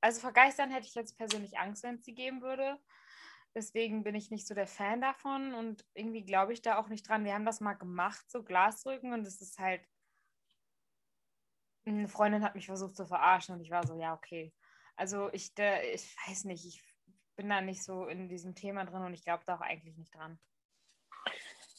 also 0.00 0.22
vor 0.22 0.32
Geistern 0.32 0.70
hätte 0.70 0.86
ich 0.86 0.94
jetzt 0.94 1.18
persönlich 1.18 1.58
Angst, 1.58 1.82
wenn 1.82 1.96
es 1.96 2.06
sie 2.06 2.14
geben 2.14 2.40
würde. 2.40 2.78
Deswegen 3.54 4.02
bin 4.02 4.14
ich 4.14 4.30
nicht 4.30 4.46
so 4.46 4.54
der 4.54 4.66
Fan 4.66 5.02
davon 5.02 5.52
und 5.52 5.84
irgendwie 5.92 6.24
glaube 6.24 6.54
ich 6.54 6.62
da 6.62 6.78
auch 6.78 6.88
nicht 6.88 7.06
dran. 7.06 7.26
Wir 7.26 7.34
haben 7.34 7.44
das 7.44 7.60
mal 7.60 7.74
gemacht, 7.74 8.30
so 8.30 8.42
Glasrücken 8.42 9.12
und 9.12 9.26
es 9.26 9.42
ist 9.42 9.58
halt 9.58 9.82
eine 11.84 12.08
Freundin 12.08 12.44
hat 12.44 12.54
mich 12.54 12.66
versucht 12.66 12.96
zu 12.96 13.06
verarschen 13.06 13.54
und 13.54 13.60
ich 13.60 13.70
war 13.70 13.86
so, 13.86 13.94
ja, 13.94 14.14
okay. 14.14 14.52
Also 14.96 15.30
ich, 15.32 15.54
der, 15.54 15.94
ich 15.94 16.16
weiß 16.26 16.44
nicht, 16.44 16.66
ich 16.66 16.82
bin 17.36 17.48
da 17.48 17.60
nicht 17.60 17.82
so 17.82 18.06
in 18.06 18.28
diesem 18.28 18.54
Thema 18.54 18.84
drin 18.84 19.02
und 19.02 19.14
ich 19.14 19.24
glaube 19.24 19.42
da 19.46 19.56
auch 19.56 19.60
eigentlich 19.60 19.96
nicht 19.96 20.14
dran. 20.14 20.38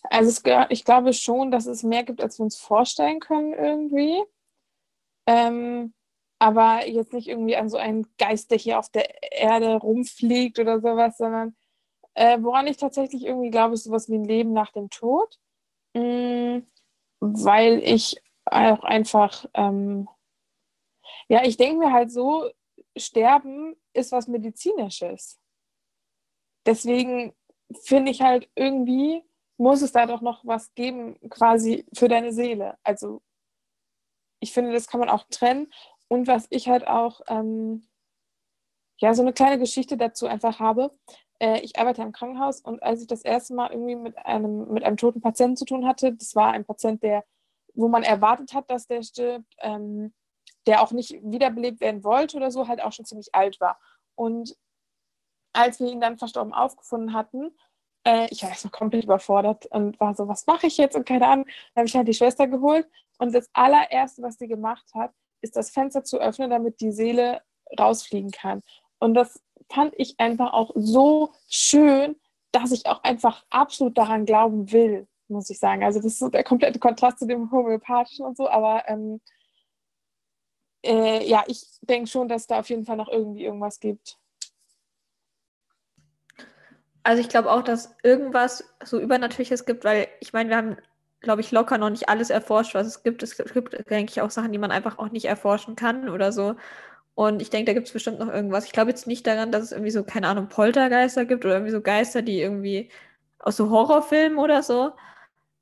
Also 0.10 0.30
es, 0.30 0.68
ich 0.70 0.84
glaube 0.84 1.14
schon, 1.14 1.52
dass 1.52 1.66
es 1.66 1.84
mehr 1.84 2.04
gibt, 2.04 2.22
als 2.22 2.40
wir 2.40 2.44
uns 2.44 2.58
vorstellen 2.58 3.20
können 3.20 3.54
irgendwie. 3.54 4.22
Ähm, 5.26 5.94
aber 6.40 6.86
jetzt 6.88 7.14
nicht 7.14 7.30
irgendwie 7.30 7.56
an 7.56 7.70
so 7.70 7.78
einen 7.78 8.06
Geist, 8.18 8.52
der 8.52 8.58
hier 8.58 8.80
auf 8.80 8.90
der 8.90 9.32
Erde 9.32 9.76
rumfliegt 9.78 10.60
oder 10.60 10.82
sowas, 10.82 11.18
sondern 11.18 11.56
äh, 12.16 12.38
woran 12.42 12.68
ich 12.68 12.78
tatsächlich 12.78 13.24
irgendwie 13.24 13.50
glaube, 13.50 13.76
ist 13.76 13.86
sowas 13.86 14.10
wie 14.10 14.16
ein 14.16 14.26
Leben 14.26 14.52
nach 14.52 14.72
dem 14.72 14.90
Tod. 14.90 15.40
Mhm, 15.94 16.68
weil 17.20 17.82
ich 17.84 18.22
auch 18.46 18.84
einfach, 18.84 19.46
ähm, 19.54 20.08
ja, 21.28 21.44
ich 21.44 21.58
denke 21.58 21.86
mir 21.86 21.94
halt 21.94 22.12
so, 22.12 22.50
Sterben 22.98 23.76
ist 23.94 24.12
was 24.12 24.28
Medizinisches. 24.28 25.40
Deswegen 26.66 27.34
finde 27.84 28.12
ich 28.12 28.22
halt 28.22 28.50
irgendwie, 28.56 29.24
muss 29.58 29.82
es 29.82 29.92
da 29.92 30.06
doch 30.06 30.22
noch 30.22 30.46
was 30.46 30.74
geben, 30.76 31.18
quasi 31.30 31.86
für 31.94 32.08
deine 32.08 32.32
Seele. 32.34 32.78
Also 32.84 33.22
ich 34.40 34.54
finde, 34.54 34.74
das 34.74 34.88
kann 34.88 35.00
man 35.00 35.10
auch 35.10 35.24
trennen. 35.30 35.72
Und 36.08 36.28
was 36.28 36.48
ich 36.50 36.68
halt 36.68 36.88
auch, 36.88 37.22
ähm, 37.28 37.88
ja, 39.00 39.14
so 39.14 39.22
eine 39.22 39.34
kleine 39.34 39.60
Geschichte 39.60 39.98
dazu 39.98 40.28
einfach 40.28 40.60
habe. 40.60 40.92
Äh, 41.40 41.62
ich 41.62 41.78
arbeite 41.80 42.02
im 42.02 42.12
Krankenhaus 42.12 42.62
und 42.62 42.84
als 42.84 43.02
ich 43.02 43.08
das 43.08 43.22
erste 43.24 43.54
Mal 43.54 43.72
irgendwie 43.72 43.96
mit 43.96 44.18
einem, 44.18 44.72
mit 44.72 44.84
einem 44.84 44.98
toten 44.98 45.22
Patienten 45.22 45.58
zu 45.58 45.66
tun 45.66 45.86
hatte, 45.86 46.14
das 46.14 46.36
war 46.36 46.52
ein 46.52 46.66
Patient, 46.66 47.02
der 47.04 47.26
wo 47.74 47.88
man 47.88 48.04
erwartet 48.04 48.54
hat, 48.54 48.70
dass 48.70 48.88
der 48.88 49.04
stirbt, 49.04 49.54
ähm, 49.60 50.14
der 50.66 50.82
auch 50.82 50.92
nicht 50.92 51.14
wiederbelebt 51.24 51.82
werden 51.82 52.04
wollte 52.04 52.38
oder 52.38 52.52
so, 52.52 52.68
halt 52.68 52.82
auch 52.82 52.94
schon 52.94 53.06
ziemlich 53.06 53.34
alt 53.34 53.60
war. 53.60 53.80
Und 54.16 54.56
als 55.54 55.80
wir 55.80 55.88
ihn 55.88 56.02
dann 56.02 56.18
verstorben 56.18 56.54
aufgefunden 56.54 57.14
hatten, 57.14 57.52
äh, 58.06 58.28
ich 58.32 58.44
war 58.44 58.50
erstmal 58.50 58.72
komplett 58.72 59.06
überfordert 59.06 59.66
und 59.68 60.00
war 60.00 60.16
so, 60.16 60.28
was 60.28 60.48
mache 60.48 60.68
ich 60.68 60.78
jetzt? 60.78 60.96
Und 60.96 61.06
keine 61.06 61.28
Ahnung. 61.28 61.46
Dann 61.46 61.82
habe 61.82 61.88
ich 61.88 61.96
halt 61.96 62.08
die 62.08 62.14
Schwester 62.14 62.48
geholt 62.48 62.88
und 63.18 63.34
das 63.34 63.50
allererste, 63.54 64.22
was 64.22 64.38
sie 64.38 64.48
gemacht 64.48 64.86
hat, 64.94 65.12
ist 65.42 65.56
das 65.56 65.72
Fenster 65.72 66.04
zu 66.04 66.20
öffnen, 66.20 66.50
damit 66.50 66.80
die 66.82 66.92
Seele 66.92 67.42
rausfliegen 67.80 68.32
kann. 68.32 68.62
Und 69.00 69.14
das 69.14 69.42
fand 69.72 69.94
ich 69.98 70.20
einfach 70.20 70.54
auch 70.54 70.72
so 70.76 71.34
schön, 71.50 72.16
dass 72.52 72.72
ich 72.72 72.86
auch 72.86 73.04
einfach 73.04 73.44
absolut 73.50 73.98
daran 73.98 74.26
glauben 74.26 74.72
will 74.72 75.08
muss 75.28 75.50
ich 75.50 75.60
sagen. 75.60 75.84
Also 75.84 76.00
das 76.00 76.14
ist 76.14 76.20
so 76.20 76.30
der 76.30 76.44
komplette 76.44 76.80
Kontrast 76.80 77.20
zu 77.20 77.28
dem 77.28 77.52
Homöopathischen 77.52 78.26
und 78.26 78.38
so, 78.38 78.50
aber 78.50 78.84
ähm, 78.88 79.22
äh, 80.84 81.26
ja, 81.28 81.44
ich 81.48 81.66
denke 81.82 82.08
schon, 82.08 82.28
dass 82.28 82.48
da 82.48 82.60
auf 82.60 82.70
jeden 82.70 82.86
Fall 82.86 82.98
noch 82.98 83.10
irgendwie 83.10 83.46
irgendwas 83.46 83.80
gibt. 83.80 84.18
Also 87.04 87.22
ich 87.22 87.30
glaube 87.30 87.52
auch, 87.52 87.64
dass 87.64 87.96
irgendwas 88.04 88.64
so 88.84 89.00
Übernatürliches 89.00 89.66
gibt, 89.66 89.84
weil 89.84 90.08
ich 90.22 90.32
meine, 90.32 90.50
wir 90.50 90.58
haben, 90.58 90.78
glaube 91.20 91.42
ich, 91.42 91.52
locker 91.52 91.78
noch 91.78 91.90
nicht 91.90 92.08
alles 92.10 92.30
erforscht, 92.30 92.76
was 92.76 92.88
es 92.88 93.04
gibt. 93.04 93.24
Es 93.24 93.36
gibt, 93.38 93.90
denke 93.90 94.12
ich, 94.12 94.22
auch 94.22 94.32
Sachen, 94.32 94.54
die 94.54 94.58
man 94.58 94.72
einfach 94.72 95.00
auch 95.00 95.10
nicht 95.10 95.26
erforschen 95.26 95.76
kann 95.76 96.10
oder 96.10 96.32
so. 96.32 96.56
Und 97.16 97.42
ich 97.42 97.50
denke, 97.50 97.66
da 97.68 97.74
gibt 97.74 97.88
es 97.88 97.94
bestimmt 97.94 98.20
noch 98.20 98.30
irgendwas. 98.30 98.66
Ich 98.66 98.72
glaube 98.72 98.90
jetzt 98.90 99.06
nicht 99.06 99.28
daran, 99.28 99.52
dass 99.52 99.64
es 99.64 99.72
irgendwie 99.72 99.92
so, 99.92 100.04
keine 100.04 100.28
Ahnung, 100.28 100.48
Poltergeister 100.48 101.26
gibt 101.26 101.46
oder 101.46 101.56
irgendwie 101.56 101.72
so 101.72 101.82
Geister, 101.82 102.22
die 102.22 102.40
irgendwie 102.42 102.90
aus 103.40 103.58
so 103.58 103.70
Horrorfilmen 103.70 104.40
oder 104.40 104.64
so. 104.64 104.94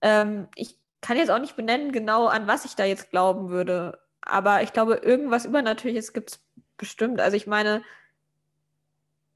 Ähm, 0.01 0.47
ich 0.55 0.77
kann 1.01 1.17
jetzt 1.17 1.31
auch 1.31 1.39
nicht 1.39 1.55
benennen, 1.55 1.91
genau 1.91 2.27
an 2.27 2.47
was 2.47 2.65
ich 2.65 2.75
da 2.75 2.85
jetzt 2.85 3.11
glauben 3.11 3.49
würde. 3.49 3.99
Aber 4.21 4.61
ich 4.63 4.73
glaube, 4.73 4.95
irgendwas 4.95 5.45
Übernatürliches 5.45 6.13
gibt 6.13 6.31
es 6.31 6.39
bestimmt. 6.77 7.19
Also 7.19 7.37
ich 7.37 7.47
meine, 7.47 7.83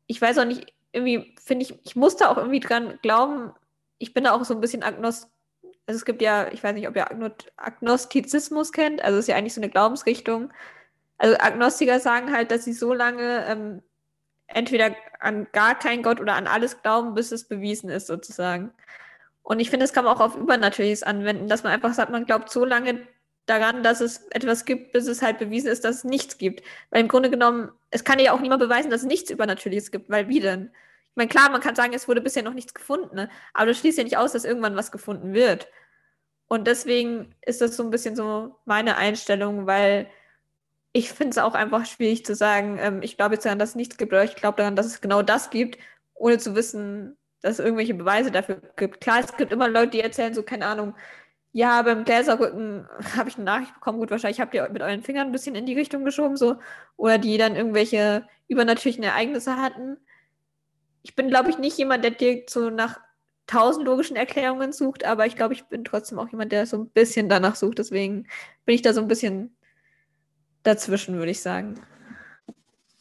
ich 0.07 0.21
weiß 0.21 0.37
auch 0.37 0.45
nicht, 0.45 0.73
irgendwie 0.91 1.35
finde 1.43 1.65
ich, 1.65 1.79
ich 1.83 1.95
muss 1.95 2.15
da 2.15 2.29
auch 2.29 2.37
irgendwie 2.37 2.59
dran 2.59 2.99
glauben, 3.01 3.53
ich 3.97 4.13
bin 4.13 4.23
da 4.23 4.31
auch 4.33 4.43
so 4.45 4.53
ein 4.53 4.61
bisschen 4.61 4.83
agnost. 4.83 5.29
Also 5.87 5.97
es 5.97 6.05
gibt 6.05 6.21
ja, 6.21 6.51
ich 6.51 6.63
weiß 6.63 6.73
nicht, 6.73 6.87
ob 6.87 6.95
ihr 6.95 7.07
Agnostizismus 7.57 8.71
kennt, 8.71 9.03
also 9.03 9.17
es 9.17 9.25
ist 9.25 9.29
ja 9.29 9.35
eigentlich 9.35 9.53
so 9.53 9.61
eine 9.61 9.69
Glaubensrichtung. 9.69 10.51
Also 11.17 11.37
Agnostiker 11.39 11.99
sagen 11.99 12.33
halt, 12.33 12.51
dass 12.51 12.65
sie 12.65 12.73
so 12.73 12.93
lange 12.93 13.45
ähm, 13.47 13.81
entweder 14.47 14.95
an 15.19 15.47
gar 15.51 15.77
keinen 15.77 16.03
Gott 16.03 16.19
oder 16.19 16.35
an 16.35 16.47
alles 16.47 16.81
glauben, 16.81 17.13
bis 17.13 17.31
es 17.31 17.47
bewiesen 17.47 17.89
ist, 17.89 18.07
sozusagen. 18.07 18.71
Und 19.45 19.59
ich 19.59 19.69
finde, 19.69 19.83
das 19.83 19.93
kann 19.93 20.05
man 20.05 20.15
auch 20.15 20.21
auf 20.21 20.35
Übernatürliches 20.35 21.03
anwenden, 21.03 21.47
dass 21.47 21.61
man 21.61 21.71
einfach 21.71 21.93
sagt, 21.93 22.11
man 22.11 22.25
glaubt 22.25 22.49
so 22.49 22.65
lange 22.65 23.07
daran, 23.45 23.83
dass 23.83 24.01
es 24.01 24.25
etwas 24.31 24.65
gibt, 24.65 24.91
bis 24.91 25.05
es 25.05 25.21
halt 25.21 25.37
bewiesen 25.37 25.67
ist, 25.67 25.85
dass 25.85 25.97
es 25.97 26.03
nichts 26.03 26.39
gibt. 26.39 26.63
Weil 26.89 27.01
im 27.01 27.07
Grunde 27.07 27.29
genommen, 27.29 27.71
es 27.91 28.03
kann 28.03 28.17
ja 28.17 28.33
auch 28.33 28.39
niemand 28.39 28.59
beweisen, 28.59 28.89
dass 28.89 29.01
es 29.01 29.07
nichts 29.07 29.29
Übernatürliches 29.29 29.91
gibt, 29.91 30.09
weil 30.09 30.29
wie 30.29 30.39
denn? 30.39 30.71
Ich 31.11 31.15
meine, 31.15 31.29
klar, 31.29 31.51
man 31.51 31.61
kann 31.61 31.75
sagen, 31.75 31.93
es 31.93 32.07
wurde 32.07 32.21
bisher 32.21 32.41
noch 32.41 32.55
nichts 32.55 32.73
gefunden, 32.73 33.15
ne? 33.15 33.29
aber 33.53 33.67
das 33.67 33.77
schließt 33.77 33.99
ja 33.99 34.03
nicht 34.03 34.17
aus, 34.17 34.31
dass 34.31 34.45
irgendwann 34.45 34.75
was 34.75 34.91
gefunden 34.91 35.35
wird. 35.35 35.67
Und 36.47 36.65
deswegen 36.65 37.35
ist 37.45 37.61
das 37.61 37.77
so 37.77 37.83
ein 37.83 37.91
bisschen 37.91 38.15
so 38.15 38.55
meine 38.65 38.97
Einstellung, 38.97 39.67
weil 39.67 40.07
ich 40.91 41.11
finde 41.11 41.31
es 41.31 41.37
auch 41.37 41.53
einfach 41.53 41.85
schwierig 41.85 42.25
zu 42.25 42.33
sagen, 42.33 42.79
ähm, 42.79 43.03
ich 43.03 43.15
glaube 43.15 43.35
jetzt 43.35 43.45
daran, 43.45 43.59
dass 43.59 43.69
es 43.69 43.75
nichts 43.75 43.97
gibt, 43.97 44.11
oder 44.11 44.23
ich 44.23 44.35
glaube 44.35 44.57
daran, 44.57 44.75
dass 44.75 44.87
es 44.87 45.01
genau 45.01 45.21
das 45.21 45.51
gibt, 45.51 45.77
ohne 46.15 46.39
zu 46.39 46.55
wissen, 46.55 47.15
dass 47.41 47.59
es 47.59 47.65
irgendwelche 47.65 47.93
Beweise 47.93 48.31
dafür 48.31 48.61
gibt. 48.75 49.01
Klar, 49.01 49.19
es 49.19 49.35
gibt 49.37 49.51
immer 49.51 49.67
Leute, 49.67 49.91
die 49.91 50.01
erzählen 50.01 50.33
so, 50.33 50.43
keine 50.43 50.65
Ahnung, 50.65 50.95
ja, 51.51 51.81
beim 51.83 52.03
Gläserrücken 52.03 52.87
habe 53.15 53.29
ich 53.29 53.35
eine 53.35 53.45
Nachricht 53.45 53.73
bekommen, 53.73 53.99
gut, 53.99 54.11
wahrscheinlich 54.11 54.41
habt 54.41 54.53
ihr 54.53 54.67
mit 54.69 54.81
euren 54.81 55.03
Fingern 55.03 55.27
ein 55.27 55.31
bisschen 55.31 55.55
in 55.55 55.65
die 55.65 55.73
Richtung 55.73 56.03
geschoben, 56.03 56.35
so, 56.37 56.57
oder 56.97 57.17
die 57.17 57.37
dann 57.37 57.55
irgendwelche 57.55 58.27
übernatürlichen 58.47 59.03
Ereignisse 59.03 59.55
hatten. 59.55 59.97
Ich 61.01 61.15
bin, 61.15 61.29
glaube 61.29 61.49
ich, 61.49 61.57
nicht 61.57 61.77
jemand, 61.77 62.03
der 62.03 62.11
direkt 62.11 62.49
so 62.49 62.69
nach 62.69 62.99
tausend 63.47 63.85
logischen 63.85 64.15
Erklärungen 64.17 64.73
sucht, 64.73 65.05
aber 65.05 65.25
ich 65.25 65.35
glaube, 65.35 65.53
ich 65.53 65.65
bin 65.65 65.83
trotzdem 65.83 66.19
auch 66.19 66.29
jemand, 66.29 66.51
der 66.51 66.65
so 66.65 66.77
ein 66.77 66.89
bisschen 66.89 67.29
danach 67.29 67.55
sucht. 67.55 67.79
Deswegen 67.79 68.27
bin 68.65 68.75
ich 68.75 68.81
da 68.81 68.93
so 68.93 69.01
ein 69.01 69.07
bisschen 69.07 69.55
dazwischen, 70.63 71.17
würde 71.17 71.31
ich 71.31 71.41
sagen. 71.41 71.79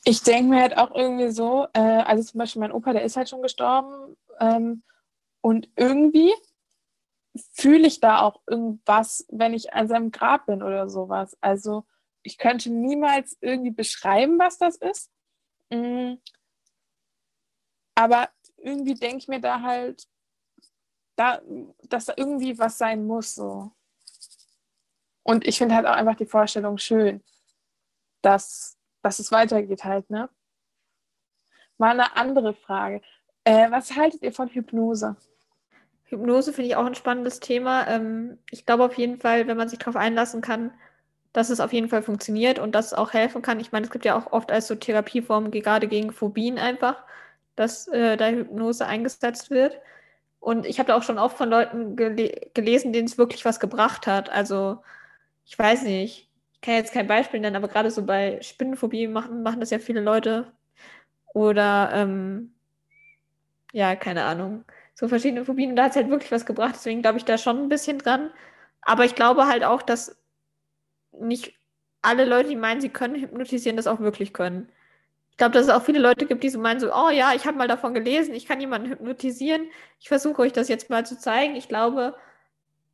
Ich 0.05 0.23
denke 0.23 0.51
mir 0.51 0.61
halt 0.61 0.77
auch 0.77 0.95
irgendwie 0.95 1.31
so, 1.31 1.67
äh, 1.73 1.81
also 1.81 2.23
zum 2.23 2.39
Beispiel 2.39 2.61
mein 2.61 2.73
Opa, 2.73 2.93
der 2.93 3.05
ist 3.05 3.17
halt 3.17 3.31
schon 3.31 3.43
gestorben 3.43 4.17
ähm, 4.41 4.83
und 5.41 5.69
irgendwie 5.77 6.33
fühle 7.53 7.87
ich 7.87 8.01
da 8.01 8.21
auch 8.21 8.41
irgendwas, 8.47 9.27
wenn 9.29 9.55
ich 9.55 9.73
an 9.75 9.89
seinem 9.89 10.11
Grab 10.11 10.47
bin 10.47 10.63
oder 10.63 10.89
sowas. 10.89 11.37
Also 11.41 11.85
ich 12.23 12.39
könnte 12.39 12.71
niemals 12.71 13.37
irgendwie 13.41 13.71
beschreiben, 13.71 14.39
was 14.39 14.59
das 14.59 14.77
ist. 14.77 15.11
Mhm. 15.71 16.21
Aber 17.95 18.29
irgendwie 18.57 18.95
denke 18.95 19.19
ich 19.19 19.29
mir 19.29 19.41
da 19.41 19.61
halt, 19.61 20.09
da, 21.17 21.41
dass 21.83 22.07
da 22.07 22.15
irgendwie 22.17 22.59
was 22.59 22.79
sein 22.79 23.07
muss. 23.07 23.35
So. 23.35 23.73
Und 25.23 25.47
ich 25.47 25.59
finde 25.59 25.75
halt 25.75 25.87
auch 25.87 25.95
einfach 25.95 26.17
die 26.17 26.27
Vorstellung 26.27 26.79
schön, 26.79 27.23
dass, 28.23 28.79
dass 29.03 29.19
es 29.19 29.31
weitergeht 29.31 29.85
halt, 29.85 30.09
ne? 30.11 30.29
Mal 31.77 32.01
eine 32.01 32.17
andere 32.17 32.55
Frage. 32.55 33.03
Äh, 33.45 33.71
was 33.71 33.95
haltet 33.97 34.23
ihr 34.23 34.33
von 34.33 34.49
Hypnose? 34.49 35.17
Hypnose 36.07 36.53
finde 36.53 36.69
ich 36.71 36.77
auch 36.77 36.87
ein 36.87 36.95
spannendes 36.95 37.41
Thema. 37.41 37.87
Ähm, 37.89 38.39
ich 38.51 38.67
glaube 38.67 38.85
auf 38.85 38.99
jeden 38.99 39.19
Fall, 39.21 39.47
wenn 39.47 39.57
man 39.57 39.69
sich 39.69 39.79
darauf 39.79 39.97
einlassen 39.97 40.41
kann, 40.43 40.73
dass 41.33 41.51
es 41.51 41.61
auf 41.61 41.73
jeden 41.73 41.89
Fall 41.89 42.03
funktioniert 42.03 42.59
und 42.59 42.75
dass 42.75 42.89
es 42.89 42.95
auch 42.95 43.13
helfen 43.13 43.43
kann. 43.43 43.61
Ich 43.61 43.73
meine, 43.73 43.87
es 43.87 43.93
gibt 43.93 44.05
ja 44.05 44.17
auch 44.19 44.33
oft 44.33 44.53
als 44.53 44.69
so 44.69 44.75
Therapieformen, 44.77 45.51
gerade 45.51 45.89
gegen 45.89 46.13
Phobien 46.13 46.59
einfach, 46.59 47.05
dass 47.57 47.89
äh, 47.89 48.17
da 48.17 48.29
Hypnose 48.29 48.87
eingesetzt 48.87 49.51
wird. 49.51 49.81
Und 50.41 50.67
ich 50.67 50.79
habe 50.81 50.89
da 50.89 50.97
auch 50.97 51.03
schon 51.03 51.19
oft 51.19 51.39
von 51.39 51.51
Leuten 51.51 51.97
gele 51.97 52.33
gelesen, 52.55 52.93
denen 52.93 53.09
es 53.09 53.19
wirklich 53.19 53.45
was 53.45 53.61
gebracht 53.61 54.07
hat. 54.07 54.31
Also, 54.31 54.83
ich 55.47 55.59
weiß 55.59 55.85
nicht, 55.85 56.31
ich 56.55 56.63
kann 56.63 56.75
jetzt 56.77 56.93
kein 56.95 57.07
Beispiel 57.09 57.41
nennen, 57.41 57.57
aber 57.57 57.69
gerade 57.69 57.91
so 57.91 58.05
bei 58.07 58.41
Spinnenphobie 58.43 59.09
machen, 59.09 59.43
machen 59.45 59.61
das 59.61 59.71
ja 59.71 59.79
viele 59.81 60.01
Leute. 60.03 60.53
Oder, 61.35 61.91
ähm, 61.95 62.54
ja, 63.75 63.97
keine 63.97 64.25
Ahnung 64.25 64.65
so 64.95 65.09
verschiedene 65.09 65.45
Phobien. 65.45 65.71
Und 65.71 65.77
da 65.77 65.85
hat 65.85 65.91
es 65.91 65.97
halt 65.97 66.09
wirklich 66.09 66.33
was 66.33 66.47
gebracht. 66.47 66.75
Deswegen 66.77 67.03
glaube 67.03 67.19
ich 67.19 67.25
da 67.25 67.39
schon 67.39 67.59
ein 67.59 67.69
bisschen 67.69 67.99
dran. 67.99 68.31
Aber 68.83 69.05
ich 69.05 69.15
glaube 69.15 69.47
halt 69.47 69.65
auch, 69.65 69.83
dass 69.83 70.17
nicht 71.13 71.55
alle 72.03 72.25
Leute, 72.25 72.51
die 72.51 72.57
meinen, 72.57 72.81
sie 72.81 72.91
können 72.91 73.17
hypnotisieren, 73.17 73.77
das 73.77 73.87
auch 73.87 74.01
wirklich 74.01 74.33
können. 74.33 74.71
Ich 75.31 75.37
glaube, 75.39 75.53
dass 75.53 75.65
es 75.67 75.73
auch 75.73 75.83
viele 75.83 75.99
Leute 75.99 76.27
gibt, 76.27 76.45
die 76.45 76.51
so 76.51 76.61
meinen, 76.61 76.81
so, 76.81 76.95
oh 76.95 77.11
ja, 77.11 77.35
ich 77.35 77.47
habe 77.47 77.59
mal 77.59 77.69
davon 77.69 77.95
gelesen, 77.95 78.35
ich 78.35 78.47
kann 78.47 78.61
jemanden 78.61 78.91
hypnotisieren. 78.91 79.67
Ich 80.01 80.09
versuche 80.09 80.43
euch 80.43 80.53
das 80.53 80.69
jetzt 80.69 80.91
mal 80.91 81.07
zu 81.07 81.19
zeigen. 81.19 81.57
Ich 81.57 81.69
glaube, 81.69 82.15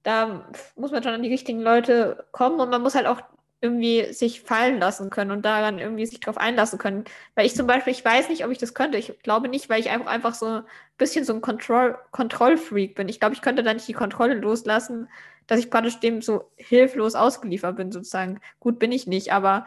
da 0.03 0.51
muss 0.77 0.93
man 0.93 1.03
schon 1.03 1.13
an 1.13 1.23
die 1.23 1.31
richtigen 1.31 1.61
Leute 1.61 2.27
kommen 2.33 2.61
und 2.61 2.71
man 2.71 2.83
muss 2.83 2.95
halt 2.95 3.07
auch 3.07 3.23
irgendwie 3.61 4.13
sich 4.13 4.41
fallen 4.43 4.79
lassen 4.79 5.11
können 5.11 5.31
und 5.31 5.45
daran 5.45 5.79
irgendwie 5.79 6.07
sich 6.07 6.21
drauf 6.21 6.39
einlassen 6.39 6.79
können. 6.79 7.05
Weil 7.35 7.47
ich 7.47 7.55
zum 7.55 7.67
Beispiel, 7.67 7.93
ich 7.93 8.05
weiß 8.05 8.29
nicht, 8.31 8.45
ob 8.45 8.51
ich 8.51 8.59
das 8.59 8.75
könnte. 8.75 8.97
Ich 8.99 9.19
glaube 9.23 9.49
nicht, 9.49 9.69
weil 9.69 9.81
ich 9.81 9.91
einfach, 9.91 10.07
einfach 10.11 10.35
so 10.35 10.47
ein 10.47 10.63
bisschen 10.99 11.25
so 11.25 11.35
ein 11.35 11.41
Control, 11.43 11.99
Kontrollfreak 12.11 12.95
bin. 12.95 13.09
Ich 13.09 13.21
glaube, 13.21 13.35
ich 13.35 13.43
könnte 13.43 13.63
da 13.63 13.75
nicht 13.75 13.89
die 13.89 13.93
Kontrolle 13.93 14.35
loslassen, 14.35 15.09
dass 15.47 15.59
ich 15.61 15.71
praktisch 15.71 16.01
dem 16.01 16.23
so 16.23 16.51
hilflos 16.57 17.15
ausgeliefert 17.15 17.77
bin, 17.77 17.93
sozusagen. 17.93 18.41
Gut 18.61 18.79
bin 18.79 18.93
ich 18.93 19.07
nicht, 19.07 19.33
aber 19.33 19.67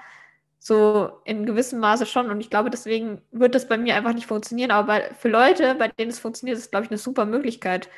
so 0.59 1.11
in 1.25 1.45
gewissem 1.45 1.79
Maße 1.79 2.05
schon. 2.05 2.29
Und 2.31 2.39
ich 2.41 2.49
glaube, 2.49 2.69
deswegen 2.69 3.21
wird 3.31 3.53
das 3.55 3.67
bei 3.67 3.77
mir 3.77 3.95
einfach 3.95 4.13
nicht 4.13 4.27
funktionieren. 4.27 4.71
Aber 4.71 4.87
bei, 4.87 5.13
für 5.15 5.29
Leute, 5.29 5.75
bei 5.75 5.89
denen 5.89 6.09
es 6.11 6.19
funktioniert, 6.19 6.57
ist 6.57 6.65
es, 6.65 6.71
glaube 6.71 6.85
ich, 6.85 6.91
eine 6.91 6.97
super 6.97 7.25
Möglichkeit. 7.25 7.89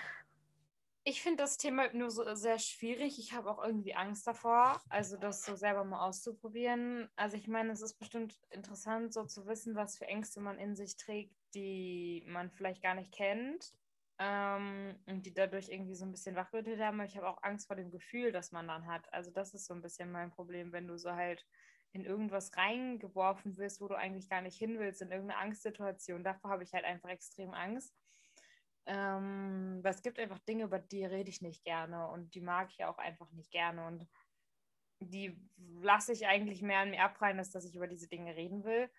Ich 1.08 1.22
finde 1.22 1.43
das 1.43 1.58
Thema 1.58 1.93
nur 1.93 2.10
so 2.10 2.34
sehr 2.34 2.58
schwierig. 2.58 3.20
Ich 3.20 3.34
habe 3.34 3.51
auch 3.51 3.64
irgendwie 3.64 3.93
Angst 3.93 4.26
davor, 4.26 4.82
also 4.89 5.18
das 5.18 5.45
so 5.45 5.56
selber 5.56 5.84
mal 5.84 6.03
auszuprobieren. 6.03 7.08
Also 7.16 7.38
ich 7.38 7.47
meine, 7.47 7.72
es 7.74 7.84
ist 7.84 7.99
bestimmt 7.99 8.39
interessant, 8.49 9.14
so 9.14 9.24
zu 9.24 9.45
wissen, 9.45 9.76
was 9.76 9.99
für 9.99 10.08
Ängste 10.08 10.41
man 10.41 10.58
in 10.58 10.76
sich 10.76 10.97
trägt, 10.97 11.36
die 11.53 12.24
man 12.26 12.49
vielleicht 12.49 12.82
gar 12.82 12.95
nicht 12.95 13.12
kennt 13.14 13.72
ähm, 14.18 14.99
und 15.06 15.28
die 15.28 15.34
dadurch 15.36 15.70
irgendwie 15.70 15.93
so 15.93 16.06
ein 16.06 16.12
bisschen 16.12 16.36
wachrüttelt 16.36 16.82
haben. 16.82 16.99
Aber 16.99 17.08
ich 17.08 17.16
habe 17.16 17.30
auch 17.30 17.43
Angst 17.43 17.68
vor 17.68 17.76
dem 17.76 17.91
Gefühl, 17.91 18.32
das 18.32 18.51
man 18.51 18.68
dann 18.68 18.88
hat. 18.88 19.14
Also 19.14 19.30
das 19.30 19.53
ist 19.53 19.68
so 19.68 19.76
ein 19.76 19.84
bisschen 19.84 20.12
mein 20.12 20.32
Problem, 20.32 20.72
wenn 20.72 20.88
du 20.88 20.97
so 20.97 21.12
halt 21.12 21.45
in 21.91 22.03
irgendwas 22.03 22.58
reingeworfen 22.58 23.58
wirst, 23.58 23.80
wo 23.80 23.88
du 23.88 23.95
eigentlich 23.95 24.28
gar 24.28 24.41
nicht 24.41 24.58
hin 24.58 24.80
willst, 24.80 25.03
in 25.03 25.12
irgendeine 25.12 25.39
Angstsituation. 25.39 26.24
Davor 26.24 26.49
habe 26.49 26.64
ich 26.64 26.74
halt 26.74 26.84
einfach 26.84 27.10
extrem 27.10 27.53
Angst. 27.53 27.93
Ähm, 28.88 29.80
weil 29.82 29.94
es 29.94 30.04
gibt 30.04 30.20
einfach 30.20 30.40
Dinge, 30.40 30.66
über 30.66 30.80
die 30.80 31.06
rede 31.06 31.30
ich 31.30 31.42
nicht 31.42 31.64
gerne 31.64 32.08
und 32.10 32.36
die 32.36 32.42
mag 32.42 32.70
ich 32.72 32.86
auch 32.86 33.00
einfach 33.00 33.32
nicht 33.32 33.52
gerne 33.52 33.88
und 33.88 34.08
die 35.00 35.38
lasse 35.82 36.14
ich 36.14 36.28
eigentlich 36.28 36.62
mehr 36.62 36.80
an 36.80 36.92
mir 36.92 37.04
abprallen, 37.04 37.40
als 37.40 37.52
dass 37.52 37.66
ich 37.66 37.76
über 37.76 37.88
diese 37.88 38.08
Dinge 38.08 38.36
reden 38.36 38.64
will. 38.64 38.90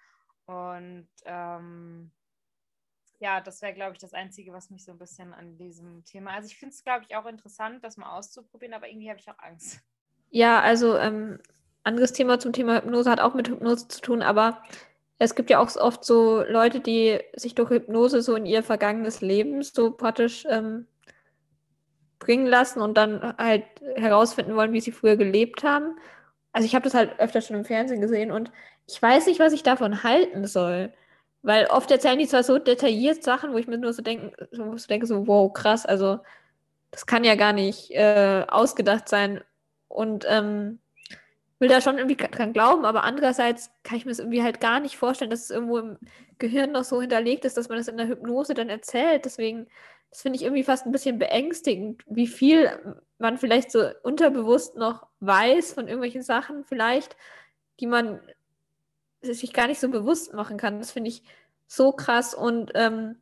Und 0.46 1.08
ähm, 1.24 2.12
ja, 3.18 3.40
das 3.40 3.62
wäre, 3.62 3.74
glaube 3.74 3.92
ich, 3.92 3.98
das 3.98 4.12
Einzige, 4.12 4.52
was 4.52 4.70
mich 4.70 4.84
so 4.84 4.92
ein 4.92 4.98
bisschen 4.98 5.32
an 5.32 5.56
diesem 5.56 6.04
Thema. 6.04 6.32
Also 6.32 6.48
ich 6.48 6.58
finde 6.58 6.74
es, 6.74 6.84
glaube 6.84 7.04
ich, 7.04 7.16
auch 7.16 7.26
interessant, 7.26 7.82
das 7.82 7.96
mal 7.96 8.16
auszuprobieren, 8.16 8.74
aber 8.74 8.88
irgendwie 8.88 9.08
habe 9.08 9.20
ich 9.20 9.30
auch 9.30 9.38
Angst. 9.38 9.80
Ja, 10.30 10.60
also 10.60 10.96
ähm, 10.98 11.40
anderes 11.82 12.12
Thema 12.12 12.38
zum 12.38 12.52
Thema 12.52 12.76
Hypnose 12.76 13.10
hat 13.10 13.20
auch 13.20 13.34
mit 13.34 13.48
Hypnose 13.48 13.88
zu 13.88 14.00
tun, 14.00 14.22
aber 14.22 14.62
es 15.18 15.34
gibt 15.34 15.50
ja 15.50 15.60
auch 15.60 15.74
oft 15.76 16.04
so 16.04 16.42
Leute, 16.42 16.80
die 16.80 17.18
sich 17.34 17.54
durch 17.54 17.70
Hypnose 17.70 18.22
so 18.22 18.34
in 18.36 18.46
ihr 18.46 18.62
vergangenes 18.62 19.20
Leben 19.20 19.62
so 19.62 19.90
praktisch 19.90 20.46
ähm, 20.48 20.86
bringen 22.18 22.46
lassen 22.46 22.80
und 22.80 22.96
dann 22.96 23.34
halt 23.38 23.64
herausfinden 23.96 24.56
wollen, 24.56 24.72
wie 24.72 24.80
sie 24.80 24.92
früher 24.92 25.16
gelebt 25.16 25.64
haben. 25.64 25.96
Also 26.52 26.66
ich 26.66 26.74
habe 26.74 26.84
das 26.84 26.94
halt 26.94 27.18
öfter 27.18 27.40
schon 27.40 27.56
im 27.56 27.64
Fernsehen 27.64 28.00
gesehen 28.00 28.30
und 28.30 28.50
ich 28.86 29.00
weiß 29.00 29.26
nicht, 29.26 29.40
was 29.40 29.52
ich 29.52 29.62
davon 29.62 30.02
halten 30.02 30.46
soll. 30.46 30.92
Weil 31.42 31.66
oft 31.66 31.90
erzählen 31.90 32.18
die 32.18 32.26
zwar 32.26 32.42
so 32.42 32.58
detailliert 32.58 33.22
Sachen, 33.22 33.52
wo 33.52 33.58
ich 33.58 33.68
mir 33.68 33.78
nur 33.78 33.92
so 33.92 34.02
denke, 34.02 34.48
so, 34.50 34.76
so 34.76 34.86
denke, 34.88 35.06
so, 35.06 35.26
wow, 35.26 35.52
krass, 35.52 35.86
also 35.86 36.18
das 36.90 37.06
kann 37.06 37.24
ja 37.24 37.36
gar 37.36 37.52
nicht 37.52 37.90
äh, 37.92 38.44
ausgedacht 38.48 39.08
sein. 39.08 39.42
Und 39.88 40.26
ähm, 40.28 40.80
will 41.58 41.68
da 41.68 41.80
schon 41.80 41.98
irgendwie 41.98 42.16
dran 42.16 42.52
glauben, 42.52 42.84
aber 42.84 43.04
andererseits 43.04 43.70
kann 43.82 43.96
ich 43.96 44.04
mir 44.04 44.10
das 44.10 44.18
irgendwie 44.18 44.42
halt 44.42 44.60
gar 44.60 44.80
nicht 44.80 44.96
vorstellen, 44.96 45.30
dass 45.30 45.44
es 45.44 45.50
irgendwo 45.50 45.78
im 45.78 45.98
Gehirn 46.38 46.72
noch 46.72 46.84
so 46.84 47.00
hinterlegt 47.00 47.44
ist, 47.44 47.56
dass 47.56 47.68
man 47.68 47.78
das 47.78 47.88
in 47.88 47.96
der 47.96 48.08
Hypnose 48.08 48.54
dann 48.54 48.68
erzählt. 48.68 49.24
Deswegen, 49.24 49.66
das 50.10 50.22
finde 50.22 50.36
ich 50.36 50.42
irgendwie 50.42 50.64
fast 50.64 50.84
ein 50.84 50.92
bisschen 50.92 51.18
beängstigend, 51.18 52.02
wie 52.06 52.26
viel 52.26 52.70
man 53.18 53.38
vielleicht 53.38 53.70
so 53.70 53.88
unterbewusst 54.02 54.76
noch 54.76 55.06
weiß 55.20 55.72
von 55.72 55.86
irgendwelchen 55.86 56.22
Sachen 56.22 56.64
vielleicht, 56.64 57.16
die 57.80 57.86
man 57.86 58.20
sich 59.22 59.52
gar 59.52 59.66
nicht 59.66 59.80
so 59.80 59.88
bewusst 59.88 60.34
machen 60.34 60.58
kann. 60.58 60.78
Das 60.78 60.90
finde 60.90 61.08
ich 61.08 61.22
so 61.66 61.92
krass 61.92 62.34
und 62.34 62.72
ähm, 62.74 63.16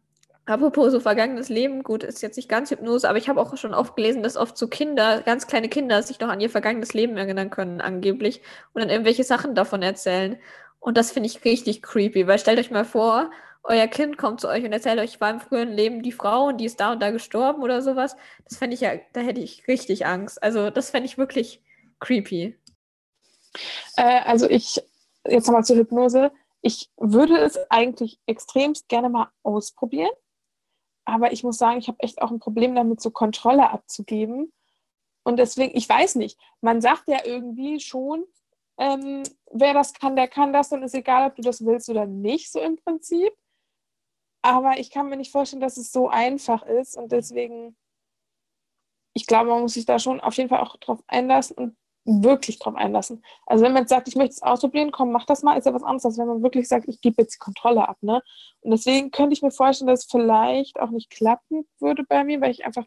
Apropos 0.47 0.93
so 0.93 1.01
vergangenes 1.01 1.49
Leben, 1.49 1.83
gut, 1.83 2.03
ist 2.03 2.21
jetzt 2.21 2.37
nicht 2.37 2.51
ganz 2.51 2.71
Hypnose, 2.71 3.09
aber 3.09 3.17
ich 3.17 3.31
habe 3.31 3.41
auch 3.41 3.57
schon 3.57 3.73
oft 3.73 3.97
gelesen, 3.97 4.23
dass 4.23 4.37
oft 4.37 4.59
so 4.59 4.69
Kinder, 4.69 5.23
ganz 5.23 5.47
kleine 5.47 5.71
Kinder, 5.71 6.03
sich 6.03 6.21
noch 6.21 6.29
an 6.29 6.41
ihr 6.41 6.51
vergangenes 6.51 6.93
Leben 6.93 7.17
erinnern 7.17 7.49
können, 7.49 7.81
angeblich, 7.81 8.43
und 8.75 8.83
dann 8.83 8.91
irgendwelche 8.91 9.25
Sachen 9.25 9.55
davon 9.55 9.83
erzählen. 9.83 10.37
Und 10.81 10.99
das 10.99 11.13
finde 11.13 11.29
ich 11.29 11.47
richtig 11.47 11.83
creepy, 11.83 12.27
weil 12.27 12.39
stellt 12.39 12.59
euch 12.59 12.71
mal 12.71 12.85
vor, 12.85 13.31
euer 13.63 13.87
Kind 13.87 14.19
kommt 14.19 14.43
zu 14.43 14.49
euch 14.49 14.63
und 14.65 14.73
erzählt 14.73 14.99
euch, 14.99 15.19
war 15.23 15.31
im 15.31 15.41
früheren 15.41 15.73
Leben 15.73 16.03
die 16.03 16.13
Frau 16.13 16.49
und 16.49 16.59
die 16.59 16.67
ist 16.67 16.79
da 16.79 16.93
und 16.93 17.01
da 17.01 17.11
gestorben 17.11 17.63
oder 17.63 17.81
sowas. 17.81 18.15
Das 18.47 18.59
fände 18.59 18.75
ich 18.75 18.83
ja, 18.83 18.93
da 19.15 19.21
hätte 19.21 19.41
ich 19.41 19.67
richtig 19.67 20.05
Angst. 20.05 20.43
Also 20.43 20.69
das 20.69 20.91
fände 20.91 21.07
ich 21.07 21.17
wirklich 21.17 21.63
creepy. 22.01 22.59
Äh, 23.97 24.21
also 24.27 24.51
ich, 24.51 24.83
jetzt 25.27 25.47
nochmal 25.47 25.65
zur 25.65 25.77
Hypnose. 25.77 26.31
Ich 26.61 26.91
würde 26.99 27.39
es 27.39 27.59
eigentlich 27.71 28.19
extremst 28.27 28.89
gerne 28.89 29.09
mal 29.09 29.31
ausprobieren 29.43 30.11
aber 31.05 31.33
ich 31.33 31.45
muss 31.45 31.59
sagen, 31.59 31.79
ich 31.79 31.89
habe 31.89 32.01
echt 32.01 32.23
auch 32.23 32.31
ein 32.31 32.39
Problem 32.41 32.75
damit, 32.75 33.01
so 33.01 33.11
Kontrolle 33.11 33.71
abzugeben. 33.71 34.53
Und 35.25 35.39
deswegen, 35.39 35.77
ich 35.77 35.89
weiß 35.89 36.17
nicht, 36.17 36.39
man 36.61 36.81
sagt 36.81 37.09
ja 37.09 37.25
irgendwie 37.25 37.81
schon, 37.81 38.25
ähm, 38.79 39.23
wer 39.51 39.75
das 39.75 39.95
kann, 39.95 40.17
der 40.17 40.29
kann 40.29 40.53
das, 40.53 40.69
dann 40.71 40.83
ist 40.83 40.95
egal, 40.95 41.29
ob 41.29 41.37
du 41.37 41.43
das 41.43 41.65
willst 41.65 41.89
oder 41.89 42.07
nicht, 42.07 42.51
so 42.53 42.61
im 42.61 42.77
Prinzip. 42.77 43.33
Aber 44.43 44.79
ich 44.79 44.91
kann 44.91 45.09
mir 45.09 45.17
nicht 45.17 45.33
vorstellen, 45.33 45.63
dass 45.63 45.77
es 45.79 45.93
so 45.93 46.09
einfach 46.09 46.65
ist 46.65 46.97
und 46.97 47.13
deswegen 47.13 47.77
ich 49.15 49.27
glaube, 49.27 49.51
man 49.51 49.63
muss 49.63 49.75
sich 49.75 49.87
da 49.87 49.99
schon 49.99 50.21
auf 50.21 50.35
jeden 50.35 50.49
Fall 50.49 50.61
auch 50.61 50.77
drauf 50.77 51.03
einlassen 51.07 51.57
und 51.57 51.77
wirklich 52.05 52.59
drauf 52.59 52.75
einlassen. 52.75 53.25
Also 53.47 53.65
wenn 53.65 53.73
man 53.73 53.83
jetzt 53.83 53.91
sagt, 53.91 54.09
ich 54.09 54.17
möchte 54.17 54.33
es 54.33 54.43
ausprobieren, 54.43 54.93
komm, 54.93 55.11
mach 55.11 55.25
das 55.25 55.43
mal, 55.43 55.57
ist 55.57 55.65
ja 55.65 55.75
was 55.75 55.83
anderes, 55.83 56.05
als 56.05 56.19
wenn 56.19 56.27
man 56.27 56.43
wirklich 56.43 56.69
sagt, 56.69 56.89
ich 56.89 57.01
gebe 57.01 57.23
jetzt 57.23 57.37
die 57.37 57.39
Kontrolle 57.39 57.89
ab. 57.89 57.99
Ne? 58.03 58.23
Und 58.61 58.71
deswegen 58.71 59.11
könnte 59.11 59.33
ich 59.33 59.43
mir 59.43 59.51
vorstellen, 59.51 59.89
dass 59.89 60.05
es 60.05 60.11
vielleicht 60.11 60.79
auch 60.79 60.91
nicht 60.91 61.11
klappen 61.11 61.67
würde 61.81 62.05
bei 62.05 62.25
mir, 62.25 62.41
weil 62.41 62.51
ich 62.51 62.65
einfach 62.65 62.87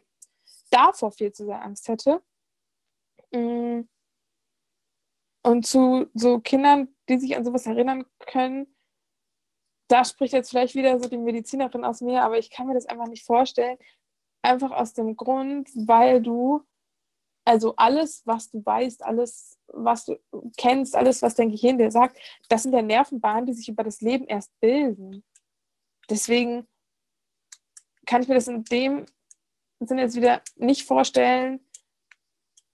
davor 0.70 1.10
viel 1.10 1.32
zu 1.32 1.44
sehr 1.46 1.62
Angst 1.62 1.88
hätte. 1.88 2.22
Mm. 3.32 3.82
Und 5.42 5.66
zu 5.66 6.08
so 6.14 6.40
Kindern, 6.40 6.88
die 7.08 7.18
sich 7.18 7.36
an 7.36 7.44
sowas 7.44 7.66
erinnern 7.66 8.04
können, 8.20 8.74
da 9.88 10.04
spricht 10.04 10.34
jetzt 10.34 10.50
vielleicht 10.50 10.74
wieder 10.74 10.98
so 11.00 11.08
die 11.08 11.16
Medizinerin 11.16 11.84
aus 11.84 12.02
mir, 12.02 12.22
aber 12.22 12.38
ich 12.38 12.50
kann 12.50 12.66
mir 12.66 12.74
das 12.74 12.86
einfach 12.86 13.08
nicht 13.08 13.24
vorstellen. 13.24 13.78
Einfach 14.42 14.70
aus 14.70 14.92
dem 14.92 15.16
Grund, 15.16 15.68
weil 15.74 16.20
du 16.20 16.62
also 17.48 17.74
alles, 17.76 18.26
was 18.26 18.50
du 18.50 18.62
weißt, 18.62 19.02
alles, 19.02 19.58
was 19.68 20.04
du 20.04 20.18
kennst, 20.58 20.94
alles, 20.94 21.22
was 21.22 21.34
dein 21.34 21.50
Gehirn 21.50 21.78
dir 21.78 21.90
sagt, 21.90 22.18
das 22.50 22.62
sind 22.62 22.74
ja 22.74 22.82
Nervenbahnen, 22.82 23.46
die 23.46 23.54
sich 23.54 23.70
über 23.70 23.82
das 23.82 24.02
Leben 24.02 24.26
erst 24.26 24.52
bilden. 24.60 25.24
Deswegen 26.10 26.68
kann 28.04 28.20
ich 28.20 28.28
mir 28.28 28.34
das 28.34 28.48
in 28.48 28.64
dem 28.64 29.06
Sinne 29.80 30.02
jetzt 30.02 30.14
wieder 30.14 30.42
nicht 30.56 30.84
vorstellen. 30.84 31.66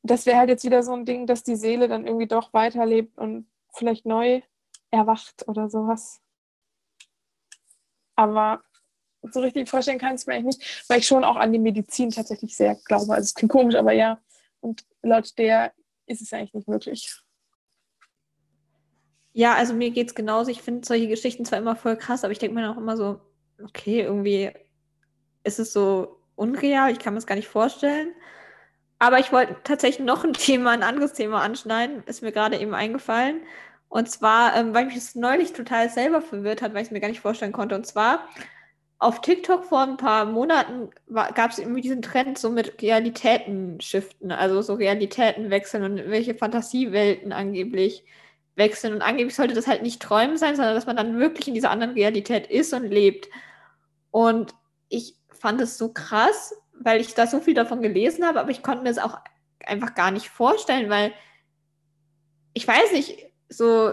Das 0.03 0.27
wäre 0.27 0.39
halt 0.39 0.49
jetzt 0.49 0.65
wieder 0.65 0.83
so 0.83 0.93
ein 0.93 1.05
Ding, 1.05 1.29
dass 1.29 1.45
die 1.45 1.55
Seele 1.55 1.87
dann 1.87 2.05
irgendwie 2.05 2.27
doch 2.27 2.53
weiterlebt 2.53 3.17
und 3.17 3.49
vielleicht 3.73 4.07
neu 4.07 4.43
erwacht 4.91 5.47
oder 5.47 5.71
sowas. 5.71 6.21
Aber 8.17 8.61
so 9.23 9.39
richtig 9.39 9.69
vorstellen 9.69 10.01
kann 10.01 10.17
ich 10.17 10.23
es 10.23 10.27
mir 10.27 10.35
eigentlich 10.35 10.59
nicht, 10.59 10.91
weil 10.91 10.99
ich 10.99 11.07
schon 11.07 11.23
auch 11.23 11.37
an 11.37 11.53
die 11.53 11.61
Medizin 11.61 12.11
tatsächlich 12.11 12.57
sehr 12.57 12.75
glaube. 12.75 13.15
Also 13.15 13.23
es 13.23 13.35
klingt 13.35 13.53
komisch, 13.53 13.77
aber 13.77 13.93
ja, 13.93 14.21
und 14.65 14.85
laut 15.03 15.37
der 15.39 15.73
ist 16.07 16.23
es 16.23 16.33
eigentlich 16.33 16.55
nicht 16.55 16.69
möglich. 16.69 17.21
Ja, 19.33 19.55
also 19.55 19.75
mir 19.75 19.91
geht 19.91 20.09
es 20.09 20.15
genauso. 20.15 20.51
Ich 20.51 20.63
finde 20.63 20.87
solche 20.87 21.09
Geschichten 21.09 21.45
zwar 21.45 21.59
immer 21.59 21.77
voll 21.77 21.97
krass, 21.97 22.25
aber 22.25 22.33
ich 22.33 22.39
denke 22.39 22.55
mir 22.55 22.71
auch 22.71 22.77
immer 22.77 22.97
so, 22.97 23.21
okay, 23.63 24.01
irgendwie 24.01 24.53
ist 25.43 25.59
es 25.59 25.73
so 25.73 26.21
unreal, 26.37 26.91
ich 26.91 26.99
kann 26.99 27.13
mir 27.13 27.19
das 27.19 27.27
gar 27.27 27.35
nicht 27.35 27.49
vorstellen. 27.49 28.13
Aber 28.99 29.19
ich 29.19 29.33
wollte 29.33 29.57
tatsächlich 29.65 30.07
noch 30.07 30.25
ein 30.25 30.33
Thema, 30.35 30.71
ein 30.71 30.83
anderes 30.83 31.13
Thema 31.13 31.43
anschneiden, 31.43 32.03
ist 32.07 32.23
mir 32.23 32.33
gerade 32.33 32.59
eben 32.59 32.75
eingefallen. 32.75 33.43
Und 33.89 34.11
zwar, 34.11 34.57
ähm, 34.57 34.75
weil 34.75 34.87
mich 34.87 34.95
das 34.95 35.15
neulich 35.15 35.53
total 35.53 35.91
selber 35.91 36.23
verwirrt 36.23 36.63
hat, 36.63 36.73
weil 36.73 36.83
ich 36.83 36.89
es 36.89 36.93
mir 36.93 37.01
gar 37.01 37.09
nicht 37.09 37.21
vorstellen 37.21 37.53
konnte. 37.53 37.75
Und 37.75 37.87
zwar 37.87 38.29
auf 38.99 39.21
TikTok 39.21 39.65
vor 39.65 39.81
ein 39.81 39.97
paar 39.97 40.25
Monaten 40.25 40.91
gab 41.13 41.51
es 41.51 41.59
irgendwie 41.59 41.81
diesen 41.81 42.03
Trend 42.03 42.39
so 42.39 42.51
mit 42.51 42.81
Realitäten 42.81 43.81
shiften, 43.81 44.33
also 44.33 44.63
so 44.63 44.75
Realitäten 44.75 45.51
wechseln 45.51 45.83
und 45.85 46.11
welche 46.11 46.35
Fantasiewelten 46.35 47.33
angeblich 47.33 48.05
wechseln. 48.57 48.95
Und 48.95 49.03
angeblich 49.03 49.35
sollte 49.35 49.55
das 49.55 49.67
halt 49.67 49.83
nicht 49.83 50.01
Träumen 50.01 50.39
sein, 50.39 50.57
sondern 50.57 50.75
dass 50.75 50.87
man 50.87 50.97
dann 50.97 51.19
wirklich 51.19 51.49
in 51.49 51.55
dieser 51.55 51.71
anderen 51.71 51.95
Realität 51.95 52.47
ist 52.47 52.73
und 52.73 52.85
lebt. 52.85 53.29
Und 54.11 54.55
ich 54.89 55.17
fand 55.29 55.61
es 55.61 55.77
so 55.77 55.93
krass, 55.93 56.55
weil 56.73 57.01
ich 57.01 57.15
da 57.15 57.27
so 57.27 57.41
viel 57.41 57.55
davon 57.55 57.83
gelesen 57.83 58.25
habe, 58.25 58.41
aber 58.41 58.51
ich 58.51 58.63
konnte 58.63 58.85
mir 58.85 58.91
es 58.91 58.99
auch 58.99 59.19
einfach 59.67 59.95
gar 59.95 60.11
nicht 60.11 60.29
vorstellen, 60.29 60.89
weil 60.89 61.13
ich 62.55 62.67
weiß 62.67 62.93
nicht, 62.93 63.27
so 63.49 63.93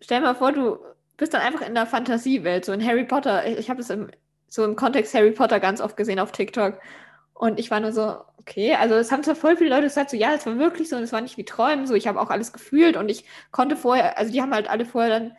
stell 0.00 0.20
mal 0.20 0.34
vor, 0.34 0.52
du 0.52 0.78
bist 1.16 1.34
dann 1.34 1.42
einfach 1.42 1.66
in 1.66 1.74
der 1.74 1.86
Fantasiewelt, 1.86 2.64
so 2.64 2.72
in 2.72 2.84
Harry 2.84 3.04
Potter. 3.04 3.46
Ich, 3.46 3.58
ich 3.58 3.70
habe 3.70 3.78
das 3.78 3.90
im 3.90 4.10
so 4.50 4.64
im 4.64 4.76
Kontext 4.76 5.14
Harry 5.14 5.30
Potter 5.30 5.60
ganz 5.60 5.80
oft 5.80 5.96
gesehen 5.96 6.18
auf 6.18 6.32
TikTok. 6.32 6.78
Und 7.32 7.58
ich 7.58 7.70
war 7.70 7.80
nur 7.80 7.92
so, 7.92 8.16
okay, 8.36 8.74
also 8.74 8.96
es 8.96 9.10
haben 9.10 9.22
zwar 9.22 9.36
voll 9.36 9.56
viele 9.56 9.70
Leute 9.70 9.84
gesagt, 9.84 10.10
so 10.10 10.16
ja, 10.16 10.34
es 10.34 10.44
war 10.44 10.58
wirklich 10.58 10.90
so 10.90 10.96
und 10.96 11.02
es 11.02 11.12
war 11.12 11.22
nicht 11.22 11.38
wie 11.38 11.44
Träumen, 11.44 11.86
so 11.86 11.94
ich 11.94 12.06
habe 12.06 12.20
auch 12.20 12.28
alles 12.28 12.52
gefühlt 12.52 12.98
und 12.98 13.08
ich 13.08 13.24
konnte 13.50 13.76
vorher, 13.76 14.18
also 14.18 14.30
die 14.30 14.42
haben 14.42 14.52
halt 14.52 14.68
alle 14.68 14.84
vorher 14.84 15.20
dann, 15.20 15.32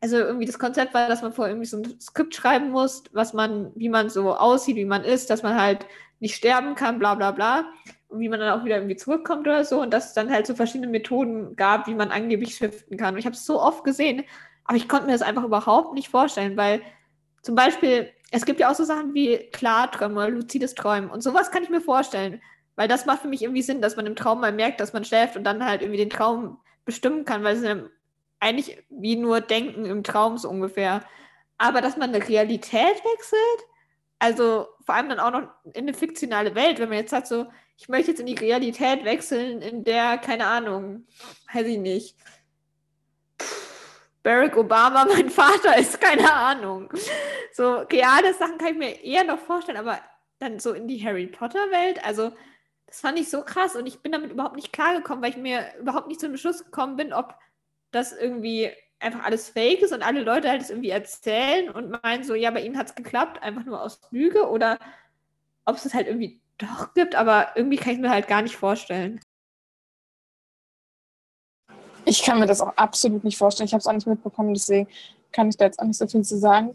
also 0.00 0.16
irgendwie 0.16 0.46
das 0.46 0.58
Konzept 0.58 0.94
war, 0.94 1.08
dass 1.08 1.20
man 1.20 1.32
vorher 1.32 1.52
irgendwie 1.52 1.66
so 1.66 1.78
ein 1.78 2.00
Skript 2.00 2.34
schreiben 2.34 2.70
muss, 2.70 3.04
was 3.12 3.34
man, 3.34 3.72
wie 3.74 3.90
man 3.90 4.08
so 4.08 4.34
aussieht, 4.34 4.76
wie 4.76 4.86
man 4.86 5.04
ist, 5.04 5.28
dass 5.28 5.42
man 5.42 5.60
halt 5.60 5.84
nicht 6.20 6.36
sterben 6.36 6.74
kann, 6.76 6.98
bla 6.98 7.14
bla 7.14 7.32
bla. 7.32 7.66
Und 8.08 8.20
wie 8.20 8.28
man 8.30 8.40
dann 8.40 8.58
auch 8.58 8.64
wieder 8.64 8.76
irgendwie 8.76 8.96
zurückkommt 8.96 9.46
oder 9.46 9.64
so. 9.64 9.82
Und 9.82 9.92
dass 9.92 10.06
es 10.06 10.12
dann 10.14 10.30
halt 10.30 10.46
so 10.46 10.54
verschiedene 10.54 10.90
Methoden 10.90 11.56
gab, 11.56 11.86
wie 11.86 11.94
man 11.94 12.10
angeblich 12.10 12.54
shiften 12.54 12.96
kann. 12.96 13.14
Und 13.14 13.20
ich 13.20 13.26
habe 13.26 13.36
es 13.36 13.44
so 13.44 13.60
oft 13.60 13.84
gesehen, 13.84 14.24
aber 14.64 14.76
ich 14.76 14.88
konnte 14.88 15.06
mir 15.06 15.12
das 15.12 15.22
einfach 15.22 15.44
überhaupt 15.44 15.92
nicht 15.94 16.08
vorstellen, 16.08 16.56
weil 16.56 16.80
zum 17.42 17.54
Beispiel 17.54 18.10
es 18.30 18.44
gibt 18.44 18.60
ja 18.60 18.70
auch 18.70 18.74
so 18.74 18.84
Sachen 18.84 19.14
wie 19.14 19.38
Klarträumen 19.52 20.16
oder 20.16 20.28
luzides 20.28 20.74
Träumen. 20.74 21.10
Und 21.10 21.22
sowas 21.22 21.50
kann 21.50 21.62
ich 21.62 21.70
mir 21.70 21.80
vorstellen. 21.80 22.42
Weil 22.76 22.88
das 22.88 23.06
macht 23.06 23.22
für 23.22 23.28
mich 23.28 23.42
irgendwie 23.42 23.62
Sinn, 23.62 23.82
dass 23.82 23.96
man 23.96 24.06
im 24.06 24.14
Traum 24.14 24.40
mal 24.40 24.52
merkt, 24.52 24.80
dass 24.80 24.92
man 24.92 25.04
schläft 25.04 25.36
und 25.36 25.44
dann 25.44 25.64
halt 25.64 25.82
irgendwie 25.82 25.98
den 25.98 26.10
Traum 26.10 26.60
bestimmen 26.84 27.24
kann, 27.24 27.42
weil 27.42 27.56
es 27.56 27.64
ja 27.64 27.76
eigentlich 28.38 28.78
wie 28.88 29.16
nur 29.16 29.40
Denken 29.40 29.84
im 29.84 30.04
Traum 30.04 30.38
so 30.38 30.48
ungefähr. 30.48 31.02
Aber 31.56 31.80
dass 31.80 31.96
man 31.96 32.14
eine 32.14 32.28
Realität 32.28 33.02
wechselt, 33.04 33.68
also 34.20 34.68
vor 34.84 34.94
allem 34.94 35.08
dann 35.08 35.18
auch 35.18 35.32
noch 35.32 35.48
in 35.64 35.88
eine 35.88 35.94
fiktionale 35.94 36.54
Welt, 36.54 36.78
wenn 36.78 36.88
man 36.88 36.98
jetzt 36.98 37.10
sagt, 37.10 37.26
so, 37.26 37.46
ich 37.76 37.88
möchte 37.88 38.12
jetzt 38.12 38.20
in 38.20 38.26
die 38.26 38.34
Realität 38.34 39.04
wechseln, 39.04 39.60
in 39.60 39.84
der, 39.84 40.18
keine 40.18 40.46
Ahnung, 40.46 41.06
weiß 41.52 41.66
ich 41.66 41.78
nicht, 41.78 42.16
Barack 44.28 44.58
Obama 44.58 45.06
mein 45.08 45.30
Vater 45.30 45.78
ist, 45.78 45.98
keine 46.02 46.30
Ahnung. 46.30 46.92
So 47.50 47.78
reale 47.78 48.34
Sachen 48.34 48.58
kann 48.58 48.72
ich 48.72 48.78
mir 48.78 49.02
eher 49.02 49.24
noch 49.24 49.38
vorstellen, 49.38 49.78
aber 49.78 50.00
dann 50.38 50.58
so 50.58 50.74
in 50.74 50.86
die 50.86 51.02
Harry 51.02 51.26
Potter-Welt, 51.26 52.04
also 52.04 52.32
das 52.84 53.00
fand 53.00 53.18
ich 53.18 53.30
so 53.30 53.42
krass 53.42 53.74
und 53.74 53.86
ich 53.86 54.00
bin 54.00 54.12
damit 54.12 54.30
überhaupt 54.30 54.56
nicht 54.56 54.70
klargekommen, 54.70 55.24
weil 55.24 55.30
ich 55.30 55.38
mir 55.38 55.64
überhaupt 55.80 56.08
nicht 56.08 56.20
zum 56.20 56.32
Beschluss 56.32 56.62
gekommen 56.62 56.96
bin, 56.96 57.14
ob 57.14 57.36
das 57.90 58.12
irgendwie 58.12 58.70
einfach 59.00 59.24
alles 59.24 59.48
fake 59.48 59.80
ist 59.80 59.94
und 59.94 60.02
alle 60.02 60.20
Leute 60.20 60.50
halt 60.50 60.60
es 60.60 60.68
irgendwie 60.68 60.90
erzählen 60.90 61.70
und 61.70 62.02
meinen 62.02 62.22
so, 62.22 62.34
ja, 62.34 62.50
bei 62.50 62.60
ihnen 62.60 62.76
hat 62.76 62.88
es 62.88 62.94
geklappt, 62.94 63.42
einfach 63.42 63.64
nur 63.64 63.82
aus 63.82 64.02
Lüge 64.10 64.46
oder 64.46 64.78
ob 65.64 65.76
es 65.76 65.86
es 65.86 65.94
halt 65.94 66.06
irgendwie 66.06 66.42
doch 66.58 66.92
gibt, 66.92 67.14
aber 67.14 67.52
irgendwie 67.54 67.78
kann 67.78 67.94
ich 67.94 67.98
mir 67.98 68.10
halt 68.10 68.28
gar 68.28 68.42
nicht 68.42 68.56
vorstellen. 68.56 69.20
Ich 72.08 72.22
kann 72.22 72.38
mir 72.40 72.46
das 72.46 72.62
auch 72.62 72.74
absolut 72.76 73.22
nicht 73.22 73.36
vorstellen. 73.36 73.66
Ich 73.66 73.74
habe 73.74 73.80
es 73.80 73.86
auch 73.86 73.92
nicht 73.92 74.06
mitbekommen, 74.06 74.54
deswegen 74.54 74.88
kann 75.30 75.50
ich 75.50 75.58
da 75.58 75.66
jetzt 75.66 75.78
auch 75.78 75.84
nicht 75.84 75.98
so 75.98 76.06
viel 76.06 76.22
zu 76.22 76.38
sagen. 76.38 76.74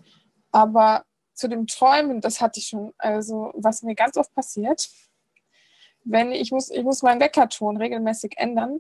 Aber 0.52 1.06
zu 1.34 1.48
dem 1.50 1.66
Träumen, 1.66 2.22
das 2.22 2.40
hatte 2.40 2.60
ich 2.60 2.68
schon, 2.68 2.94
also 3.00 3.52
was 3.56 3.82
mir 3.82 3.96
ganz 3.96 4.16
oft 4.16 4.32
passiert, 4.36 4.92
wenn 6.04 6.32
ich 6.32 6.52
muss, 6.52 6.70
ich 6.70 6.84
muss 6.84 7.02
meinen 7.02 7.20
Weckerton 7.20 7.78
regelmäßig 7.78 8.36
ändern, 8.38 8.80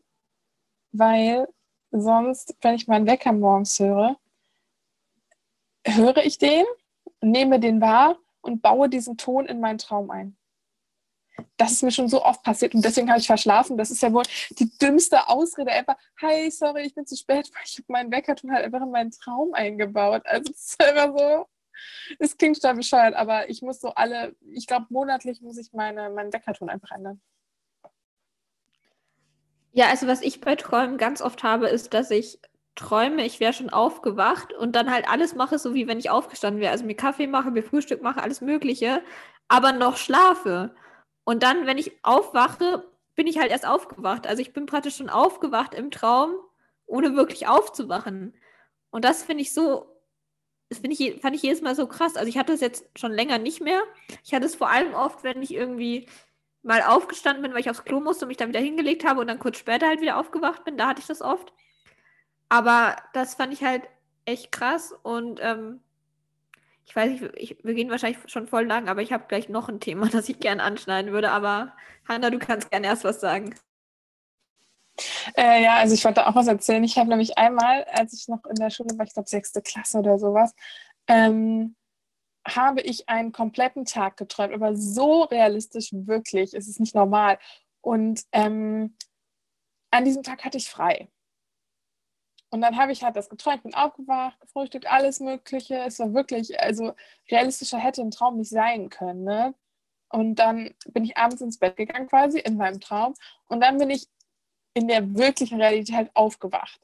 weil 0.92 1.48
sonst, 1.90 2.56
wenn 2.62 2.76
ich 2.76 2.88
meinen 2.88 3.08
Wecker 3.08 3.32
morgens 3.32 3.80
höre, 3.80 4.18
höre 5.88 6.18
ich 6.18 6.38
den, 6.38 6.66
nehme 7.20 7.60
den 7.60 7.82
wahr 7.82 8.20
und 8.42 8.62
baue 8.62 8.90
diesen 8.90 9.18
Ton 9.18 9.48
in 9.48 9.60
meinen 9.60 9.80
Traum 9.80 10.12
ein 10.12 10.38
das 11.58 11.72
ist 11.72 11.84
mir 11.84 11.92
schon 11.92 12.10
so 12.10 12.24
oft 12.24 12.44
passiert 12.44 12.76
und 12.76 12.84
deswegen 12.84 13.10
habe 13.10 13.20
ich 13.20 13.28
verschlafen. 13.28 13.78
Das 13.78 13.92
ist 13.92 14.02
ja 14.02 14.12
wohl 14.14 14.24
die 14.60 14.70
dümmste 14.78 15.28
Ausrede 15.28 15.72
ever. 15.72 15.98
Hi, 16.22 16.50
sorry, 16.52 16.84
ich 16.84 16.96
bin 16.96 17.06
zu 17.06 17.16
spät, 17.16 17.50
weil 17.54 17.64
ich 17.66 17.78
habe 17.78 17.86
meinen 17.88 18.12
Weckerton 18.12 18.52
halt 18.52 18.66
einfach 18.66 18.82
in 18.82 18.92
meinen 18.92 19.12
Traum 19.12 19.54
eingebaut. 19.54 20.22
Also 20.26 20.52
es 20.52 20.72
ist 20.72 20.84
einfach 20.84 21.18
so, 21.18 21.48
es 22.20 22.38
klingt 22.38 22.56
total 22.56 22.76
bescheuert, 22.76 23.16
aber 23.16 23.50
ich 23.50 23.62
muss 23.62 23.82
so 23.82 23.90
alle, 23.90 24.36
ich 24.42 24.68
glaube 24.68 24.88
monatlich 24.90 25.42
muss 25.42 25.58
ich 25.58 25.74
meine, 25.74 26.10
meinen 26.10 26.34
Weckerton 26.34 26.70
einfach 26.70 26.92
ändern. 26.92 27.22
Ja, 29.72 29.90
also 29.90 30.06
was 30.08 30.22
ich 30.22 30.40
bei 30.40 30.56
Träumen 30.56 30.98
ganz 30.98 31.22
oft 31.22 31.42
habe, 31.42 31.68
ist, 31.68 31.96
dass 31.96 32.12
ich 32.12 32.40
träume, 32.76 33.26
ich 33.26 33.40
wäre 33.40 33.54
schon 33.54 33.72
aufgewacht 33.72 34.54
und 34.54 34.76
dann 34.76 34.92
halt 34.92 35.08
alles 35.10 35.36
mache, 35.36 35.58
so 35.60 35.74
wie 35.74 35.88
wenn 35.88 36.00
ich 36.00 36.10
aufgestanden 36.10 36.62
wäre. 36.62 36.72
Also 36.72 36.86
mir 36.86 36.96
Kaffee 36.96 37.28
mache, 37.28 37.52
mir 37.52 37.64
Frühstück 37.64 38.02
mache, 38.02 38.22
alles 38.22 38.42
Mögliche, 38.42 39.02
aber 39.48 39.72
noch 39.72 39.98
schlafe. 39.98 40.76
Und 41.24 41.44
dann, 41.44 41.66
wenn 41.66 41.78
ich 41.78 41.92
aufwache, 42.04 42.86
bin 43.16 43.28
ich 43.28 43.40
halt 43.40 43.52
erst 43.52 43.66
aufgewacht. 43.66 44.28
Also 44.28 44.42
ich 44.42 44.54
bin 44.54 44.66
praktisch 44.66 44.98
schon 44.98 45.10
aufgewacht 45.10 45.74
im 45.74 45.92
Traum, 45.92 46.36
ohne 46.86 47.16
wirklich 47.16 47.48
aufzuwachen. 47.48 48.34
Und 48.90 49.06
das 49.06 49.24
finde 49.24 49.44
ich 49.44 49.54
so, 49.54 49.88
das 50.70 50.80
finde 50.80 50.96
ich, 50.98 51.22
fand 51.22 51.36
ich 51.36 51.44
jedes 51.44 51.62
Mal 51.62 51.76
so 51.76 51.88
krass. 51.88 52.16
Also 52.16 52.28
ich 52.28 52.38
hatte 52.38 52.54
es 52.54 52.62
jetzt 52.62 52.86
schon 52.98 53.12
länger 53.12 53.38
nicht 53.38 53.62
mehr. 53.62 53.82
Ich 54.24 54.34
hatte 54.34 54.46
es 54.46 54.56
vor 54.56 54.70
allem 54.70 54.94
oft, 54.94 55.24
wenn 55.24 55.42
ich 55.42 55.54
irgendwie 55.54 56.08
mal 56.64 56.82
aufgestanden 56.82 57.44
bin, 57.44 57.54
weil 57.54 57.60
ich 57.60 57.70
aufs 57.70 57.84
Klo 57.84 58.00
musste 58.00 58.26
und 58.26 58.30
mich 58.30 58.38
dann 58.38 58.50
wieder 58.50 58.60
hingelegt 58.60 59.06
habe 59.06 59.22
und 59.22 59.28
dann 59.28 59.40
kurz 59.40 59.58
später 59.58 59.88
halt 59.88 60.02
wieder 60.02 60.18
aufgewacht 60.18 60.64
bin. 60.64 60.78
Da 60.78 60.88
hatte 60.88 61.02
ich 61.02 61.08
das 61.08 61.22
oft. 61.22 61.54
Aber 62.50 62.96
das 63.14 63.36
fand 63.36 63.54
ich 63.54 63.64
halt 63.64 63.84
echt 64.26 64.52
krass 64.52 64.94
und 65.04 65.40
ähm, 65.42 65.82
ich 66.86 66.96
weiß 66.96 67.10
nicht, 67.12 67.24
ich, 67.36 67.58
wir 67.64 67.74
gehen 67.74 67.90
wahrscheinlich 67.90 68.20
schon 68.28 68.48
voll 68.48 68.66
lang, 68.66 68.90
aber 68.90 69.02
ich 69.02 69.14
habe 69.14 69.26
gleich 69.28 69.50
noch 69.50 69.70
ein 69.70 69.80
Thema, 69.80 70.08
das 70.12 70.30
ich 70.30 70.40
gerne 70.40 70.64
anschneiden 70.64 71.12
würde. 71.12 71.32
Aber 71.32 71.76
Hanna, 72.08 72.30
du 72.30 72.40
kannst 72.40 72.72
gerne 72.72 72.88
erst 72.88 73.04
was 73.04 73.20
sagen. 73.20 73.56
Äh, 75.36 75.64
ja, 75.64 75.78
also 75.78 75.96
ich 75.96 76.06
wollte 76.06 76.28
auch 76.28 76.36
was 76.36 76.48
erzählen. 76.48 76.84
Ich 76.84 76.98
habe 76.98 77.10
nämlich 77.10 77.38
einmal, 77.38 77.84
als 77.86 78.14
ich 78.14 78.28
noch 78.28 78.46
in 78.46 78.56
der 78.56 78.70
Schule 78.70 78.98
war, 78.98 79.06
ich 79.06 79.14
glaube 79.14 79.30
sechste 79.30 79.62
Klasse 79.62 80.00
oder 80.00 80.20
sowas, 80.20 80.54
ähm, 81.08 81.76
habe 82.48 82.82
ich 82.82 83.10
einen 83.10 83.32
kompletten 83.32 83.86
Tag 83.86 84.18
geträumt, 84.18 84.54
aber 84.54 84.76
so 84.76 85.24
realistisch 85.24 85.90
wirklich. 85.94 86.54
Es 86.54 86.68
ist 86.68 86.80
nicht 86.80 86.96
normal. 86.96 87.40
Und 87.82 88.24
ähm, 88.34 88.96
an 89.92 90.06
diesem 90.06 90.24
Tag 90.24 90.44
hatte 90.44 90.58
ich 90.58 90.70
frei. 90.70 91.10
Und 92.54 92.62
dann 92.62 92.78
habe 92.78 92.92
ich 92.92 93.04
halt 93.04 93.16
das 93.16 93.30
geträumt, 93.30 93.64
bin 93.64 93.74
aufgewacht, 93.74 94.40
gefrühstückt, 94.40 94.86
alles 94.86 95.20
Mögliche. 95.20 95.74
Es 95.88 95.98
war 95.98 96.14
wirklich, 96.14 96.60
also 96.62 96.94
realistischer 97.32 97.80
hätte 97.80 98.04
ein 98.04 98.12
Traum 98.12 98.38
nicht 98.38 98.52
sein 98.52 98.92
können. 98.92 99.24
Ne? 99.24 99.56
Und 100.10 100.36
dann 100.36 100.72
bin 100.90 101.04
ich 101.04 101.18
abends 101.18 101.42
ins 101.42 101.58
Bett 101.58 101.78
gegangen, 101.78 102.08
quasi 102.08 102.38
in 102.38 102.58
meinem 102.58 102.80
Traum. 102.80 103.16
Und 103.48 103.60
dann 103.62 103.80
bin 103.80 103.90
ich 103.90 104.08
in 104.76 104.88
der 104.88 105.16
wirklichen 105.16 105.60
Realität 105.60 106.12
aufgewacht. 106.14 106.80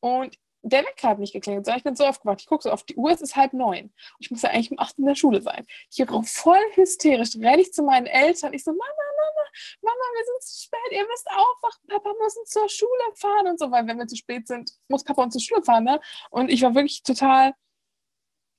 Und 0.00 0.38
der 0.62 0.82
Wecker 0.82 1.08
hat 1.08 1.18
nicht 1.18 1.34
geklingelt, 1.34 1.66
sondern 1.66 1.78
ich 1.80 1.84
bin 1.84 1.94
so 1.94 2.06
aufgewacht. 2.06 2.40
Ich 2.40 2.46
gucke 2.46 2.62
so 2.62 2.70
auf 2.70 2.84
die 2.84 2.96
Uhr, 2.96 3.10
es 3.10 3.20
ist 3.20 3.36
halb 3.36 3.52
neun. 3.52 3.92
Ich 4.18 4.30
muss 4.30 4.40
ja 4.40 4.48
eigentlich 4.48 4.70
um 4.70 4.78
acht 4.78 4.98
in 4.98 5.04
der 5.04 5.14
Schule 5.14 5.42
sein. 5.42 5.66
Ich 5.90 6.02
voll 6.24 6.56
hysterisch, 6.74 7.36
renne 7.36 7.60
ich 7.60 7.74
zu 7.74 7.82
meinen 7.82 8.06
Eltern. 8.06 8.54
Ich 8.54 8.64
so, 8.64 8.70
Mama, 8.70 9.11
Mama, 9.22 9.94
Mama, 9.94 10.04
wir 10.14 10.24
sind 10.24 10.42
zu 10.42 10.62
spät, 10.64 10.92
ihr 10.92 11.06
müsst 11.06 11.28
aufwachen, 11.30 11.86
Papa 11.88 12.14
muss 12.20 12.36
uns 12.36 12.50
zur 12.50 12.68
Schule 12.68 13.14
fahren 13.14 13.46
und 13.48 13.58
so, 13.58 13.70
weil 13.70 13.86
wenn 13.86 13.98
wir 13.98 14.06
zu 14.06 14.16
spät 14.16 14.46
sind, 14.48 14.72
muss 14.88 15.04
Papa 15.04 15.22
uns 15.22 15.34
zur 15.34 15.42
Schule 15.42 15.62
fahren, 15.62 15.84
ne? 15.84 16.00
Und 16.30 16.50
ich 16.50 16.62
war 16.62 16.74
wirklich 16.74 17.02
total, 17.02 17.54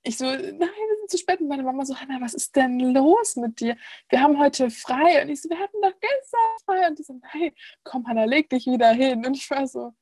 ich 0.03 0.17
so, 0.17 0.25
nein, 0.25 0.59
wir 0.59 0.97
sind 0.99 1.09
zu 1.09 1.17
spät. 1.17 1.39
Und 1.39 1.47
meine 1.47 1.63
Mama 1.63 1.85
so, 1.85 1.95
Hanna, 1.95 2.19
was 2.19 2.33
ist 2.33 2.55
denn 2.55 2.79
los 2.79 3.37
mit 3.37 3.59
dir? 3.59 3.77
Wir 4.09 4.21
haben 4.21 4.37
heute 4.37 4.69
frei. 4.69 5.21
Und 5.21 5.29
ich 5.29 5.41
so, 5.41 5.49
wir 5.49 5.59
hatten 5.59 5.81
doch 5.81 5.93
gestern 5.99 6.39
frei. 6.65 6.87
Und 6.87 6.99
die 6.99 7.03
so, 7.03 7.19
nein, 7.33 7.53
komm, 7.83 8.05
Hanna, 8.07 8.25
leg 8.25 8.49
dich 8.49 8.65
wieder 8.65 8.91
hin. 8.91 9.25
Und 9.25 9.35
ich 9.35 9.49
war 9.49 9.65
so, 9.65 9.93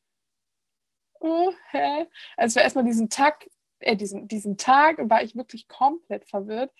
oh, 1.19 1.53
hä? 1.69 2.07
Also 2.35 2.59
erstmal 2.59 2.83
diesen 2.83 3.09
Tag, 3.09 3.47
äh, 3.79 3.95
diesen, 3.95 4.27
diesen 4.27 4.57
Tag 4.57 4.97
war 5.07 5.21
ich 5.21 5.35
wirklich 5.35 5.67
komplett 5.67 6.27
verwirrt. 6.27 6.71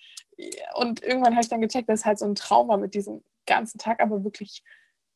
Und 0.74 1.02
irgendwann 1.02 1.34
habe 1.34 1.42
ich 1.42 1.48
dann 1.48 1.60
gecheckt, 1.60 1.88
dass 1.88 2.00
es 2.00 2.06
halt 2.06 2.18
so 2.18 2.24
ein 2.24 2.34
Traum 2.34 2.68
war 2.68 2.76
mit 2.76 2.94
diesem 2.94 3.22
ganzen 3.46 3.78
Tag, 3.78 4.00
aber 4.00 4.24
wirklich 4.24 4.62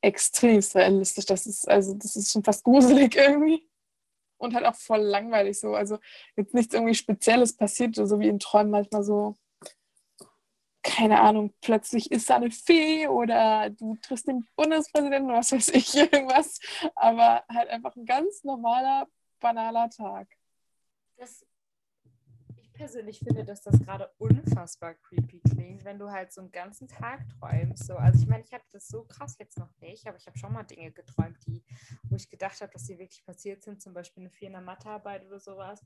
extremst 0.00 0.76
realistisch. 0.76 1.26
Das 1.26 1.46
ist, 1.46 1.68
also, 1.68 1.94
das 1.94 2.16
ist 2.16 2.32
schon 2.32 2.44
fast 2.44 2.64
gruselig 2.64 3.16
irgendwie. 3.16 3.68
Und 4.38 4.54
halt 4.54 4.66
auch 4.66 4.74
voll 4.74 5.00
langweilig 5.00 5.58
so. 5.58 5.74
Also 5.74 5.98
jetzt 6.36 6.52
nichts 6.52 6.74
irgendwie 6.74 6.94
Spezielles 6.94 7.56
passiert, 7.56 7.96
so 7.96 8.20
wie 8.20 8.28
in 8.28 8.38
Träumen 8.38 8.70
manchmal 8.70 9.02
so 9.02 9.34
keine 10.86 11.20
Ahnung, 11.20 11.52
plötzlich 11.60 12.12
ist 12.12 12.30
da 12.30 12.36
eine 12.36 12.52
Fee 12.52 13.08
oder 13.08 13.70
du 13.70 13.96
triffst 13.96 14.28
den 14.28 14.46
Bundespräsidenten 14.54 15.28
oder 15.28 15.40
was 15.40 15.50
weiß 15.50 15.68
ich, 15.70 15.94
irgendwas. 16.12 16.60
Aber 16.94 17.44
halt 17.52 17.68
einfach 17.70 17.96
ein 17.96 18.06
ganz 18.06 18.44
normaler, 18.44 19.08
banaler 19.40 19.90
Tag. 19.90 20.28
Das, 21.16 21.44
persönlich 22.76 23.18
finde, 23.18 23.44
dass 23.44 23.62
das 23.62 23.80
gerade 23.80 24.12
unfassbar 24.18 24.94
creepy 24.94 25.40
klingt, 25.40 25.84
wenn 25.84 25.98
du 25.98 26.10
halt 26.10 26.32
so 26.32 26.42
einen 26.42 26.50
ganzen 26.50 26.86
Tag 26.86 27.26
träumst. 27.38 27.86
So. 27.86 27.96
Also 27.96 28.20
ich 28.20 28.28
meine, 28.28 28.44
ich 28.44 28.52
hatte 28.52 28.66
das 28.72 28.86
so 28.88 29.04
krass 29.04 29.36
jetzt 29.38 29.58
noch 29.58 29.74
nicht, 29.80 30.06
aber 30.06 30.16
ich 30.16 30.26
habe 30.26 30.38
schon 30.38 30.52
mal 30.52 30.64
Dinge 30.64 30.92
geträumt, 30.92 31.38
die, 31.46 31.64
wo 32.04 32.16
ich 32.16 32.28
gedacht 32.28 32.60
habe, 32.60 32.72
dass 32.72 32.86
sie 32.86 32.98
wirklich 32.98 33.24
passiert 33.24 33.62
sind, 33.62 33.82
zum 33.82 33.94
Beispiel 33.94 34.22
eine 34.22 34.30
Vier 34.30 34.48
in 34.48 34.54
der 34.54 34.62
Mathearbeit 34.62 35.24
oder 35.26 35.40
sowas. 35.40 35.84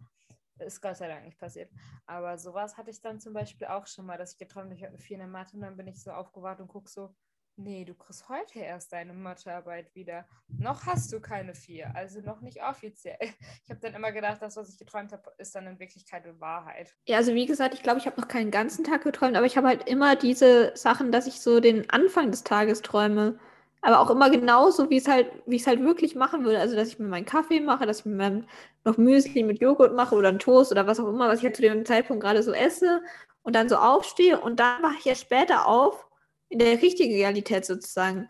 Ist 0.58 0.82
Gott 0.82 0.96
sei 0.96 1.08
Dank 1.08 1.24
nicht 1.24 1.38
passiert. 1.38 1.70
Aber 2.06 2.36
sowas 2.36 2.76
hatte 2.76 2.90
ich 2.90 3.00
dann 3.00 3.20
zum 3.20 3.32
Beispiel 3.32 3.68
auch 3.68 3.86
schon 3.86 4.04
mal, 4.04 4.18
dass 4.18 4.32
ich 4.32 4.38
geträumt 4.38 4.66
habe, 4.66 4.74
ich 4.74 4.82
habe 4.82 4.92
eine 4.92 4.98
4 4.98 5.14
in 5.14 5.20
der 5.20 5.28
Mathe 5.28 5.56
und 5.56 5.62
dann 5.62 5.76
bin 5.76 5.86
ich 5.86 6.02
so 6.02 6.10
aufgewacht 6.10 6.60
und 6.60 6.68
gucke 6.68 6.90
so, 6.90 7.14
nee, 7.62 7.84
du 7.84 7.94
kriegst 7.94 8.28
heute 8.28 8.58
erst 8.58 8.92
deine 8.92 9.12
Mathearbeit 9.12 9.94
wieder. 9.94 10.26
Noch 10.58 10.86
hast 10.86 11.12
du 11.12 11.20
keine 11.20 11.54
4, 11.54 11.94
also 11.94 12.20
noch 12.20 12.40
nicht 12.40 12.62
offiziell. 12.62 13.18
Ich 13.64 13.70
habe 13.70 13.80
dann 13.80 13.94
immer 13.94 14.10
gedacht, 14.10 14.42
das, 14.42 14.56
was 14.56 14.68
ich 14.68 14.78
geträumt 14.78 15.12
habe, 15.12 15.30
ist 15.38 15.54
dann 15.54 15.66
in 15.66 15.78
Wirklichkeit 15.78 16.24
die 16.24 16.40
Wahrheit. 16.40 16.94
Ja, 17.06 17.18
also 17.18 17.34
wie 17.34 17.46
gesagt, 17.46 17.74
ich 17.74 17.82
glaube, 17.82 17.98
ich 17.98 18.06
habe 18.06 18.20
noch 18.20 18.26
keinen 18.26 18.50
ganzen 18.50 18.84
Tag 18.84 19.04
geträumt, 19.04 19.36
aber 19.36 19.46
ich 19.46 19.56
habe 19.56 19.68
halt 19.68 19.88
immer 19.88 20.16
diese 20.16 20.76
Sachen, 20.76 21.12
dass 21.12 21.26
ich 21.26 21.40
so 21.40 21.60
den 21.60 21.88
Anfang 21.90 22.30
des 22.30 22.42
Tages 22.42 22.82
träume 22.82 23.38
aber 23.82 24.00
auch 24.00 24.10
immer 24.10 24.30
genauso, 24.30 24.90
wie 24.90 25.00
halt, 25.00 25.30
ich 25.46 25.62
es 25.62 25.66
halt 25.66 25.80
wirklich 25.80 26.14
machen 26.14 26.44
würde. 26.44 26.58
Also, 26.58 26.76
dass 26.76 26.88
ich 26.88 26.98
mir 26.98 27.08
meinen 27.08 27.24
Kaffee 27.24 27.60
mache, 27.60 27.86
dass 27.86 28.00
ich 28.00 28.06
mir 28.06 28.16
meinem 28.16 28.44
noch 28.84 28.98
Müsli 28.98 29.42
mit 29.42 29.60
Joghurt 29.60 29.94
mache 29.94 30.14
oder 30.14 30.28
einen 30.28 30.38
Toast 30.38 30.70
oder 30.70 30.86
was 30.86 31.00
auch 31.00 31.08
immer, 31.08 31.28
was 31.28 31.38
ich 31.38 31.44
halt 31.44 31.56
zu 31.56 31.62
dem 31.62 31.84
Zeitpunkt 31.86 32.22
gerade 32.22 32.42
so 32.42 32.52
esse 32.52 33.02
und 33.42 33.56
dann 33.56 33.68
so 33.68 33.76
aufstehe 33.76 34.38
und 34.38 34.60
dann 34.60 34.82
mache 34.82 34.96
ich 34.98 35.04
ja 35.06 35.14
später 35.14 35.66
auf 35.66 36.06
in 36.50 36.58
der 36.58 36.82
richtigen 36.82 37.14
Realität 37.14 37.64
sozusagen. 37.64 38.28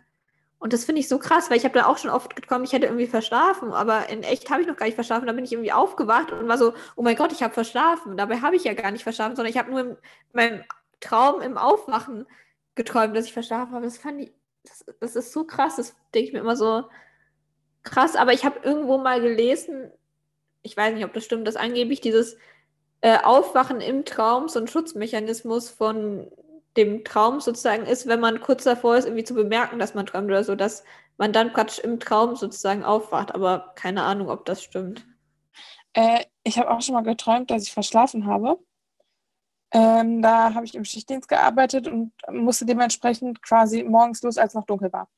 Und 0.60 0.72
das 0.72 0.84
finde 0.84 1.00
ich 1.00 1.08
so 1.08 1.18
krass, 1.18 1.50
weil 1.50 1.56
ich 1.56 1.64
habe 1.64 1.78
da 1.78 1.86
auch 1.86 1.98
schon 1.98 2.10
oft 2.10 2.36
gekommen, 2.36 2.64
ich 2.64 2.72
hätte 2.72 2.86
irgendwie 2.86 3.06
verschlafen, 3.06 3.72
aber 3.72 4.08
in 4.10 4.22
echt 4.22 4.50
habe 4.50 4.60
ich 4.60 4.68
noch 4.68 4.76
gar 4.76 4.86
nicht 4.86 4.94
verschlafen. 4.94 5.26
Da 5.26 5.32
bin 5.32 5.44
ich 5.44 5.52
irgendwie 5.52 5.72
aufgewacht 5.72 6.30
und 6.30 6.46
war 6.46 6.58
so, 6.58 6.74
oh 6.96 7.02
mein 7.02 7.16
Gott, 7.16 7.32
ich 7.32 7.42
habe 7.42 7.54
verschlafen. 7.54 8.16
Dabei 8.16 8.40
habe 8.40 8.56
ich 8.56 8.64
ja 8.64 8.74
gar 8.74 8.90
nicht 8.90 9.02
verschlafen, 9.02 9.36
sondern 9.36 9.50
ich 9.50 9.58
habe 9.58 9.70
nur 9.70 9.80
in 9.80 9.96
meinem 10.32 10.62
Traum 11.00 11.40
im 11.40 11.56
Aufwachen 11.56 12.26
geträumt, 12.74 13.16
dass 13.16 13.24
ich 13.24 13.32
verschlafen 13.32 13.72
habe. 13.72 13.86
Das 13.86 13.98
fand 13.98 14.20
ich 14.20 14.32
das, 14.64 14.84
das 15.00 15.16
ist 15.16 15.32
so 15.32 15.44
krass, 15.44 15.76
das 15.76 15.94
denke 16.14 16.28
ich 16.28 16.32
mir 16.32 16.40
immer 16.40 16.56
so 16.56 16.84
krass, 17.82 18.16
aber 18.16 18.32
ich 18.32 18.44
habe 18.44 18.60
irgendwo 18.62 18.98
mal 18.98 19.20
gelesen, 19.20 19.90
ich 20.62 20.76
weiß 20.76 20.94
nicht, 20.94 21.04
ob 21.04 21.14
das 21.14 21.24
stimmt, 21.24 21.48
dass 21.48 21.56
angeblich 21.56 22.00
dieses 22.00 22.36
äh, 23.00 23.18
Aufwachen 23.22 23.80
im 23.80 24.04
Traum 24.04 24.48
so 24.48 24.60
ein 24.60 24.68
Schutzmechanismus 24.68 25.70
von 25.70 26.30
dem 26.76 27.04
Traum 27.04 27.40
sozusagen 27.40 27.86
ist, 27.86 28.06
wenn 28.06 28.20
man 28.20 28.40
kurz 28.40 28.64
davor 28.64 28.96
ist, 28.96 29.04
irgendwie 29.04 29.24
zu 29.24 29.34
bemerken, 29.34 29.78
dass 29.78 29.94
man 29.94 30.06
träumt 30.06 30.26
oder 30.26 30.44
so, 30.44 30.54
dass 30.54 30.84
man 31.16 31.32
dann 31.32 31.52
praktisch 31.52 31.80
im 31.80 32.00
Traum 32.00 32.36
sozusagen 32.36 32.84
aufwacht, 32.84 33.34
aber 33.34 33.72
keine 33.74 34.02
Ahnung, 34.02 34.30
ob 34.30 34.44
das 34.44 34.62
stimmt. 34.62 35.06
Äh, 35.92 36.24
ich 36.44 36.58
habe 36.58 36.70
auch 36.70 36.80
schon 36.80 36.94
mal 36.94 37.02
geträumt, 37.02 37.50
dass 37.50 37.64
ich 37.64 37.72
verschlafen 37.72 38.26
habe. 38.26 38.58
Ähm, 39.72 40.22
da 40.22 40.54
habe 40.54 40.64
ich 40.64 40.74
im 40.74 40.84
Schichtdienst 40.84 41.28
gearbeitet 41.28 41.86
und 41.86 42.12
musste 42.28 42.66
dementsprechend 42.66 43.42
quasi 43.42 43.84
morgens 43.84 44.22
los, 44.22 44.38
als 44.38 44.54
noch 44.54 44.64
dunkel 44.64 44.92
war. 44.92 45.08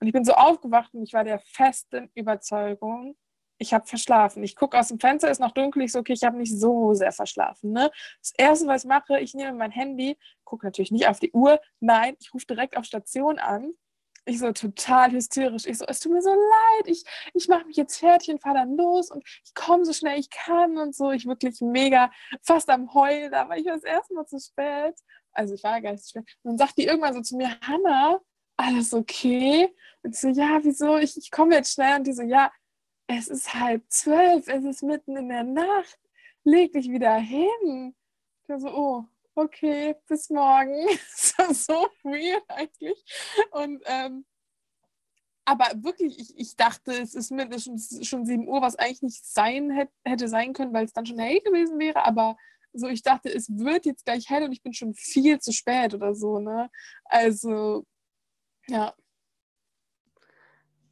Und 0.00 0.06
ich 0.06 0.12
bin 0.12 0.24
so 0.24 0.32
aufgewacht 0.32 0.92
und 0.94 1.02
ich 1.02 1.12
war 1.12 1.24
der 1.24 1.38
festen 1.38 2.10
Überzeugung, 2.14 3.16
ich 3.60 3.74
habe 3.74 3.86
verschlafen. 3.86 4.42
Ich 4.42 4.56
gucke 4.56 4.78
aus 4.78 4.88
dem 4.88 4.98
Fenster, 4.98 5.30
ist 5.30 5.40
noch 5.40 5.52
dunkel, 5.52 5.82
ich 5.82 5.92
so, 5.92 6.00
okay, 6.00 6.14
ich 6.14 6.24
habe 6.24 6.38
nicht 6.38 6.58
so 6.58 6.94
sehr 6.94 7.12
verschlafen. 7.12 7.72
Ne? 7.72 7.90
Das 8.20 8.32
Erste, 8.36 8.66
was 8.66 8.84
ich 8.84 8.88
mache, 8.88 9.20
ich 9.20 9.34
nehme 9.34 9.52
mein 9.52 9.70
Handy, 9.70 10.18
gucke 10.44 10.66
natürlich 10.66 10.90
nicht 10.90 11.06
auf 11.06 11.20
die 11.20 11.30
Uhr, 11.32 11.60
nein, 11.78 12.16
ich 12.20 12.34
rufe 12.34 12.46
direkt 12.46 12.76
auf 12.76 12.84
Station 12.84 13.38
an 13.38 13.74
ich 14.26 14.38
so 14.38 14.52
total 14.52 15.12
hysterisch. 15.12 15.66
Ich 15.66 15.78
so, 15.78 15.84
es 15.86 16.00
tut 16.00 16.12
mir 16.12 16.22
so 16.22 16.30
leid. 16.30 16.86
Ich, 16.86 17.04
ich 17.34 17.48
mache 17.48 17.64
mich 17.66 17.76
jetzt 17.76 17.98
fertig 17.98 18.30
und 18.30 18.42
fahre 18.42 18.56
dann 18.56 18.76
los 18.76 19.10
und 19.10 19.26
ich 19.44 19.54
komme 19.54 19.84
so 19.84 19.92
schnell 19.92 20.18
ich 20.18 20.30
kann 20.30 20.78
und 20.78 20.94
so. 20.94 21.10
Ich 21.10 21.26
wirklich 21.26 21.60
mega 21.60 22.10
fast 22.42 22.68
am 22.70 22.92
Heulen, 22.94 23.34
aber 23.34 23.56
ich 23.56 23.66
war 23.66 23.74
das 23.74 23.84
erste 23.84 24.14
Mal 24.14 24.26
zu 24.26 24.38
spät. 24.38 24.94
Also 25.32 25.54
ich 25.54 25.64
war 25.64 25.80
gar 25.80 25.92
nicht 25.92 26.04
zu 26.04 26.10
spät. 26.10 26.24
Und 26.42 26.50
dann 26.52 26.58
sagt 26.58 26.78
die 26.78 26.84
irgendwann 26.84 27.14
so 27.14 27.20
zu 27.22 27.36
mir, 27.36 27.56
Hanna, 27.62 28.20
alles 28.56 28.92
okay? 28.92 29.74
Und 30.02 30.14
ich 30.14 30.20
so, 30.20 30.28
ja, 30.28 30.60
wieso? 30.62 30.98
Ich, 30.98 31.16
ich 31.16 31.30
komme 31.30 31.54
jetzt 31.54 31.72
schnell. 31.72 31.96
Und 31.96 32.06
die 32.06 32.12
so, 32.12 32.22
ja, 32.22 32.52
es 33.18 33.28
ist 33.28 33.54
halb 33.54 33.82
zwölf, 33.88 34.46
es 34.46 34.64
ist 34.64 34.82
mitten 34.82 35.16
in 35.16 35.28
der 35.28 35.42
Nacht. 35.42 35.98
Leg 36.44 36.72
dich 36.72 36.88
wieder 36.88 37.16
hin. 37.16 37.94
Ich 38.42 38.48
war 38.48 38.60
so, 38.60 38.68
oh, 38.68 39.04
okay, 39.34 39.96
bis 40.06 40.30
morgen. 40.30 40.86
das 41.10 41.36
war 41.36 41.54
so 41.54 41.88
weird 42.04 42.44
eigentlich. 42.48 43.04
Und 43.50 43.82
ähm, 43.86 44.24
aber 45.44 45.70
wirklich, 45.82 46.18
ich, 46.20 46.38
ich 46.38 46.56
dachte, 46.56 46.92
es 46.92 47.14
ist 47.14 47.32
mindestens 47.32 48.06
schon 48.06 48.24
7 48.24 48.46
Uhr, 48.46 48.62
was 48.62 48.76
eigentlich 48.76 49.02
nicht 49.02 49.26
sein 49.26 49.70
hätte, 49.70 49.92
hätte 50.04 50.28
sein 50.28 50.52
können, 50.52 50.72
weil 50.72 50.84
es 50.84 50.92
dann 50.92 51.06
schon 51.06 51.18
hell 51.18 51.40
gewesen 51.40 51.78
wäre. 51.80 52.04
Aber 52.04 52.36
so, 52.72 52.86
ich 52.86 53.02
dachte, 53.02 53.28
es 53.34 53.48
wird 53.48 53.86
jetzt 53.86 54.04
gleich 54.04 54.30
hell 54.30 54.44
und 54.44 54.52
ich 54.52 54.62
bin 54.62 54.72
schon 54.72 54.94
viel 54.94 55.40
zu 55.40 55.52
spät 55.52 55.94
oder 55.94 56.14
so, 56.14 56.38
ne? 56.38 56.70
Also, 57.04 57.84
ja. 58.68 58.94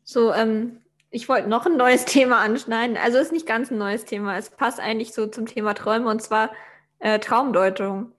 So, 0.02 0.32
ähm, 0.32 0.82
ich 1.10 1.28
wollte 1.28 1.48
noch 1.48 1.66
ein 1.66 1.76
neues 1.76 2.04
Thema 2.06 2.38
anschneiden. 2.38 2.96
Also 2.96 3.18
ist 3.18 3.32
nicht 3.32 3.46
ganz 3.46 3.70
ein 3.70 3.78
neues 3.78 4.04
Thema. 4.04 4.36
Es 4.36 4.50
passt 4.50 4.80
eigentlich 4.80 5.12
so 5.14 5.26
zum 5.26 5.46
Thema 5.46 5.74
Träume 5.74 6.08
und 6.10 6.22
zwar 6.22 6.50
äh, 6.98 7.18
Traumdeutung 7.18 8.12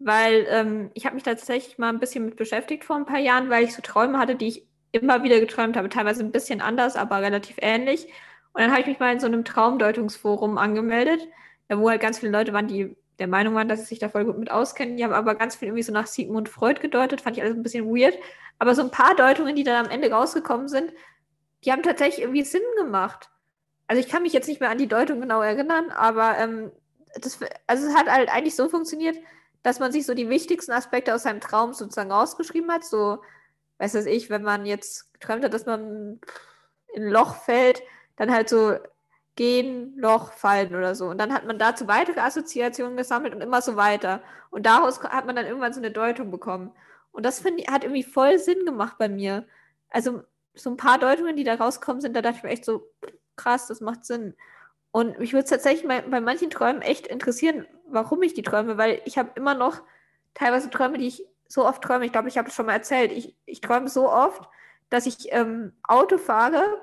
weil 0.00 0.46
ähm, 0.48 0.90
ich 0.94 1.04
habe 1.04 1.14
mich 1.14 1.24
tatsächlich 1.24 1.78
mal 1.78 1.90
ein 1.90 2.00
bisschen 2.00 2.24
mit 2.24 2.36
beschäftigt 2.36 2.84
vor 2.84 2.96
ein 2.96 3.04
paar 3.06 3.18
Jahren, 3.18 3.50
weil 3.50 3.64
ich 3.64 3.74
so 3.74 3.82
Träume 3.82 4.18
hatte, 4.18 4.34
die 4.34 4.48
ich 4.48 4.66
immer 4.92 5.22
wieder 5.22 5.38
geträumt 5.38 5.76
habe, 5.76 5.88
teilweise 5.88 6.24
ein 6.24 6.32
bisschen 6.32 6.60
anders, 6.60 6.96
aber 6.96 7.20
relativ 7.20 7.56
ähnlich. 7.60 8.06
Und 8.52 8.62
dann 8.62 8.70
habe 8.70 8.80
ich 8.80 8.86
mich 8.86 8.98
mal 8.98 9.12
in 9.12 9.20
so 9.20 9.26
einem 9.26 9.44
Traumdeutungsforum 9.44 10.58
angemeldet, 10.58 11.20
wo 11.68 11.88
halt 11.90 12.00
ganz 12.00 12.18
viele 12.18 12.32
Leute 12.32 12.52
waren, 12.52 12.66
die 12.66 12.96
der 13.18 13.28
Meinung 13.28 13.54
waren, 13.54 13.68
dass 13.68 13.80
sie 13.80 13.86
sich 13.86 13.98
da 13.98 14.08
voll 14.08 14.24
gut 14.24 14.38
mit 14.38 14.50
auskennen. 14.50 14.96
Die 14.96 15.04
haben 15.04 15.12
aber 15.12 15.34
ganz 15.34 15.56
viel 15.56 15.68
irgendwie 15.68 15.82
so 15.82 15.92
nach 15.92 16.06
Sigmund 16.06 16.48
Freud 16.48 16.80
gedeutet, 16.80 17.20
fand 17.20 17.36
ich 17.36 17.42
alles 17.42 17.54
ein 17.54 17.62
bisschen 17.62 17.86
weird. 17.86 18.14
Aber 18.58 18.74
so 18.74 18.82
ein 18.82 18.90
paar 18.90 19.14
Deutungen, 19.14 19.54
die 19.54 19.64
dann 19.64 19.84
am 19.84 19.92
Ende 19.92 20.10
rausgekommen 20.10 20.68
sind, 20.68 20.92
die 21.64 21.72
haben 21.72 21.82
tatsächlich 21.82 22.22
irgendwie 22.22 22.44
Sinn 22.44 22.62
gemacht. 22.76 23.30
Also 23.86 24.00
ich 24.00 24.08
kann 24.08 24.22
mich 24.22 24.32
jetzt 24.32 24.48
nicht 24.48 24.60
mehr 24.60 24.70
an 24.70 24.78
die 24.78 24.88
Deutung 24.88 25.20
genau 25.20 25.42
erinnern, 25.42 25.90
aber 25.90 26.38
ähm, 26.38 26.70
das, 27.20 27.38
also 27.66 27.88
es 27.88 27.94
hat 27.94 28.08
halt 28.08 28.28
eigentlich 28.30 28.56
so 28.56 28.68
funktioniert, 28.68 29.16
dass 29.62 29.80
man 29.80 29.92
sich 29.92 30.06
so 30.06 30.14
die 30.14 30.28
wichtigsten 30.28 30.72
Aspekte 30.72 31.14
aus 31.14 31.24
seinem 31.24 31.40
Traum 31.40 31.74
sozusagen 31.74 32.12
rausgeschrieben 32.12 32.70
hat. 32.70 32.84
So, 32.84 33.18
weiß 33.78 33.92
das 33.92 34.06
ich, 34.06 34.30
wenn 34.30 34.42
man 34.42 34.64
jetzt 34.64 35.12
geträumt 35.14 35.44
hat, 35.44 35.52
dass 35.52 35.66
man 35.66 36.20
in 36.94 37.04
ein 37.04 37.10
Loch 37.10 37.36
fällt, 37.36 37.82
dann 38.16 38.32
halt 38.32 38.48
so 38.48 38.76
gehen, 39.36 39.94
Loch, 39.96 40.32
fallen 40.32 40.74
oder 40.74 40.94
so. 40.94 41.08
Und 41.08 41.18
dann 41.18 41.32
hat 41.32 41.46
man 41.46 41.58
dazu 41.58 41.88
weitere 41.88 42.20
Assoziationen 42.20 42.96
gesammelt 42.96 43.34
und 43.34 43.40
immer 43.40 43.62
so 43.62 43.76
weiter. 43.76 44.22
Und 44.50 44.66
daraus 44.66 45.02
hat 45.02 45.26
man 45.26 45.36
dann 45.36 45.46
irgendwann 45.46 45.72
so 45.72 45.80
eine 45.80 45.90
Deutung 45.90 46.30
bekommen. 46.30 46.72
Und 47.12 47.24
das 47.24 47.40
find, 47.40 47.66
hat 47.70 47.84
irgendwie 47.84 48.02
voll 48.02 48.38
Sinn 48.38 48.64
gemacht 48.64 48.96
bei 48.98 49.08
mir. 49.08 49.46
Also 49.88 50.22
so 50.54 50.70
ein 50.70 50.76
paar 50.76 50.98
Deutungen, 50.98 51.36
die 51.36 51.44
da 51.44 51.54
rauskommen 51.54 52.00
sind, 52.00 52.14
da 52.14 52.22
dachte 52.22 52.38
ich 52.38 52.42
mir 52.42 52.50
echt 52.50 52.64
so, 52.64 52.90
krass, 53.36 53.66
das 53.66 53.80
macht 53.80 54.04
Sinn. 54.04 54.34
Und 54.92 55.18
mich 55.18 55.32
würde 55.32 55.44
es 55.44 55.50
tatsächlich 55.50 55.86
bei, 55.86 56.00
bei 56.02 56.20
manchen 56.20 56.50
Träumen 56.50 56.82
echt 56.82 57.06
interessieren, 57.06 57.66
warum 57.86 58.22
ich 58.22 58.34
die 58.34 58.42
träume, 58.42 58.76
weil 58.76 59.00
ich 59.04 59.18
habe 59.18 59.30
immer 59.36 59.54
noch 59.54 59.82
teilweise 60.34 60.70
Träume, 60.70 60.98
die 60.98 61.06
ich 61.06 61.26
so 61.46 61.66
oft 61.66 61.82
träume. 61.82 62.06
Ich 62.06 62.12
glaube, 62.12 62.28
ich 62.28 62.38
habe 62.38 62.48
es 62.48 62.54
schon 62.54 62.66
mal 62.66 62.72
erzählt. 62.74 63.12
Ich, 63.12 63.36
ich 63.46 63.60
träume 63.60 63.88
so 63.88 64.10
oft, 64.10 64.48
dass 64.88 65.06
ich 65.06 65.32
ähm, 65.32 65.72
Auto 65.82 66.18
fahre 66.18 66.80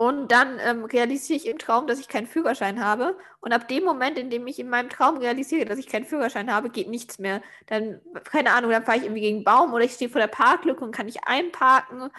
und 0.00 0.30
dann 0.30 0.60
ähm, 0.60 0.84
realisiere 0.84 1.36
ich 1.38 1.48
im 1.48 1.58
Traum, 1.58 1.88
dass 1.88 1.98
ich 1.98 2.06
keinen 2.06 2.28
Führerschein 2.28 2.84
habe. 2.84 3.18
Und 3.40 3.52
ab 3.52 3.66
dem 3.66 3.82
Moment, 3.82 4.16
in 4.16 4.30
dem 4.30 4.46
ich 4.46 4.60
in 4.60 4.70
meinem 4.70 4.90
Traum 4.90 5.18
realisiere, 5.18 5.64
dass 5.64 5.78
ich 5.78 5.88
keinen 5.88 6.04
Führerschein 6.04 6.54
habe, 6.54 6.70
geht 6.70 6.88
nichts 6.88 7.18
mehr. 7.18 7.42
Dann, 7.66 8.00
keine 8.24 8.52
Ahnung, 8.52 8.70
dann 8.70 8.84
fahre 8.84 8.98
ich 8.98 9.02
irgendwie 9.04 9.22
gegen 9.22 9.38
einen 9.38 9.44
Baum 9.44 9.74
oder 9.74 9.84
ich 9.84 9.94
stehe 9.94 10.08
vor 10.08 10.20
der 10.20 10.28
Parklücke 10.28 10.84
und 10.84 10.92
kann 10.92 11.06
nicht 11.06 11.26
einparken. 11.26 12.10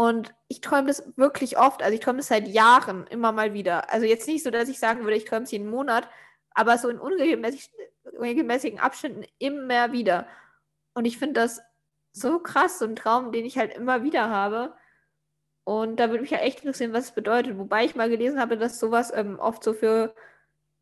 Und 0.00 0.32
ich 0.48 0.62
träume 0.62 0.88
das 0.88 1.12
wirklich 1.16 1.58
oft. 1.58 1.82
Also 1.82 1.92
ich 1.92 2.00
träume 2.00 2.16
das 2.16 2.28
seit 2.28 2.48
Jahren 2.48 3.06
immer 3.08 3.32
mal 3.32 3.52
wieder. 3.52 3.92
Also 3.92 4.06
jetzt 4.06 4.26
nicht 4.26 4.42
so, 4.42 4.50
dass 4.50 4.70
ich 4.70 4.78
sagen 4.78 5.04
würde, 5.04 5.14
ich 5.14 5.26
träume 5.26 5.42
es 5.42 5.50
jeden 5.50 5.68
Monat, 5.68 6.08
aber 6.52 6.78
so 6.78 6.88
in 6.88 6.98
unregelmäßigen 6.98 8.80
Abständen 8.80 9.26
immer 9.36 9.92
wieder. 9.92 10.26
Und 10.94 11.04
ich 11.04 11.18
finde 11.18 11.42
das 11.42 11.60
so 12.12 12.38
krass, 12.38 12.78
so 12.78 12.86
ein 12.86 12.96
Traum, 12.96 13.30
den 13.30 13.44
ich 13.44 13.58
halt 13.58 13.76
immer 13.76 14.02
wieder 14.02 14.30
habe. 14.30 14.72
Und 15.64 16.00
da 16.00 16.08
würde 16.08 16.22
mich 16.22 16.30
ja 16.30 16.38
echt 16.38 16.60
interessieren, 16.60 16.94
was 16.94 17.04
es 17.04 17.12
bedeutet. 17.12 17.58
Wobei 17.58 17.84
ich 17.84 17.94
mal 17.94 18.08
gelesen 18.08 18.40
habe, 18.40 18.56
dass 18.56 18.80
sowas 18.80 19.12
ähm, 19.14 19.38
oft 19.38 19.62
so 19.62 19.74
für 19.74 20.14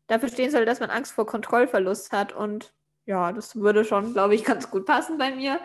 dafür 0.07 0.29
stehen 0.29 0.49
soll, 0.49 0.63
dass 0.63 0.79
man 0.79 0.91
Angst 0.91 1.11
vor 1.11 1.25
Kontrollverlust 1.25 2.13
hat. 2.13 2.31
Und 2.31 2.73
ja, 3.03 3.33
das 3.33 3.57
würde 3.57 3.83
schon, 3.83 4.13
glaube 4.13 4.35
ich, 4.35 4.45
ganz 4.45 4.71
gut 4.71 4.85
passen 4.85 5.17
bei 5.17 5.35
mir. 5.35 5.59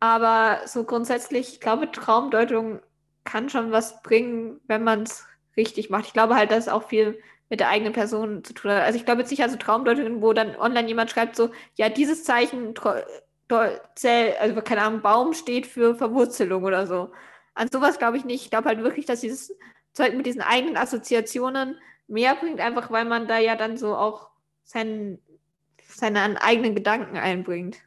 Aber 0.00 0.60
so 0.66 0.84
grundsätzlich, 0.84 1.54
ich 1.54 1.60
glaube, 1.60 1.90
Traumdeutung 1.90 2.80
kann 3.24 3.48
schon 3.48 3.72
was 3.72 4.02
bringen, 4.02 4.60
wenn 4.66 4.84
man 4.84 5.02
es 5.02 5.26
richtig 5.56 5.90
macht. 5.90 6.06
Ich 6.06 6.12
glaube 6.12 6.36
halt, 6.36 6.50
dass 6.50 6.66
es 6.66 6.72
auch 6.72 6.88
viel 6.88 7.20
mit 7.50 7.60
der 7.60 7.68
eigenen 7.68 7.92
Person 7.92 8.44
zu 8.44 8.52
tun 8.52 8.70
hat. 8.70 8.82
Also 8.82 8.98
ich 8.98 9.04
glaube 9.04 9.22
jetzt 9.22 9.30
nicht 9.30 9.42
also 9.42 9.56
Traumdeutungen, 9.56 10.22
wo 10.22 10.32
dann 10.32 10.56
online 10.56 10.88
jemand 10.88 11.10
schreibt 11.10 11.36
so, 11.36 11.50
ja, 11.76 11.88
dieses 11.88 12.24
Zeichen, 12.24 12.74
also 13.48 14.60
keine 14.62 14.82
Ahnung, 14.82 15.00
Baum 15.02 15.32
steht 15.34 15.66
für 15.66 15.94
Verwurzelung 15.94 16.64
oder 16.64 16.86
so. 16.86 17.10
An 17.54 17.68
sowas 17.70 17.98
glaube 17.98 18.18
ich 18.18 18.24
nicht. 18.24 18.44
Ich 18.44 18.50
glaube 18.50 18.68
halt 18.68 18.82
wirklich, 18.82 19.06
dass 19.06 19.20
dieses 19.20 19.56
Zeug 19.94 20.14
mit 20.14 20.26
diesen 20.26 20.42
eigenen 20.42 20.76
Assoziationen 20.76 21.76
mehr 22.06 22.36
bringt, 22.36 22.60
einfach 22.60 22.90
weil 22.90 23.04
man 23.04 23.26
da 23.26 23.38
ja 23.38 23.56
dann 23.56 23.76
so 23.76 23.96
auch 23.96 24.30
seinen, 24.64 25.18
seine 25.86 26.40
eigenen 26.42 26.74
Gedanken 26.74 27.16
einbringt. 27.16 27.78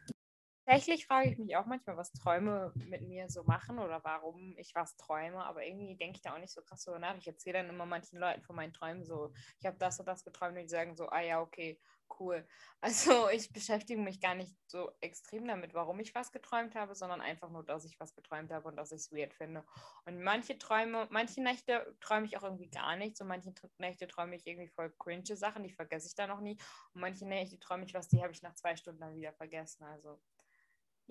Tatsächlich 0.72 1.06
frage 1.06 1.30
ich 1.30 1.38
mich 1.38 1.58
auch 1.58 1.66
manchmal, 1.66 1.98
was 1.98 2.14
Träume 2.14 2.72
mit 2.76 3.02
mir 3.02 3.30
so 3.30 3.44
machen 3.44 3.78
oder 3.78 4.02
warum 4.06 4.56
ich 4.58 4.74
was 4.74 4.96
träume, 4.96 5.44
aber 5.44 5.66
irgendwie 5.66 5.98
denke 5.98 6.16
ich 6.16 6.22
da 6.22 6.34
auch 6.34 6.40
nicht 6.40 6.54
so 6.54 6.62
krass 6.62 6.86
drüber 6.86 6.98
nach. 6.98 7.18
Ich 7.18 7.28
erzähle 7.28 7.58
dann 7.58 7.70
immer 7.70 7.86
manchen 7.86 8.18
Leuten 8.18 8.42
von 8.42 8.56
meinen 8.56 8.72
Träumen 8.72 9.04
so, 9.04 9.34
ich 9.60 9.66
habe 9.66 9.78
das 9.78 10.00
und 10.00 10.06
das 10.06 10.24
geträumt 10.24 10.56
und 10.56 10.64
die 10.64 10.70
sagen 10.70 10.96
so, 10.96 11.10
ah 11.10 11.20
ja, 11.20 11.42
okay, 11.42 11.78
cool. 12.20 12.48
Also 12.84 13.30
ich 13.30 13.52
beschäftige 13.52 14.00
mich 14.02 14.22
gar 14.22 14.34
nicht 14.34 14.56
so 14.66 14.92
extrem 15.02 15.46
damit, 15.46 15.74
warum 15.74 16.00
ich 16.00 16.16
was 16.16 16.32
geträumt 16.32 16.74
habe, 16.74 16.96
sondern 16.96 17.20
einfach 17.20 17.50
nur, 17.50 17.64
dass 17.66 17.84
ich 17.84 18.00
was 18.00 18.16
geträumt 18.16 18.52
habe 18.52 18.70
und 18.70 18.78
dass 18.78 18.94
ich 18.94 19.02
es 19.02 19.12
weird 19.12 19.34
finde. 19.34 19.66
Und 20.06 20.24
manche 20.24 20.58
Träume, 20.58 21.06
manche 21.12 21.44
Nächte 21.44 21.96
träume 22.00 22.26
ich 22.26 22.38
auch 22.38 22.44
irgendwie 22.44 22.70
gar 22.70 22.96
nicht. 22.96 23.18
So 23.18 23.26
manche 23.26 23.54
Nächte 23.78 24.08
träume 24.08 24.36
ich 24.38 24.48
irgendwie 24.48 24.70
voll 24.70 24.92
cringe 24.98 25.36
Sachen, 25.36 25.64
die 25.64 25.74
vergesse 25.74 26.08
ich 26.08 26.16
dann 26.16 26.30
noch 26.30 26.40
nie. 26.40 26.58
Und 26.94 27.02
manche 27.02 27.28
Nächte 27.28 27.60
träume 27.60 27.84
ich 27.84 27.94
was, 27.94 28.08
die 28.08 28.24
habe 28.24 28.32
ich 28.32 28.42
nach 28.42 28.56
zwei 28.56 28.76
Stunden 28.78 29.02
dann 29.02 29.16
wieder 29.16 29.34
vergessen. 29.34 29.84
Also 29.84 30.20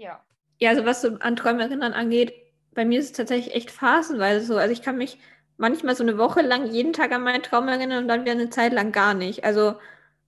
ja. 0.01 0.25
Ja, 0.59 0.71
also 0.71 0.85
was 0.85 1.03
so 1.03 1.17
an 1.21 1.37
Träume 1.37 1.63
erinnern 1.63 1.93
angeht, 1.93 2.33
bei 2.75 2.85
mir 2.85 3.01
ist 3.01 3.07
es 3.07 3.13
tatsächlich 3.13 3.55
echt 3.55 3.71
phasenweise 3.71 4.45
so. 4.45 4.57
Also 4.57 4.73
ich 4.73 4.83
kann 4.83 4.97
mich 4.97 5.19
manchmal 5.57 5.95
so 5.97 6.03
eine 6.03 6.19
Woche 6.19 6.43
lang 6.43 6.67
jeden 6.67 6.93
Tag 6.93 7.13
an 7.13 7.23
meinen 7.23 7.43
Traum 7.43 7.69
erinnern 7.69 8.05
und 8.05 8.09
dann 8.09 8.23
wieder 8.23 8.33
eine 8.33 8.51
Zeit 8.51 8.73
lang 8.73 8.93
gar 8.93 9.15
nicht. 9.15 9.45
Also 9.45 9.77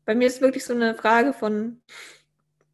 bei 0.05 0.15
mir 0.15 0.27
ist 0.27 0.37
es 0.37 0.41
wirklich 0.41 0.65
so 0.65 0.75
eine 0.75 0.95
Frage 0.95 1.33
von 1.33 1.81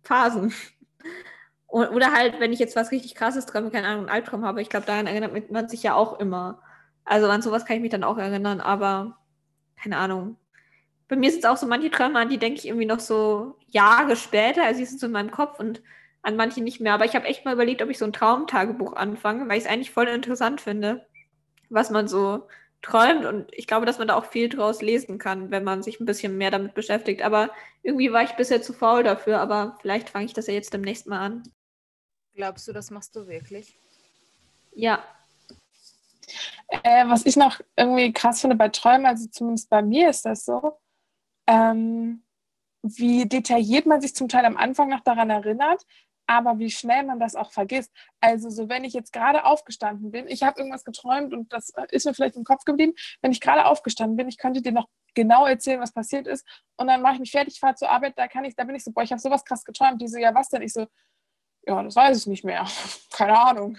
Phasen. 0.03 0.53
Oder 1.69 2.13
halt, 2.13 2.41
wenn 2.41 2.53
ich 2.53 2.59
jetzt 2.59 2.77
was 2.77 2.93
richtig 2.93 3.15
krasses 3.15 3.45
träume, 3.47 3.71
keine 3.71 3.89
Ahnung, 3.89 4.01
einen 4.03 4.11
Albtraum 4.11 4.45
habe, 4.45 4.63
ich 4.63 4.71
glaube, 4.71 4.87
daran 4.87 5.07
erinnert 5.07 5.51
man 5.51 5.69
sich 5.69 5.83
ja 5.83 5.95
auch 5.95 6.19
immer. 6.19 6.63
Also 7.05 7.29
an 7.29 7.43
sowas 7.43 7.67
kann 7.67 7.77
ich 7.77 7.83
mich 7.83 7.91
dann 7.91 8.05
auch 8.05 8.19
erinnern, 8.19 8.61
aber 8.61 9.19
keine 9.77 9.99
Ahnung. 9.99 10.37
Bei 11.09 11.17
mir 11.17 11.31
sind 11.31 11.45
es 11.45 11.51
auch 11.51 11.57
so 11.57 11.67
manche 11.67 11.91
Träume, 11.91 12.19
an 12.19 12.29
die 12.29 12.39
denke 12.39 12.59
ich 12.59 12.67
irgendwie 12.67 12.87
noch 12.87 13.01
so 13.01 13.57
Jahre 13.69 14.17
später, 14.17 14.65
also 14.65 14.81
die 14.81 14.87
sind 14.87 15.01
so 15.01 15.07
in 15.07 15.13
meinem 15.13 15.31
Kopf 15.31 15.61
und 15.61 15.83
an 16.23 16.37
manche 16.37 16.63
nicht 16.63 16.81
mehr. 16.81 16.95
Aber 16.95 17.05
ich 17.05 17.15
habe 17.15 17.27
echt 17.27 17.45
mal 17.45 17.55
überlegt, 17.55 17.83
ob 17.83 17.91
ich 17.91 17.99
so 17.99 18.05
ein 18.05 18.13
Traumtagebuch 18.13 18.95
anfange, 18.95 19.49
weil 19.49 19.59
ich 19.59 19.65
es 19.65 19.71
eigentlich 19.71 19.91
voll 19.91 20.09
interessant 20.09 20.61
finde, 20.61 21.07
was 21.71 21.91
man 21.91 22.09
so 22.09 22.49
träumt. 22.83 23.25
Und 23.25 23.53
ich 23.53 23.67
glaube, 23.67 23.87
dass 23.87 23.99
man 23.99 24.09
da 24.09 24.17
auch 24.17 24.27
viel 24.27 24.49
draus 24.49 24.83
lesen 24.83 25.19
kann, 25.19 25.51
wenn 25.51 25.65
man 25.65 25.83
sich 25.83 26.01
ein 26.01 26.07
bisschen 26.07 26.37
mehr 26.37 26.51
damit 26.51 26.75
beschäftigt. 26.75 27.23
Aber 27.23 27.51
irgendwie 27.83 28.13
war 28.13 28.23
ich 28.23 28.33
bisher 28.33 28.63
zu 28.63 28.73
faul 28.73 29.03
dafür. 29.03 29.41
Aber 29.41 29.79
vielleicht 29.81 30.11
fange 30.11 30.27
ich 30.27 30.33
das 30.33 30.47
ja 30.47 30.55
jetzt 30.55 30.73
demnächst 30.73 31.07
mal 31.07 31.21
an. 31.21 31.43
Glaubst 32.35 32.69
du, 32.69 32.73
das 32.73 32.91
machst 32.91 33.17
du 33.17 33.27
wirklich? 33.27 33.79
Ja. 34.73 35.03
Äh, 36.69 37.09
was 37.09 37.27
ich 37.27 37.37
noch 37.37 37.61
irgendwie 37.77 38.13
krass 38.13 38.41
finde 38.41 38.57
bei 38.57 38.69
Träumen, 38.69 39.07
also 39.07 39.27
zumindest 39.29 39.71
bei 39.71 39.83
mir 39.83 40.11
ist 40.11 40.27
das 40.27 40.45
so, 40.45 40.79
ähm, 41.47 42.23
wie 42.83 43.27
detailliert 43.27 43.87
man 43.87 44.01
sich 44.01 44.15
zum 44.15 44.29
Teil 44.29 44.45
am 44.45 44.57
Anfang 44.57 44.89
noch 44.91 45.01
daran 45.01 45.31
erinnert, 45.31 45.85
aber 46.29 46.59
wie 46.59 46.71
schnell 46.71 47.05
man 47.05 47.19
das 47.19 47.35
auch 47.35 47.51
vergisst. 47.53 47.91
Also 48.21 48.51
so, 48.51 48.69
wenn 48.69 48.85
ich 48.85 48.93
jetzt 48.93 49.13
gerade 49.13 49.45
aufgestanden 49.45 50.11
bin, 50.11 50.29
ich 50.29 50.43
habe 50.43 50.61
irgendwas 50.61 50.85
geträumt 50.85 51.33
und 51.33 51.53
das 51.53 51.73
ist 51.91 52.05
mir 52.05 52.15
vielleicht 52.15 52.37
im 52.37 52.45
Kopf 52.45 52.65
geblieben, 52.65 52.93
wenn 53.23 53.33
ich 53.33 53.41
gerade 53.41 53.65
aufgestanden 53.65 54.17
bin, 54.17 54.29
ich 54.29 54.37
könnte 54.37 54.61
dir 54.61 54.73
noch 54.73 54.89
genau 55.15 55.47
erzählen, 55.47 55.81
was 55.81 55.93
passiert 55.93 56.27
ist 56.27 56.47
und 56.77 56.87
dann 56.87 57.01
mache 57.01 57.15
ich 57.15 57.21
mich 57.21 57.31
fertig, 57.31 57.59
fahre 57.59 57.75
zur 57.75 57.91
Arbeit, 57.91 58.13
da 58.19 58.29
kann 58.29 58.45
ich, 58.45 58.55
da 58.55 58.65
bin 58.65 58.77
ich 58.77 58.85
so, 58.85 58.93
boah, 58.93 59.03
ich 59.03 59.11
habe 59.11 59.21
sowas 59.21 59.45
krass 59.45 59.65
geträumt, 59.65 60.03
die 60.03 60.07
so, 60.07 60.19
ja, 60.19 60.35
was 60.35 60.51
denn? 60.51 60.61
Ich 60.61 60.75
so, 60.75 60.87
ja, 61.67 61.83
das 61.83 61.97
weiß 61.97 62.19
ich 62.19 62.27
nicht 62.27 62.45
mehr, 62.45 62.67
keine 63.11 63.39
Ahnung. 63.39 63.79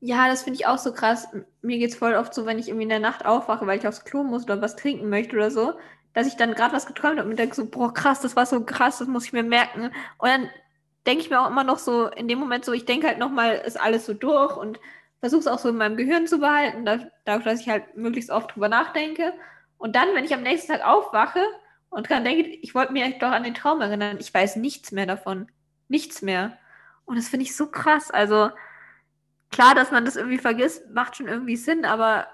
Ja, 0.00 0.28
das 0.28 0.42
finde 0.42 0.60
ich 0.60 0.66
auch 0.66 0.76
so 0.76 0.92
krass. 0.92 1.26
Mir 1.62 1.78
geht 1.78 1.90
es 1.90 1.96
voll 1.96 2.14
oft 2.14 2.34
so, 2.34 2.44
wenn 2.44 2.58
ich 2.58 2.68
irgendwie 2.68 2.82
in 2.82 2.90
der 2.90 3.00
Nacht 3.00 3.24
aufwache, 3.24 3.66
weil 3.66 3.78
ich 3.78 3.88
aufs 3.88 4.04
Klo 4.04 4.24
muss 4.24 4.44
oder 4.44 4.60
was 4.60 4.76
trinken 4.76 5.08
möchte 5.08 5.34
oder 5.34 5.50
so, 5.50 5.72
dass 6.12 6.26
ich 6.26 6.36
dann 6.36 6.52
gerade 6.52 6.74
was 6.74 6.86
geträumt 6.86 7.18
habe 7.18 7.30
und 7.30 7.38
denke 7.38 7.56
so, 7.56 7.64
boah, 7.64 7.94
krass, 7.94 8.20
das 8.20 8.36
war 8.36 8.44
so 8.44 8.62
krass, 8.62 8.98
das 8.98 9.08
muss 9.08 9.24
ich 9.24 9.32
mir 9.32 9.42
merken. 9.42 9.90
Und 10.18 10.28
dann 10.28 10.50
denke 11.06 11.22
ich 11.22 11.30
mir 11.30 11.40
auch 11.40 11.50
immer 11.50 11.64
noch 11.64 11.78
so, 11.78 12.08
in 12.08 12.28
dem 12.28 12.38
Moment 12.38 12.64
so, 12.64 12.72
ich 12.72 12.84
denke 12.84 13.06
halt 13.06 13.18
nochmal, 13.18 13.62
ist 13.66 13.80
alles 13.80 14.06
so 14.06 14.14
durch 14.14 14.56
und 14.56 14.80
versuche 15.20 15.40
es 15.40 15.46
auch 15.46 15.58
so 15.58 15.68
in 15.68 15.76
meinem 15.76 15.96
Gehirn 15.96 16.26
zu 16.26 16.38
behalten, 16.38 16.84
dadurch, 16.84 17.44
dass 17.44 17.60
ich 17.60 17.68
halt 17.68 17.96
möglichst 17.96 18.30
oft 18.30 18.54
drüber 18.54 18.68
nachdenke. 18.68 19.32
Und 19.78 19.96
dann, 19.96 20.14
wenn 20.14 20.24
ich 20.24 20.34
am 20.34 20.42
nächsten 20.42 20.72
Tag 20.72 20.84
aufwache 20.84 21.40
und 21.90 22.08
dran 22.08 22.24
denke, 22.24 22.48
ich 22.48 22.74
wollte 22.74 22.92
mich 22.92 23.18
doch 23.18 23.30
an 23.30 23.44
den 23.44 23.54
Traum 23.54 23.80
erinnern, 23.80 24.18
ich 24.20 24.32
weiß 24.32 24.56
nichts 24.56 24.92
mehr 24.92 25.06
davon. 25.06 25.48
Nichts 25.88 26.22
mehr. 26.22 26.58
Und 27.04 27.16
das 27.16 27.28
finde 27.28 27.44
ich 27.44 27.56
so 27.56 27.70
krass. 27.70 28.10
Also 28.10 28.50
klar, 29.50 29.74
dass 29.74 29.90
man 29.90 30.04
das 30.04 30.16
irgendwie 30.16 30.38
vergisst, 30.38 30.90
macht 30.90 31.16
schon 31.16 31.28
irgendwie 31.28 31.56
Sinn, 31.56 31.84
aber 31.84 32.26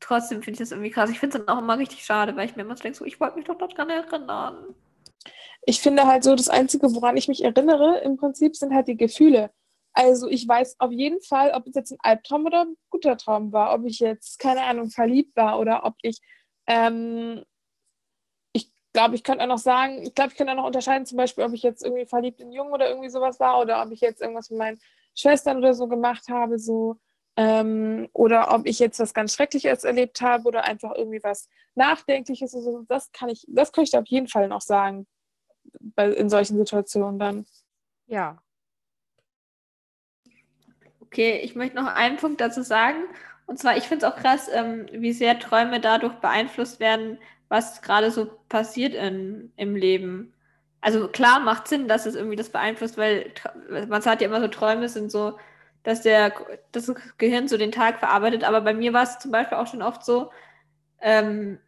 trotzdem 0.00 0.42
finde 0.42 0.52
ich 0.52 0.58
das 0.58 0.72
irgendwie 0.72 0.90
krass. 0.90 1.10
Ich 1.10 1.20
finde 1.20 1.38
es 1.38 1.44
dann 1.44 1.54
auch 1.54 1.62
immer 1.62 1.78
richtig 1.78 2.04
schade, 2.04 2.36
weil 2.36 2.48
ich 2.48 2.56
mir 2.56 2.62
immer 2.62 2.76
so 2.76 2.82
denke, 2.82 2.98
so, 2.98 3.04
ich 3.04 3.20
wollte 3.20 3.36
mich 3.36 3.46
doch 3.46 3.56
daran 3.56 3.90
erinnern 3.90 4.74
ich 5.62 5.80
finde 5.80 6.06
halt 6.06 6.24
so, 6.24 6.34
das 6.34 6.48
Einzige, 6.48 6.94
woran 6.94 7.16
ich 7.16 7.28
mich 7.28 7.44
erinnere, 7.44 8.00
im 8.00 8.16
Prinzip 8.16 8.56
sind 8.56 8.74
halt 8.74 8.88
die 8.88 8.96
Gefühle. 8.96 9.50
Also 9.92 10.28
ich 10.28 10.46
weiß 10.46 10.76
auf 10.78 10.92
jeden 10.92 11.20
Fall, 11.20 11.52
ob 11.52 11.66
es 11.66 11.74
jetzt 11.74 11.92
ein 11.92 11.98
Albtraum 12.00 12.46
oder 12.46 12.62
ein 12.62 12.76
guter 12.90 13.16
Traum 13.16 13.52
war, 13.52 13.74
ob 13.74 13.84
ich 13.84 13.98
jetzt, 13.98 14.38
keine 14.38 14.62
Ahnung, 14.62 14.90
verliebt 14.90 15.36
war 15.36 15.58
oder 15.58 15.84
ob 15.84 15.94
ich, 16.02 16.18
ähm, 16.66 17.44
ich 18.52 18.70
glaube, 18.92 19.16
ich 19.16 19.24
könnte 19.24 19.44
auch 19.44 19.48
noch 19.48 19.58
sagen, 19.58 20.02
ich 20.02 20.14
glaube, 20.14 20.30
ich 20.30 20.36
könnte 20.36 20.52
auch 20.52 20.58
noch 20.58 20.66
unterscheiden, 20.66 21.06
zum 21.06 21.18
Beispiel, 21.18 21.44
ob 21.44 21.52
ich 21.52 21.62
jetzt 21.62 21.84
irgendwie 21.84 22.06
verliebt 22.06 22.40
in 22.40 22.52
Jungen 22.52 22.72
oder 22.72 22.88
irgendwie 22.88 23.10
sowas 23.10 23.40
war 23.40 23.60
oder 23.60 23.82
ob 23.82 23.90
ich 23.92 24.00
jetzt 24.00 24.20
irgendwas 24.22 24.50
mit 24.50 24.58
meinen 24.58 24.80
Schwestern 25.14 25.58
oder 25.58 25.74
so 25.74 25.88
gemacht 25.88 26.28
habe, 26.28 26.58
so. 26.58 26.96
Ähm, 27.36 28.08
oder 28.12 28.52
ob 28.52 28.66
ich 28.66 28.78
jetzt 28.80 28.98
was 28.98 29.14
ganz 29.14 29.34
Schreckliches 29.34 29.84
erlebt 29.84 30.20
habe 30.20 30.46
oder 30.48 30.64
einfach 30.64 30.94
irgendwie 30.94 31.22
was 31.22 31.48
Nachdenkliches. 31.74 32.54
Also 32.54 32.82
das 32.88 33.12
kann 33.12 33.28
ich, 33.28 33.44
das 33.48 33.72
kann 33.72 33.84
ich 33.84 33.96
auf 33.96 34.06
jeden 34.06 34.28
Fall 34.28 34.48
noch 34.48 34.60
sagen 34.60 35.06
bei, 35.80 36.08
in 36.10 36.30
solchen 36.30 36.56
Situationen 36.56 37.18
dann. 37.18 37.46
Ja. 38.06 38.42
Okay, 41.00 41.40
ich 41.42 41.56
möchte 41.56 41.76
noch 41.76 41.86
einen 41.86 42.18
Punkt 42.18 42.40
dazu 42.40 42.62
sagen. 42.62 42.98
Und 43.46 43.58
zwar, 43.58 43.76
ich 43.76 43.84
finde 43.84 44.06
es 44.06 44.12
auch 44.12 44.16
krass, 44.16 44.48
ähm, 44.52 44.86
wie 44.92 45.12
sehr 45.12 45.38
Träume 45.40 45.80
dadurch 45.80 46.14
beeinflusst 46.14 46.78
werden, 46.78 47.18
was 47.48 47.82
gerade 47.82 48.12
so 48.12 48.30
passiert 48.48 48.94
in, 48.94 49.52
im 49.56 49.74
Leben. 49.74 50.32
Also 50.80 51.08
klar 51.08 51.40
macht 51.40 51.66
Sinn, 51.66 51.88
dass 51.88 52.06
es 52.06 52.14
irgendwie 52.14 52.36
das 52.36 52.50
beeinflusst, 52.50 52.96
weil 52.96 53.32
man 53.88 54.02
sagt 54.02 54.22
ja 54.22 54.28
immer 54.28 54.40
so, 54.40 54.48
Träume 54.48 54.88
sind 54.88 55.10
so, 55.10 55.36
dass 55.82 56.02
der 56.02 56.32
das 56.72 56.92
Gehirn 57.18 57.48
so 57.48 57.56
den 57.58 57.72
Tag 57.72 57.98
verarbeitet. 57.98 58.44
Aber 58.44 58.60
bei 58.60 58.72
mir 58.72 58.92
war 58.92 59.02
es 59.02 59.18
zum 59.18 59.32
Beispiel 59.32 59.58
auch 59.58 59.66
schon 59.66 59.82
oft 59.82 60.04
so, 60.04 60.30
ähm, 61.00 61.58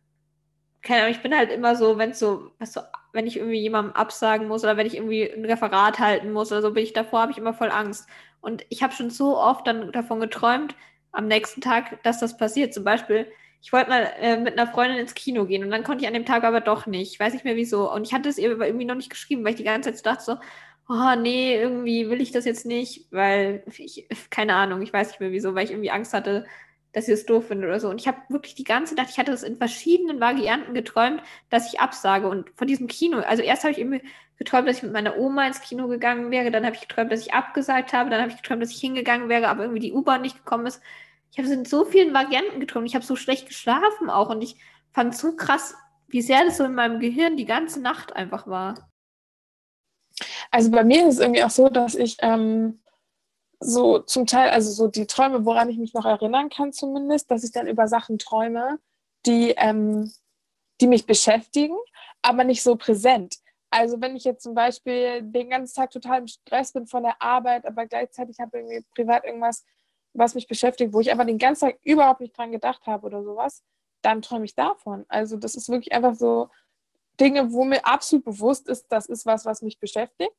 keine 0.83 1.03
Ahnung, 1.03 1.15
ich 1.15 1.23
bin 1.23 1.37
halt 1.37 1.51
immer 1.51 1.77
so, 1.77 1.99
wenn 1.99 2.13
so, 2.13 2.51
was 2.59 2.73
so, 2.73 2.81
wenn 3.13 3.27
ich 3.27 3.37
irgendwie 3.37 3.61
jemandem 3.61 3.95
absagen 3.95 4.49
muss 4.49 4.65
oder 4.65 4.77
wenn 4.77 4.87
ich 4.87 4.97
irgendwie 4.97 5.31
ein 5.31 5.45
Referat 5.45 5.99
halten 5.99 6.33
muss 6.33 6.51
oder 6.51 6.63
so, 6.63 6.73
bin 6.73 6.85
ich 6.85 6.93
davor, 6.93 7.21
habe 7.23 7.33
ich 7.33 7.39
immer 7.39 7.55
voll 7.55 7.71
Angst. 7.71 8.09
Und 8.41 8.65
ich 8.69 8.83
habe 8.83 8.93
schon 8.93 9.11
so 9.11 9.39
oft 9.39 9.67
dann 9.67 9.93
davon 9.93 10.21
geträumt, 10.21 10.75
am 11.13 11.29
nächsten 11.29 11.61
Tag, 11.61 12.03
dass 12.03 12.19
das 12.21 12.37
passiert. 12.37 12.75
Zum 12.75 12.85
Beispiel, 12.85 13.31
ich 13.61 13.73
wollte 13.73 13.91
mal 13.91 14.13
äh, 14.19 14.37
mit 14.39 14.59
einer 14.59 14.71
Freundin 14.71 14.99
ins 14.99 15.15
Kino 15.15 15.47
gehen 15.47 15.63
und 15.63 15.71
dann 15.71 15.85
konnte 15.85 16.03
ich 16.03 16.09
an 16.09 16.15
dem 16.15 16.27
Tag 16.27 16.43
aber 16.45 16.61
doch 16.61 16.87
nicht. 16.87 17.13
Ich 17.13 17.21
weiß 17.21 17.33
nicht 17.35 17.45
mehr 17.45 17.57
wieso. 17.57 17.93
Und 17.93 18.07
ich 18.07 18.13
hatte 18.15 18.29
es 18.29 18.39
ihr 18.39 18.51
irgendwie 18.51 18.85
noch 18.85 18.97
nicht 18.97 19.11
geschrieben, 19.11 19.45
weil 19.45 19.53
ich 19.53 19.59
die 19.59 19.65
ganze 19.65 19.91
Zeit 19.93 19.99
so 19.99 20.03
dachte 20.05 20.25
so, 20.25 20.37
oh 20.89 21.15
nee, 21.21 21.57
irgendwie 21.57 22.11
will 22.11 22.21
ich 22.21 22.33
das 22.33 22.45
jetzt 22.45 22.67
nicht, 22.67 23.07
weil 23.13 23.63
ich, 23.79 24.09
keine 24.31 24.55
Ahnung, 24.55 24.83
ich 24.83 24.93
weiß 24.93 25.09
nicht 25.09 25.21
mehr 25.21 25.33
wieso, 25.33 25.55
weil 25.55 25.65
ich 25.65 25.71
irgendwie 25.71 25.91
Angst 25.91 26.13
hatte, 26.13 26.47
dass 26.93 27.07
sie 27.07 27.13
es 27.13 27.27
doof 27.27 27.49
findet 27.49 27.69
oder 27.69 27.81
so. 27.81 27.89
Und 27.89 28.01
ich 28.01 28.07
habe 28.07 28.19
wirklich 28.29 28.55
die 28.55 28.65
ganze 28.65 28.95
Nacht, 28.95 29.11
ich 29.11 29.19
hatte 29.19 29.31
das 29.31 29.43
in 29.43 29.57
verschiedenen 29.57 30.21
Varianten 30.21 30.75
geträumt, 30.75 31.23
dass 31.51 31.73
ich 31.73 31.81
absage. 31.81 32.29
Und 32.29 32.51
von 32.55 32.67
diesem 32.67 32.87
Kino, 32.87 33.19
also 33.19 33.43
erst 33.43 33.65
habe 33.65 33.73
ich 33.73 33.79
irgendwie 33.79 34.03
geträumt, 34.37 34.69
dass 34.69 34.79
ich 34.79 34.83
mit 34.83 34.93
meiner 34.93 35.19
Oma 35.19 35.47
ins 35.47 35.61
Kino 35.61 35.89
gegangen 35.89 36.31
wäre, 36.31 36.51
dann 36.51 36.67
habe 36.67 36.77
ich 36.77 36.83
geträumt, 36.83 37.13
dass 37.13 37.21
ich 37.21 37.33
abgesagt 37.33 37.93
habe, 37.93 38.11
dann 38.11 38.21
habe 38.21 38.31
ich 38.31 38.37
geträumt, 38.37 38.63
dass 38.63 38.71
ich 38.71 38.81
hingegangen 38.81 39.29
wäre, 39.29 39.49
aber 39.49 39.63
irgendwie 39.63 39.81
die 39.81 39.93
U-Bahn 39.93 40.23
nicht 40.23 40.37
gekommen 40.37 40.67
ist. 40.67 40.83
Ich 41.31 41.39
habe 41.39 41.49
es 41.49 41.55
in 41.55 41.65
so 41.65 41.85
vielen 41.85 42.13
Varianten 42.13 42.61
geträumt. 42.61 42.87
Ich 42.87 42.95
habe 42.95 43.05
so 43.05 43.17
schlecht 43.17 43.49
geschlafen 43.49 44.11
auch 44.11 44.29
und 44.29 44.43
ich 44.43 44.57
fand 44.93 45.17
so 45.17 45.35
krass, 45.35 45.75
wie 46.09 46.21
sehr 46.21 46.45
das 46.45 46.59
so 46.59 46.65
in 46.65 46.75
meinem 46.75 47.01
Gehirn 47.01 47.39
die 47.39 47.47
ganze 47.47 47.81
Nacht 47.81 48.15
einfach 48.15 48.47
war. 48.47 48.91
Also 50.51 50.71
bei 50.71 50.85
mir 50.85 51.09
ist 51.09 51.15
es 51.15 51.21
irgendwie 51.21 51.43
auch 51.43 51.51
so, 51.51 51.71
dass 51.71 51.95
ich 51.95 52.17
ähm, 52.21 52.82
so 53.63 53.99
zum 54.01 54.27
Teil, 54.27 54.51
also 54.51 54.71
so 54.71 54.89
die 54.89 55.07
Träume, 55.07 55.45
woran 55.45 55.69
ich 55.69 55.79
mich 55.79 55.95
noch 55.95 56.05
erinnern 56.05 56.49
kann 56.49 56.73
zumindest, 56.73 57.31
dass 57.31 57.45
ich 57.45 57.53
dann 57.53 57.67
über 57.67 57.89
Sachen 57.89 58.19
träume, 58.19 58.79
die, 59.27 59.51
ähm, 59.57 60.13
die 60.81 60.87
mich 60.87 61.07
beschäftigen, 61.07 61.77
aber 62.23 62.45
nicht 62.45 62.63
so 62.63 62.77
präsent. 62.77 63.37
Also 63.71 64.01
wenn 64.01 64.17
ich 64.17 64.25
jetzt 64.25 64.43
zum 64.43 64.55
Beispiel 64.55 65.23
den 65.23 65.49
ganzen 65.49 65.75
Tag 65.75 65.91
total 65.91 66.21
im 66.21 66.27
Stress 66.27 66.73
bin 66.73 66.87
von 66.87 67.05
der 67.05 67.21
Arbeit, 67.23 67.65
aber 67.67 67.87
gleichzeitig 67.87 68.39
habe 68.39 68.51
ich 68.59 68.65
irgendwie 68.65 68.87
privat 68.95 69.25
irgendwas, 69.25 69.65
was 70.13 70.35
mich 70.35 70.47
beschäftigt, 70.47 70.93
wo 70.93 71.01
ich 71.01 71.11
aber 71.11 71.25
den 71.25 71.39
ganzen 71.39 71.69
Tag 71.69 71.79
überhaupt 71.83 72.21
nicht 72.21 72.37
dran 72.37 72.53
gedacht 72.53 72.87
habe 72.87 73.07
oder 73.07 73.23
sowas, 73.23 73.63
dann 74.03 74.21
träume 74.21 74.45
ich 74.45 74.55
davon. 74.55 75.07
Also 75.09 75.37
das 75.37 75.55
ist 75.55 75.69
wirklich 75.71 75.93
einfach 75.93 76.15
so 76.15 76.51
Dinge, 77.19 77.53
wo 77.53 77.65
mir 77.65 77.87
absolut 77.87 78.25
bewusst 78.25 78.69
ist, 78.69 78.87
das 78.91 79.07
ist 79.07 79.25
was, 79.25 79.47
was 79.47 79.63
mich 79.63 79.79
beschäftigt 79.79 80.35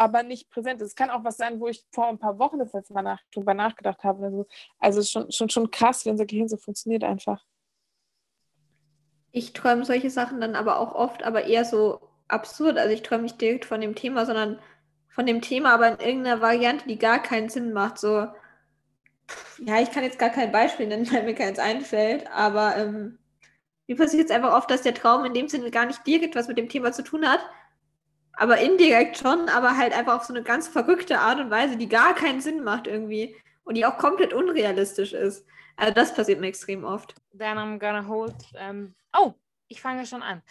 aber 0.00 0.22
nicht 0.22 0.48
präsent. 0.48 0.80
Es 0.80 0.94
kann 0.94 1.10
auch 1.10 1.24
was 1.24 1.36
sein, 1.36 1.60
wo 1.60 1.68
ich 1.68 1.84
vor 1.92 2.08
ein 2.08 2.18
paar 2.18 2.38
Wochen 2.38 2.58
das 2.58 2.72
letzte 2.72 2.94
Mal 2.94 3.02
nach, 3.02 3.20
drüber 3.34 3.52
nachgedacht 3.52 4.02
habe. 4.02 4.46
Also 4.78 5.00
es 5.00 5.06
ist 5.06 5.12
schon, 5.12 5.30
schon, 5.30 5.50
schon 5.50 5.70
krass, 5.70 6.06
wie 6.06 6.10
unser 6.10 6.24
Gehirn 6.24 6.48
so 6.48 6.56
funktioniert 6.56 7.04
einfach. 7.04 7.44
Ich 9.30 9.52
träume 9.52 9.84
solche 9.84 10.08
Sachen 10.08 10.40
dann 10.40 10.56
aber 10.56 10.80
auch 10.80 10.94
oft, 10.94 11.22
aber 11.22 11.44
eher 11.44 11.66
so 11.66 12.00
absurd. 12.28 12.78
Also 12.78 12.94
ich 12.94 13.02
träume 13.02 13.24
nicht 13.24 13.38
direkt 13.42 13.66
von 13.66 13.82
dem 13.82 13.94
Thema, 13.94 14.24
sondern 14.24 14.58
von 15.10 15.26
dem 15.26 15.42
Thema, 15.42 15.74
aber 15.74 15.88
in 15.88 15.98
irgendeiner 15.98 16.40
Variante, 16.40 16.88
die 16.88 16.98
gar 16.98 17.22
keinen 17.22 17.50
Sinn 17.50 17.74
macht. 17.74 17.98
So, 17.98 18.26
ja, 19.58 19.80
ich 19.82 19.90
kann 19.90 20.02
jetzt 20.02 20.18
gar 20.18 20.30
kein 20.30 20.50
Beispiel 20.50 20.86
nennen, 20.86 21.06
weil 21.12 21.24
mir 21.24 21.34
keins 21.34 21.58
einfällt, 21.58 22.26
aber 22.32 22.74
ähm, 22.78 23.18
mir 23.86 23.96
passiert 23.96 24.30
es 24.30 24.34
einfach 24.34 24.56
oft, 24.56 24.70
dass 24.70 24.80
der 24.80 24.94
Traum 24.94 25.26
in 25.26 25.34
dem 25.34 25.48
Sinne 25.48 25.70
gar 25.70 25.84
nicht 25.84 26.06
direkt 26.06 26.36
was 26.36 26.48
mit 26.48 26.56
dem 26.56 26.70
Thema 26.70 26.90
zu 26.92 27.02
tun 27.02 27.28
hat, 27.28 27.40
aber 28.34 28.58
indirekt 28.58 29.18
schon, 29.18 29.48
aber 29.48 29.76
halt 29.76 29.92
einfach 29.92 30.16
auf 30.16 30.24
so 30.24 30.32
eine 30.32 30.42
ganz 30.42 30.68
verrückte 30.68 31.20
Art 31.20 31.40
und 31.40 31.50
Weise, 31.50 31.76
die 31.76 31.88
gar 31.88 32.14
keinen 32.14 32.40
Sinn 32.40 32.62
macht 32.62 32.86
irgendwie 32.86 33.36
und 33.64 33.76
die 33.76 33.84
auch 33.86 33.98
komplett 33.98 34.32
unrealistisch 34.32 35.12
ist. 35.12 35.46
Also 35.76 35.94
das 35.94 36.14
passiert 36.14 36.40
mir 36.40 36.48
extrem 36.48 36.84
oft. 36.84 37.14
Then 37.36 37.58
I'm 37.58 37.78
gonna 37.78 38.06
hold. 38.06 38.34
Um, 38.54 38.94
oh, 39.16 39.34
ich 39.68 39.80
fange 39.80 40.04
schon 40.06 40.22
an. 40.22 40.42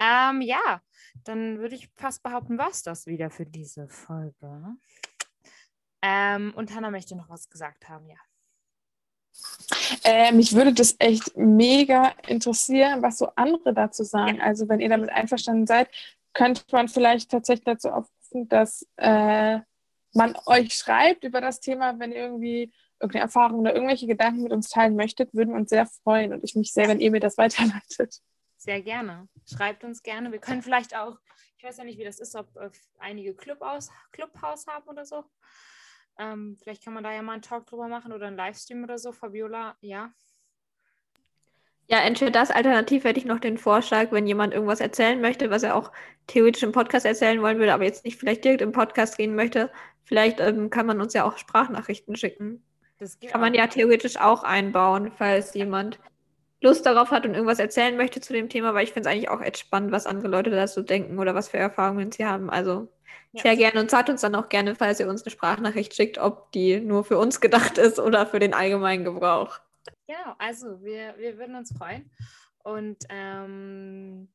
Um, 0.00 0.40
ja, 0.40 0.80
dann 1.24 1.58
würde 1.58 1.74
ich 1.74 1.88
fast 1.94 2.22
behaupten, 2.22 2.58
war 2.58 2.70
es 2.70 2.82
das 2.82 3.06
wieder 3.06 3.30
für 3.30 3.46
diese 3.46 3.88
Folge. 3.88 4.76
Um, 6.04 6.52
und 6.54 6.74
Hannah 6.74 6.90
möchte 6.90 7.14
noch 7.16 7.28
was 7.28 7.48
gesagt 7.48 7.88
haben, 7.88 8.08
ja. 8.08 8.16
Äh, 10.04 10.32
mich 10.32 10.54
würde 10.54 10.72
das 10.72 10.96
echt 10.98 11.36
mega 11.36 12.08
interessieren, 12.26 13.02
was 13.02 13.18
so 13.18 13.28
andere 13.36 13.72
dazu 13.72 14.04
sagen. 14.04 14.38
Ja. 14.38 14.44
Also 14.44 14.68
wenn 14.68 14.80
ihr 14.80 14.88
damit 14.88 15.10
einverstanden 15.10 15.66
seid, 15.66 15.88
könnte 16.34 16.62
man 16.72 16.88
vielleicht 16.88 17.30
tatsächlich 17.30 17.64
dazu 17.64 17.90
aufrufen, 17.90 18.48
dass 18.48 18.86
äh, 18.96 19.60
man 20.14 20.36
euch 20.46 20.74
schreibt 20.74 21.24
über 21.24 21.40
das 21.40 21.60
Thema, 21.60 21.98
wenn 21.98 22.12
ihr 22.12 22.18
irgendwie 22.18 22.72
irgendeine 23.00 23.24
Erfahrung 23.24 23.60
oder 23.60 23.74
irgendwelche 23.74 24.06
Gedanken 24.06 24.42
mit 24.42 24.52
uns 24.52 24.68
teilen 24.68 24.94
möchtet, 24.94 25.34
würden 25.34 25.50
wir 25.50 25.56
uns 25.56 25.70
sehr 25.70 25.86
freuen 25.86 26.32
und 26.32 26.44
ich 26.44 26.54
mich 26.54 26.72
sehr, 26.72 26.88
wenn 26.88 27.00
ihr 27.00 27.10
mir 27.10 27.20
das 27.20 27.36
weiterleitet. 27.38 28.20
Sehr 28.56 28.80
gerne. 28.80 29.28
Schreibt 29.44 29.82
uns 29.82 30.02
gerne. 30.02 30.30
Wir 30.30 30.38
können 30.38 30.62
vielleicht 30.62 30.96
auch, 30.96 31.18
ich 31.56 31.64
weiß 31.64 31.78
ja 31.78 31.84
nicht, 31.84 31.98
wie 31.98 32.04
das 32.04 32.20
ist, 32.20 32.36
ob 32.36 32.48
einige 32.98 33.34
Clubhaus, 33.34 33.90
Clubhaus 34.12 34.66
haben 34.68 34.88
oder 34.88 35.04
so. 35.04 35.24
Ähm, 36.18 36.56
vielleicht 36.62 36.84
kann 36.84 36.94
man 36.94 37.02
da 37.02 37.12
ja 37.12 37.22
mal 37.22 37.32
einen 37.32 37.42
Talk 37.42 37.66
drüber 37.66 37.88
machen 37.88 38.12
oder 38.12 38.28
einen 38.28 38.36
Livestream 38.36 38.84
oder 38.84 38.98
so. 38.98 39.10
Fabiola, 39.12 39.76
ja. 39.80 40.12
Ja, 41.88 41.98
entweder 41.98 42.30
das, 42.30 42.50
alternativ 42.50 43.04
hätte 43.04 43.18
ich 43.18 43.26
noch 43.26 43.38
den 43.40 43.58
Vorschlag, 43.58 44.12
wenn 44.12 44.26
jemand 44.26 44.54
irgendwas 44.54 44.80
erzählen 44.80 45.20
möchte, 45.20 45.50
was 45.50 45.62
er 45.62 45.76
auch 45.76 45.92
theoretisch 46.26 46.62
im 46.62 46.72
Podcast 46.72 47.04
erzählen 47.04 47.42
wollen 47.42 47.58
würde, 47.58 47.74
aber 47.74 47.84
jetzt 47.84 48.04
nicht 48.04 48.18
vielleicht 48.18 48.44
direkt 48.44 48.62
im 48.62 48.72
Podcast 48.72 49.18
reden 49.18 49.34
möchte, 49.34 49.70
vielleicht 50.04 50.40
ähm, 50.40 50.70
kann 50.70 50.86
man 50.86 51.00
uns 51.00 51.12
ja 51.12 51.24
auch 51.24 51.36
Sprachnachrichten 51.36 52.16
schicken. 52.16 52.62
Das 52.98 53.18
kann 53.20 53.40
man 53.40 53.52
ja 53.52 53.66
theoretisch 53.66 54.16
auch 54.16 54.44
einbauen, 54.44 55.10
falls 55.16 55.54
jemand 55.54 55.98
Lust 56.62 56.86
darauf 56.86 57.10
hat 57.10 57.26
und 57.26 57.34
irgendwas 57.34 57.58
erzählen 57.58 57.96
möchte 57.96 58.20
zu 58.20 58.32
dem 58.32 58.48
Thema, 58.48 58.72
weil 58.74 58.84
ich 58.84 58.92
finde 58.92 59.08
es 59.08 59.12
eigentlich 59.12 59.28
auch 59.28 59.40
echt 59.40 59.58
spannend, 59.58 59.90
was 59.90 60.06
andere 60.06 60.28
Leute 60.28 60.50
dazu 60.50 60.82
denken 60.82 61.18
oder 61.18 61.34
was 61.34 61.48
für 61.48 61.58
Erfahrungen 61.58 62.12
sie 62.12 62.24
haben. 62.24 62.48
Also 62.48 62.88
ja. 63.32 63.42
sehr 63.42 63.56
gerne 63.56 63.80
und 63.80 63.90
sagt 63.90 64.08
uns 64.08 64.20
dann 64.20 64.36
auch 64.36 64.48
gerne, 64.48 64.76
falls 64.76 65.00
ihr 65.00 65.08
uns 65.08 65.24
eine 65.24 65.32
Sprachnachricht 65.32 65.94
schickt, 65.94 66.18
ob 66.18 66.52
die 66.52 66.80
nur 66.80 67.04
für 67.04 67.18
uns 67.18 67.40
gedacht 67.40 67.78
ist 67.78 67.98
oder 67.98 68.26
für 68.26 68.38
den 68.38 68.54
allgemeinen 68.54 69.04
Gebrauch. 69.04 69.58
Genau, 70.06 70.34
also 70.38 70.82
wir, 70.82 71.16
wir 71.18 71.38
würden 71.38 71.56
uns 71.56 71.76
freuen. 71.76 72.10
Und 72.64 73.04
ähm, 73.08 74.32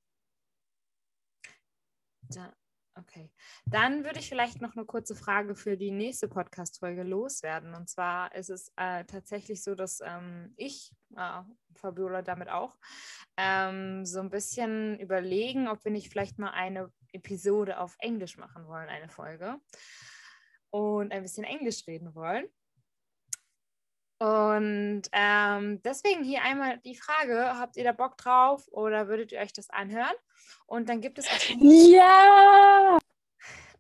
da, 2.30 2.54
okay. 2.96 3.32
Dann 3.66 4.04
würde 4.04 4.20
ich 4.20 4.30
vielleicht 4.30 4.62
noch 4.62 4.76
eine 4.76 4.86
kurze 4.86 5.16
Frage 5.16 5.56
für 5.56 5.78
die 5.78 5.92
nächste 5.92 6.28
Podcast-Folge 6.28 7.04
loswerden. 7.04 7.74
Und 7.74 7.90
zwar 7.90 8.34
ist 8.36 8.50
es 8.50 8.72
äh, 8.76 9.06
tatsächlich 9.06 9.64
so, 9.64 9.76
dass 9.76 10.02
ähm, 10.04 10.54
ich, 10.58 10.92
äh, 11.16 11.42
Fabiola 11.76 12.22
damit 12.22 12.50
auch, 12.50 12.78
ähm, 13.38 14.06
so 14.06 14.20
ein 14.20 14.30
bisschen 14.30 15.00
überlegen, 15.00 15.68
ob 15.68 15.84
wir 15.86 15.92
nicht 15.92 16.10
vielleicht 16.10 16.40
mal 16.40 16.52
eine 16.52 16.92
Episode 17.14 17.80
auf 17.80 17.96
Englisch 18.00 18.38
machen 18.38 18.68
wollen, 18.68 18.90
eine 18.90 19.10
Folge. 19.10 19.58
Und 20.70 21.14
ein 21.14 21.22
bisschen 21.24 21.46
Englisch 21.46 21.88
reden 21.88 22.14
wollen. 22.14 22.46
Und 24.20 25.04
ähm, 25.12 25.82
deswegen 25.84 26.24
hier 26.24 26.42
einmal 26.42 26.80
die 26.80 26.96
Frage, 26.96 27.60
habt 27.60 27.78
ihr 27.78 27.84
da 27.84 27.92
Bock 27.92 28.18
drauf 28.18 28.68
oder 28.72 29.08
würdet 29.08 29.32
ihr 29.32 29.40
euch 29.40 29.54
das 29.54 29.70
anhören? 29.70 30.16
Und 30.66 30.90
dann 30.90 31.02
gibt 31.02 31.20
es 31.20 31.28
auch 31.28 31.40
schon, 31.40 31.58
Ja! 31.62 32.98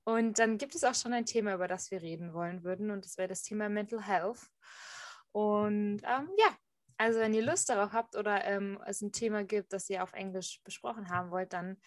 Und 0.03 0.39
dann 0.39 0.57
gibt 0.57 0.75
es 0.75 0.83
auch 0.83 0.95
schon 0.95 1.13
ein 1.13 1.25
Thema, 1.25 1.53
über 1.53 1.67
das 1.67 1.91
wir 1.91 2.01
reden 2.01 2.33
wollen 2.33 2.63
würden 2.63 2.91
und 2.91 3.03
das 3.03 3.17
wäre 3.17 3.27
das 3.27 3.41
Thema 3.41 3.67
Mental 3.67 4.01
Health. 4.01 4.39
Und 5.31 6.01
ähm, 6.03 6.29
ja, 6.37 6.55
also 6.97 7.19
wenn 7.19 7.33
ihr 7.33 7.43
Lust 7.43 7.69
darauf 7.69 7.91
habt 7.91 8.15
oder 8.15 8.45
ähm, 8.45 8.79
es 8.85 9.01
ein 9.01 9.11
Thema 9.11 9.43
gibt, 9.43 9.73
das 9.73 9.89
ihr 9.89 10.01
auf 10.03 10.13
Englisch 10.13 10.61
besprochen 10.63 11.09
haben 11.09 11.29
wollt, 11.29 11.51
dann 11.51 11.77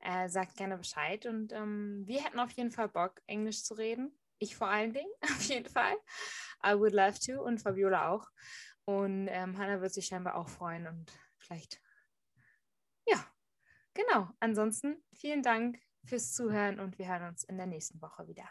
äh, 0.00 0.28
sagt 0.28 0.56
gerne 0.56 0.76
Bescheid. 0.76 1.26
Und 1.26 1.52
ähm, 1.52 2.02
wir 2.06 2.24
hätten 2.24 2.40
auf 2.40 2.50
jeden 2.52 2.70
Fall 2.70 2.88
Bock, 2.88 3.20
Englisch 3.26 3.62
zu 3.62 3.74
reden. 3.74 4.18
Ich 4.38 4.56
vor 4.56 4.68
allen 4.68 4.92
Dingen, 4.92 5.10
auf 5.22 5.42
jeden 5.42 5.68
Fall. 5.68 5.96
I 6.64 6.74
would 6.74 6.92
love 6.92 7.18
to 7.20 7.42
und 7.42 7.60
Fabiola 7.60 8.10
auch. 8.10 8.28
Und 8.84 9.28
ähm, 9.28 9.58
Hannah 9.58 9.80
wird 9.80 9.92
sich 9.92 10.06
scheinbar 10.06 10.36
auch 10.36 10.48
freuen 10.48 10.86
und 10.86 11.12
vielleicht, 11.38 11.80
ja, 13.06 13.24
genau. 13.94 14.30
Ansonsten 14.38 15.02
vielen 15.12 15.42
Dank 15.42 15.80
fürs 16.04 16.32
Zuhören 16.32 16.78
und 16.78 16.98
wir 16.98 17.08
hören 17.08 17.28
uns 17.28 17.42
in 17.44 17.56
der 17.56 17.66
nächsten 17.66 18.00
Woche 18.00 18.28
wieder. 18.28 18.48